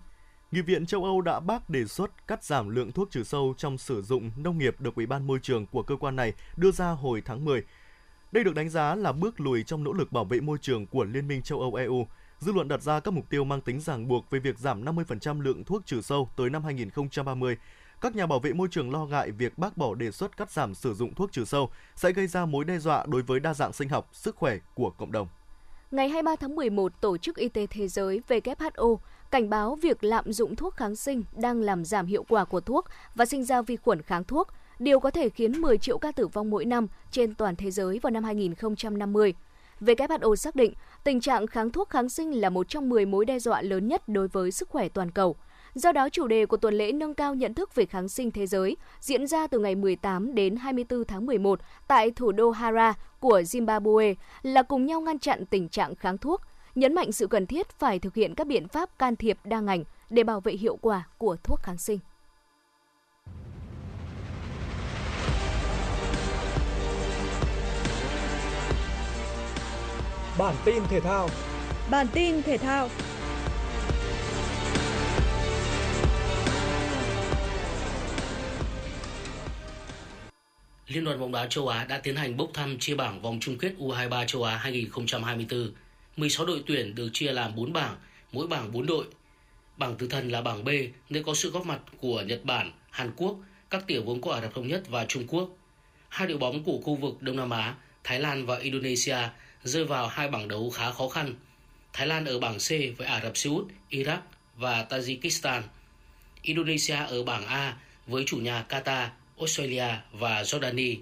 Nghị 0.52 0.60
viện 0.60 0.86
châu 0.86 1.04
Âu 1.04 1.20
đã 1.20 1.40
bác 1.40 1.70
đề 1.70 1.84
xuất 1.84 2.26
cắt 2.26 2.44
giảm 2.44 2.68
lượng 2.68 2.92
thuốc 2.92 3.10
trừ 3.10 3.24
sâu 3.24 3.54
trong 3.56 3.78
sử 3.78 4.02
dụng 4.02 4.30
nông 4.36 4.58
nghiệp 4.58 4.80
được 4.80 4.94
Ủy 4.94 5.06
ban 5.06 5.26
Môi 5.26 5.38
trường 5.42 5.66
của 5.66 5.82
cơ 5.82 5.96
quan 5.96 6.16
này 6.16 6.32
đưa 6.56 6.70
ra 6.70 6.90
hồi 6.90 7.22
tháng 7.24 7.44
10. 7.44 7.64
Đây 8.32 8.44
được 8.44 8.54
đánh 8.54 8.68
giá 8.68 8.94
là 8.94 9.12
bước 9.12 9.40
lùi 9.40 9.62
trong 9.62 9.84
nỗ 9.84 9.92
lực 9.92 10.12
bảo 10.12 10.24
vệ 10.24 10.40
môi 10.40 10.58
trường 10.60 10.86
của 10.86 11.04
Liên 11.04 11.28
minh 11.28 11.42
châu 11.42 11.60
Âu 11.60 11.74
EU. 11.74 12.06
Dư 12.38 12.52
luận 12.52 12.68
đặt 12.68 12.82
ra 12.82 13.00
các 13.00 13.10
mục 13.14 13.30
tiêu 13.30 13.44
mang 13.44 13.60
tính 13.60 13.80
ràng 13.80 14.08
buộc 14.08 14.30
về 14.30 14.38
việc 14.38 14.58
giảm 14.58 14.84
50% 14.84 15.40
lượng 15.40 15.64
thuốc 15.64 15.86
trừ 15.86 16.00
sâu 16.00 16.28
tới 16.36 16.50
năm 16.50 16.64
2030. 16.64 17.56
Các 18.00 18.16
nhà 18.16 18.26
bảo 18.26 18.38
vệ 18.38 18.52
môi 18.52 18.68
trường 18.70 18.90
lo 18.90 19.06
ngại 19.06 19.30
việc 19.30 19.58
bác 19.58 19.76
bỏ 19.76 19.94
đề 19.94 20.10
xuất 20.10 20.36
cắt 20.36 20.50
giảm 20.50 20.74
sử 20.74 20.94
dụng 20.94 21.14
thuốc 21.14 21.32
trừ 21.32 21.44
sâu 21.44 21.70
sẽ 21.96 22.12
gây 22.12 22.26
ra 22.26 22.46
mối 22.46 22.64
đe 22.64 22.78
dọa 22.78 23.04
đối 23.08 23.22
với 23.22 23.40
đa 23.40 23.54
dạng 23.54 23.72
sinh 23.72 23.88
học, 23.88 24.08
sức 24.12 24.36
khỏe 24.36 24.58
của 24.74 24.90
cộng 24.90 25.12
đồng. 25.12 25.28
Ngày 25.90 26.08
23 26.08 26.36
tháng 26.36 26.56
11, 26.56 26.92
Tổ 27.00 27.16
chức 27.16 27.36
Y 27.36 27.48
tế 27.48 27.66
Thế 27.66 27.88
giới 27.88 28.20
WHO 28.28 28.96
cảnh 29.30 29.50
báo 29.50 29.74
việc 29.74 30.04
lạm 30.04 30.32
dụng 30.32 30.56
thuốc 30.56 30.76
kháng 30.76 30.96
sinh 30.96 31.24
đang 31.36 31.60
làm 31.60 31.84
giảm 31.84 32.06
hiệu 32.06 32.24
quả 32.28 32.44
của 32.44 32.60
thuốc 32.60 32.84
và 33.14 33.26
sinh 33.26 33.44
ra 33.44 33.62
vi 33.62 33.76
khuẩn 33.76 34.02
kháng 34.02 34.24
thuốc, 34.24 34.48
điều 34.78 35.00
có 35.00 35.10
thể 35.10 35.28
khiến 35.28 35.60
10 35.60 35.78
triệu 35.78 35.98
ca 35.98 36.12
tử 36.12 36.26
vong 36.26 36.50
mỗi 36.50 36.64
năm 36.64 36.86
trên 37.10 37.34
toàn 37.34 37.56
thế 37.56 37.70
giới 37.70 37.98
vào 37.98 38.10
năm 38.10 38.24
2050. 38.24 39.34
WHO 39.80 40.36
xác 40.36 40.56
định 40.56 40.72
tình 41.04 41.20
trạng 41.20 41.46
kháng 41.46 41.70
thuốc 41.70 41.90
kháng 41.90 42.08
sinh 42.08 42.40
là 42.40 42.50
một 42.50 42.68
trong 42.68 42.88
10 42.88 43.06
mối 43.06 43.24
đe 43.24 43.38
dọa 43.38 43.62
lớn 43.62 43.88
nhất 43.88 44.08
đối 44.08 44.28
với 44.28 44.50
sức 44.50 44.68
khỏe 44.68 44.88
toàn 44.88 45.10
cầu. 45.10 45.36
Do 45.74 45.92
đó, 45.92 46.08
chủ 46.08 46.26
đề 46.26 46.46
của 46.46 46.56
tuần 46.56 46.74
lễ 46.74 46.92
nâng 46.92 47.14
cao 47.14 47.34
nhận 47.34 47.54
thức 47.54 47.74
về 47.74 47.86
kháng 47.86 48.08
sinh 48.08 48.30
thế 48.30 48.46
giới 48.46 48.76
diễn 49.00 49.26
ra 49.26 49.46
từ 49.46 49.58
ngày 49.58 49.74
18 49.74 50.34
đến 50.34 50.56
24 50.56 51.04
tháng 51.04 51.26
11 51.26 51.60
tại 51.86 52.10
thủ 52.10 52.32
đô 52.32 52.50
Hara 52.50 52.94
của 53.20 53.40
Zimbabwe 53.40 54.14
là 54.42 54.62
cùng 54.62 54.86
nhau 54.86 55.00
ngăn 55.00 55.18
chặn 55.18 55.46
tình 55.46 55.68
trạng 55.68 55.94
kháng 55.94 56.18
thuốc, 56.18 56.42
nhấn 56.76 56.94
mạnh 56.94 57.12
sự 57.12 57.26
cần 57.26 57.46
thiết 57.46 57.70
phải 57.78 57.98
thực 57.98 58.14
hiện 58.14 58.34
các 58.34 58.46
biện 58.46 58.68
pháp 58.68 58.98
can 58.98 59.16
thiệp 59.16 59.38
đa 59.44 59.60
ngành 59.60 59.84
để 60.10 60.24
bảo 60.24 60.40
vệ 60.40 60.52
hiệu 60.52 60.76
quả 60.76 61.08
của 61.18 61.36
thuốc 61.42 61.60
kháng 61.62 61.78
sinh. 61.78 61.98
Bản 70.38 70.54
tin 70.64 70.82
thể 70.88 71.00
thao. 71.00 71.28
Bản 71.90 72.06
tin 72.12 72.42
thể 72.42 72.58
thao. 72.58 72.88
Liên 80.88 81.04
đoàn 81.04 81.20
bóng 81.20 81.32
đá 81.32 81.46
châu 81.46 81.68
Á 81.68 81.84
đã 81.84 81.98
tiến 81.98 82.16
hành 82.16 82.36
bốc 82.36 82.50
thăm 82.54 82.78
chia 82.78 82.94
bảng 82.94 83.22
vòng 83.22 83.38
chung 83.40 83.58
kết 83.58 83.72
U23 83.78 84.26
châu 84.26 84.42
Á 84.42 84.56
2024 84.56 85.70
16 86.16 86.46
đội 86.46 86.62
tuyển 86.66 86.94
được 86.94 87.08
chia 87.12 87.32
làm 87.32 87.54
4 87.56 87.72
bảng, 87.72 87.96
mỗi 88.32 88.46
bảng 88.46 88.72
4 88.72 88.86
đội. 88.86 89.04
Bảng 89.76 89.96
tứ 89.96 90.08
thần 90.08 90.28
là 90.28 90.42
bảng 90.42 90.64
B, 90.64 90.68
nơi 91.10 91.22
có 91.22 91.34
sự 91.34 91.50
góp 91.50 91.66
mặt 91.66 91.80
của 92.00 92.22
Nhật 92.22 92.44
Bản, 92.44 92.72
Hàn 92.90 93.10
Quốc, 93.16 93.36
các 93.70 93.86
tiểu 93.86 94.02
vương 94.02 94.20
quốc 94.20 94.32
Ả 94.32 94.40
Rập 94.40 94.54
Thống 94.54 94.68
Nhất 94.68 94.82
và 94.88 95.04
Trung 95.04 95.26
Quốc. 95.26 95.48
Hai 96.08 96.28
đội 96.28 96.38
bóng 96.38 96.64
của 96.64 96.80
khu 96.84 96.94
vực 96.94 97.22
Đông 97.22 97.36
Nam 97.36 97.50
Á, 97.50 97.74
Thái 98.04 98.20
Lan 98.20 98.46
và 98.46 98.58
Indonesia 98.58 99.18
rơi 99.64 99.84
vào 99.84 100.08
hai 100.08 100.28
bảng 100.28 100.48
đấu 100.48 100.70
khá 100.70 100.92
khó 100.92 101.08
khăn. 101.08 101.34
Thái 101.92 102.06
Lan 102.06 102.24
ở 102.24 102.38
bảng 102.38 102.58
C 102.58 102.68
với 102.98 103.06
Ả 103.06 103.20
Rập 103.22 103.36
Xê 103.36 103.50
Út, 103.50 103.66
Iraq 103.90 104.18
và 104.56 104.86
Tajikistan. 104.90 105.62
Indonesia 106.42 106.96
ở 106.96 107.22
bảng 107.22 107.46
A 107.46 107.76
với 108.06 108.24
chủ 108.26 108.36
nhà 108.36 108.64
Qatar, 108.68 109.08
Australia 109.38 109.88
và 110.12 110.42
Jordani. 110.42 110.96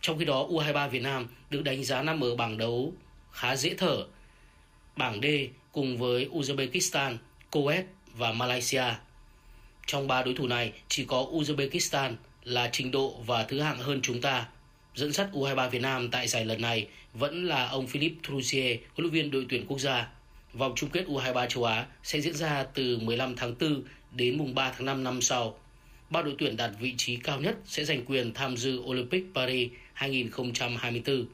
Trong 0.00 0.18
khi 0.18 0.24
đó, 0.24 0.46
U23 0.50 0.88
Việt 0.88 1.02
Nam 1.02 1.26
được 1.50 1.64
đánh 1.64 1.84
giá 1.84 2.02
nằm 2.02 2.20
ở 2.20 2.36
bảng 2.36 2.58
đấu 2.58 2.92
khá 3.32 3.56
dễ 3.56 3.74
thở. 3.74 4.04
Bảng 4.98 5.20
D 5.22 5.26
cùng 5.72 5.98
với 5.98 6.28
Uzbekistan, 6.32 7.16
Kuwait 7.50 7.82
và 8.14 8.32
Malaysia. 8.32 8.84
Trong 9.86 10.08
ba 10.08 10.22
đối 10.22 10.34
thủ 10.34 10.46
này, 10.46 10.72
chỉ 10.88 11.04
có 11.04 11.26
Uzbekistan 11.32 12.14
là 12.44 12.68
trình 12.72 12.90
độ 12.90 13.22
và 13.26 13.42
thứ 13.42 13.60
hạng 13.60 13.78
hơn 13.78 14.00
chúng 14.02 14.20
ta. 14.20 14.48
Dẫn 14.94 15.12
dắt 15.12 15.28
U23 15.32 15.68
Việt 15.70 15.82
Nam 15.82 16.10
tại 16.10 16.28
giải 16.28 16.44
lần 16.44 16.60
này 16.60 16.88
vẫn 17.14 17.44
là 17.44 17.66
ông 17.66 17.86
Philip 17.86 18.12
Trussier, 18.22 18.78
huấn 18.94 19.02
luyện 19.02 19.10
viên 19.10 19.30
đội 19.30 19.46
tuyển 19.48 19.66
quốc 19.66 19.78
gia. 19.78 20.08
Vòng 20.52 20.72
chung 20.76 20.90
kết 20.90 21.04
U23 21.06 21.46
châu 21.46 21.64
Á 21.64 21.86
sẽ 22.02 22.20
diễn 22.20 22.34
ra 22.34 22.64
từ 22.74 22.98
15 22.98 23.36
tháng 23.36 23.54
4 23.60 23.82
đến 24.12 24.38
mùng 24.38 24.54
3 24.54 24.72
tháng 24.72 24.84
5 24.84 25.04
năm 25.04 25.22
sau. 25.22 25.58
Ba 26.10 26.22
đội 26.22 26.34
tuyển 26.38 26.56
đạt 26.56 26.70
vị 26.80 26.94
trí 26.96 27.16
cao 27.16 27.40
nhất 27.40 27.56
sẽ 27.64 27.84
giành 27.84 28.04
quyền 28.04 28.34
tham 28.34 28.56
dự 28.56 28.78
Olympic 28.78 29.24
Paris 29.34 29.70
2024. 29.92 31.26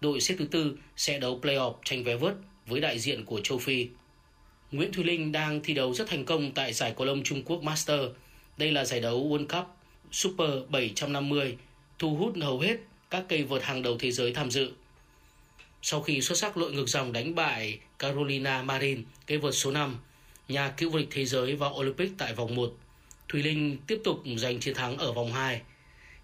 Đội 0.00 0.20
xếp 0.20 0.34
thứ 0.38 0.44
tư 0.44 0.76
sẽ 0.96 1.18
đấu 1.18 1.40
playoff 1.42 1.74
tranh 1.84 2.04
vé 2.04 2.16
vớt 2.16 2.34
với 2.68 2.80
đại 2.80 2.98
diện 2.98 3.24
của 3.24 3.40
châu 3.40 3.58
Phi. 3.58 3.88
Nguyễn 4.72 4.92
Thùy 4.92 5.04
Linh 5.04 5.32
đang 5.32 5.60
thi 5.64 5.74
đấu 5.74 5.94
rất 5.94 6.08
thành 6.08 6.24
công 6.24 6.52
tại 6.52 6.72
giải 6.72 6.94
cầu 6.96 7.06
lông 7.06 7.22
Trung 7.22 7.42
Quốc 7.42 7.62
Master. 7.62 8.00
Đây 8.56 8.72
là 8.72 8.84
giải 8.84 9.00
đấu 9.00 9.28
World 9.28 9.46
Cup 9.46 9.66
Super 10.12 10.50
750, 10.68 11.56
thu 11.98 12.16
hút 12.16 12.34
hầu 12.40 12.60
hết 12.60 12.76
các 13.10 13.24
cây 13.28 13.42
vợt 13.42 13.62
hàng 13.62 13.82
đầu 13.82 13.96
thế 13.98 14.10
giới 14.10 14.32
tham 14.32 14.50
dự. 14.50 14.72
Sau 15.82 16.02
khi 16.02 16.20
xuất 16.20 16.38
sắc 16.38 16.56
lội 16.56 16.72
ngược 16.72 16.88
dòng 16.88 17.12
đánh 17.12 17.34
bại 17.34 17.78
Carolina 17.98 18.62
Marin, 18.62 19.04
cây 19.26 19.38
vợt 19.38 19.54
số 19.54 19.70
5, 19.70 19.96
nhà 20.48 20.68
cựu 20.68 20.90
vô 20.90 20.98
địch 20.98 21.08
thế 21.10 21.24
giới 21.24 21.56
vào 21.56 21.74
Olympic 21.74 22.10
tại 22.18 22.34
vòng 22.34 22.54
1, 22.54 22.76
Thùy 23.28 23.42
Linh 23.42 23.76
tiếp 23.86 24.00
tục 24.04 24.22
giành 24.36 24.60
chiến 24.60 24.74
thắng 24.74 24.98
ở 24.98 25.12
vòng 25.12 25.32
2. 25.32 25.60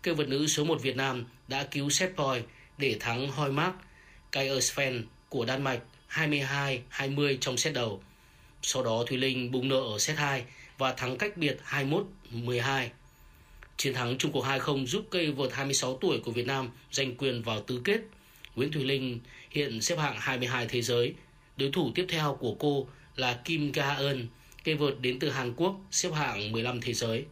Cây 0.03 0.15
vợt 0.15 0.29
nữ 0.29 0.47
số 0.47 0.65
1 0.65 0.83
Việt 0.83 0.97
Nam 0.97 1.25
đã 1.49 1.65
cứu 1.71 1.91
set 1.91 2.17
point 2.17 2.45
để 2.79 2.97
thắng 3.01 3.29
Hoymark 3.29 3.75
Kajersven 4.33 5.03
của 5.29 5.45
Đan 5.45 5.63
Mạch 5.63 5.81
22-20 6.15 7.37
trong 7.41 7.57
set 7.57 7.75
đầu. 7.75 8.03
Sau 8.63 8.83
đó 8.83 9.05
Thùy 9.07 9.19
Linh 9.19 9.51
bùng 9.51 9.69
nợ 9.69 9.81
ở 9.81 9.99
set 9.99 10.17
2 10.17 10.45
và 10.79 10.93
thắng 10.93 11.19
cách 11.19 11.37
biệt 11.37 11.57
21-12. 12.33 12.89
Chiến 13.77 13.95
thắng 13.95 14.19
chung 14.19 14.33
cuộc 14.33 14.45
2-0 14.45 14.87
giúp 14.87 15.07
cây 15.11 15.31
vợt 15.33 15.53
26 15.53 15.97
tuổi 15.97 16.19
của 16.25 16.31
Việt 16.31 16.47
Nam 16.47 16.71
giành 16.93 17.17
quyền 17.17 17.43
vào 17.43 17.61
tứ 17.61 17.81
kết. 17.85 18.01
Nguyễn 18.55 18.73
Thùy 18.73 18.85
Linh 18.85 19.21
hiện 19.51 19.83
xếp 19.83 19.99
hạng 19.99 20.17
22 20.19 20.67
thế 20.67 20.83
giới. 20.83 21.15
Đối 21.57 21.71
thủ 21.71 21.93
tiếp 21.95 22.07
theo 22.09 22.37
của 22.41 22.55
cô 22.59 22.89
là 23.17 23.41
Kim 23.45 23.73
Ga 23.73 23.95
Eun, 23.95 24.27
cây 24.65 24.75
vợt 24.75 25.01
đến 25.01 25.19
từ 25.19 25.31
Hàn 25.31 25.55
Quốc, 25.57 25.77
xếp 25.91 26.13
hạng 26.13 26.53
15 26.53 26.81
thế 26.81 26.93
giới. 26.93 27.25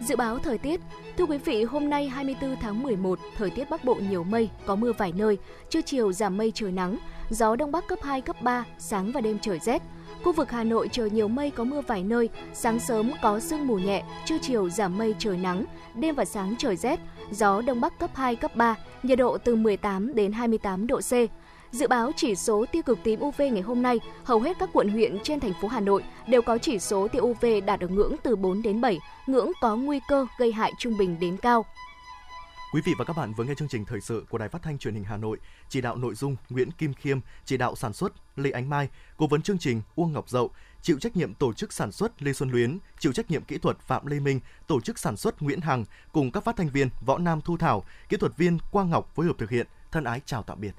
Dự 0.00 0.16
báo 0.16 0.38
thời 0.38 0.58
tiết, 0.58 0.80
thưa 1.16 1.24
quý 1.24 1.38
vị, 1.38 1.64
hôm 1.64 1.90
nay 1.90 2.08
24 2.08 2.56
tháng 2.56 2.82
11, 2.82 3.18
thời 3.36 3.50
tiết 3.50 3.70
Bắc 3.70 3.84
Bộ 3.84 3.94
nhiều 3.94 4.24
mây, 4.24 4.50
có 4.66 4.76
mưa 4.76 4.92
vài 4.92 5.12
nơi, 5.16 5.38
trưa 5.68 5.80
chiều 5.82 6.12
giảm 6.12 6.36
mây 6.36 6.52
trời 6.54 6.72
nắng, 6.72 6.98
gió 7.30 7.56
đông 7.56 7.72
bắc 7.72 7.86
cấp 7.86 7.98
2 8.02 8.20
cấp 8.20 8.42
3, 8.42 8.64
sáng 8.78 9.12
và 9.12 9.20
đêm 9.20 9.38
trời 9.38 9.58
rét. 9.58 9.82
Khu 10.24 10.32
vực 10.32 10.50
Hà 10.50 10.64
Nội 10.64 10.88
trời 10.92 11.10
nhiều 11.10 11.28
mây 11.28 11.50
có 11.50 11.64
mưa 11.64 11.80
vài 11.80 12.02
nơi, 12.02 12.28
sáng 12.52 12.80
sớm 12.80 13.10
có 13.22 13.40
sương 13.40 13.66
mù 13.66 13.78
nhẹ, 13.78 14.04
trưa 14.24 14.38
chiều 14.42 14.68
giảm 14.68 14.98
mây 14.98 15.14
trời 15.18 15.36
nắng, 15.36 15.64
đêm 15.94 16.14
và 16.14 16.24
sáng 16.24 16.54
trời 16.58 16.76
rét, 16.76 17.00
gió 17.30 17.62
đông 17.62 17.80
bắc 17.80 17.98
cấp 17.98 18.10
2 18.14 18.36
cấp 18.36 18.56
3, 18.56 18.76
nhiệt 19.02 19.18
độ 19.18 19.38
từ 19.38 19.56
18 19.56 20.14
đến 20.14 20.32
28 20.32 20.86
độ 20.86 21.00
C. 21.00 21.12
Dự 21.72 21.88
báo 21.88 22.12
chỉ 22.16 22.36
số 22.36 22.64
tia 22.72 22.82
cực 22.82 22.98
tím 23.04 23.20
UV 23.20 23.40
ngày 23.40 23.62
hôm 23.62 23.82
nay, 23.82 24.00
hầu 24.24 24.40
hết 24.40 24.56
các 24.58 24.70
quận 24.72 24.88
huyện 24.88 25.18
trên 25.22 25.40
thành 25.40 25.52
phố 25.60 25.68
Hà 25.68 25.80
Nội 25.80 26.04
đều 26.28 26.42
có 26.42 26.58
chỉ 26.58 26.78
số 26.78 27.08
tia 27.08 27.20
UV 27.20 27.44
đạt 27.66 27.80
ở 27.80 27.88
ngưỡng 27.88 28.16
từ 28.22 28.36
4 28.36 28.62
đến 28.62 28.80
7, 28.80 28.98
ngưỡng 29.26 29.52
có 29.60 29.76
nguy 29.76 30.00
cơ 30.08 30.26
gây 30.38 30.52
hại 30.52 30.72
trung 30.78 30.98
bình 30.98 31.16
đến 31.20 31.36
cao. 31.36 31.64
Quý 32.72 32.80
vị 32.84 32.94
và 32.98 33.04
các 33.04 33.16
bạn 33.16 33.32
vừa 33.32 33.44
nghe 33.44 33.54
chương 33.54 33.68
trình 33.68 33.84
thời 33.84 34.00
sự 34.00 34.24
của 34.30 34.38
Đài 34.38 34.48
Phát 34.48 34.62
thanh 34.62 34.78
Truyền 34.78 34.94
hình 34.94 35.04
Hà 35.04 35.16
Nội, 35.16 35.38
chỉ 35.68 35.80
đạo 35.80 35.96
nội 35.96 36.14
dung 36.14 36.36
Nguyễn 36.48 36.70
Kim 36.70 36.94
Khiêm, 36.94 37.20
chỉ 37.44 37.56
đạo 37.56 37.76
sản 37.76 37.92
xuất 37.92 38.12
Lê 38.36 38.50
Ánh 38.50 38.70
Mai, 38.70 38.88
cố 39.16 39.26
vấn 39.26 39.42
chương 39.42 39.58
trình 39.58 39.82
Uông 39.94 40.12
Ngọc 40.12 40.28
Dậu, 40.28 40.50
chịu 40.82 40.98
trách 40.98 41.16
nhiệm 41.16 41.34
tổ 41.34 41.52
chức 41.52 41.72
sản 41.72 41.92
xuất 41.92 42.22
Lê 42.22 42.32
Xuân 42.32 42.50
Luyến, 42.50 42.78
chịu 42.98 43.12
trách 43.12 43.30
nhiệm 43.30 43.44
kỹ 43.44 43.58
thuật 43.58 43.78
Phạm 43.80 44.06
Lê 44.06 44.20
Minh, 44.20 44.40
tổ 44.66 44.80
chức 44.80 44.98
sản 44.98 45.16
xuất 45.16 45.42
Nguyễn 45.42 45.60
Hằng 45.60 45.84
cùng 46.12 46.30
các 46.30 46.44
phát 46.44 46.56
thanh 46.56 46.68
viên 46.68 46.88
Võ 47.06 47.18
Nam 47.18 47.40
Thu 47.40 47.56
Thảo, 47.56 47.84
kỹ 48.08 48.16
thuật 48.16 48.36
viên 48.36 48.58
Quang 48.70 48.90
Ngọc 48.90 49.14
phối 49.14 49.26
hợp 49.26 49.38
thực 49.38 49.50
hiện. 49.50 49.66
Thân 49.92 50.04
ái 50.04 50.20
chào 50.26 50.42
tạm 50.42 50.60
biệt. 50.60 50.72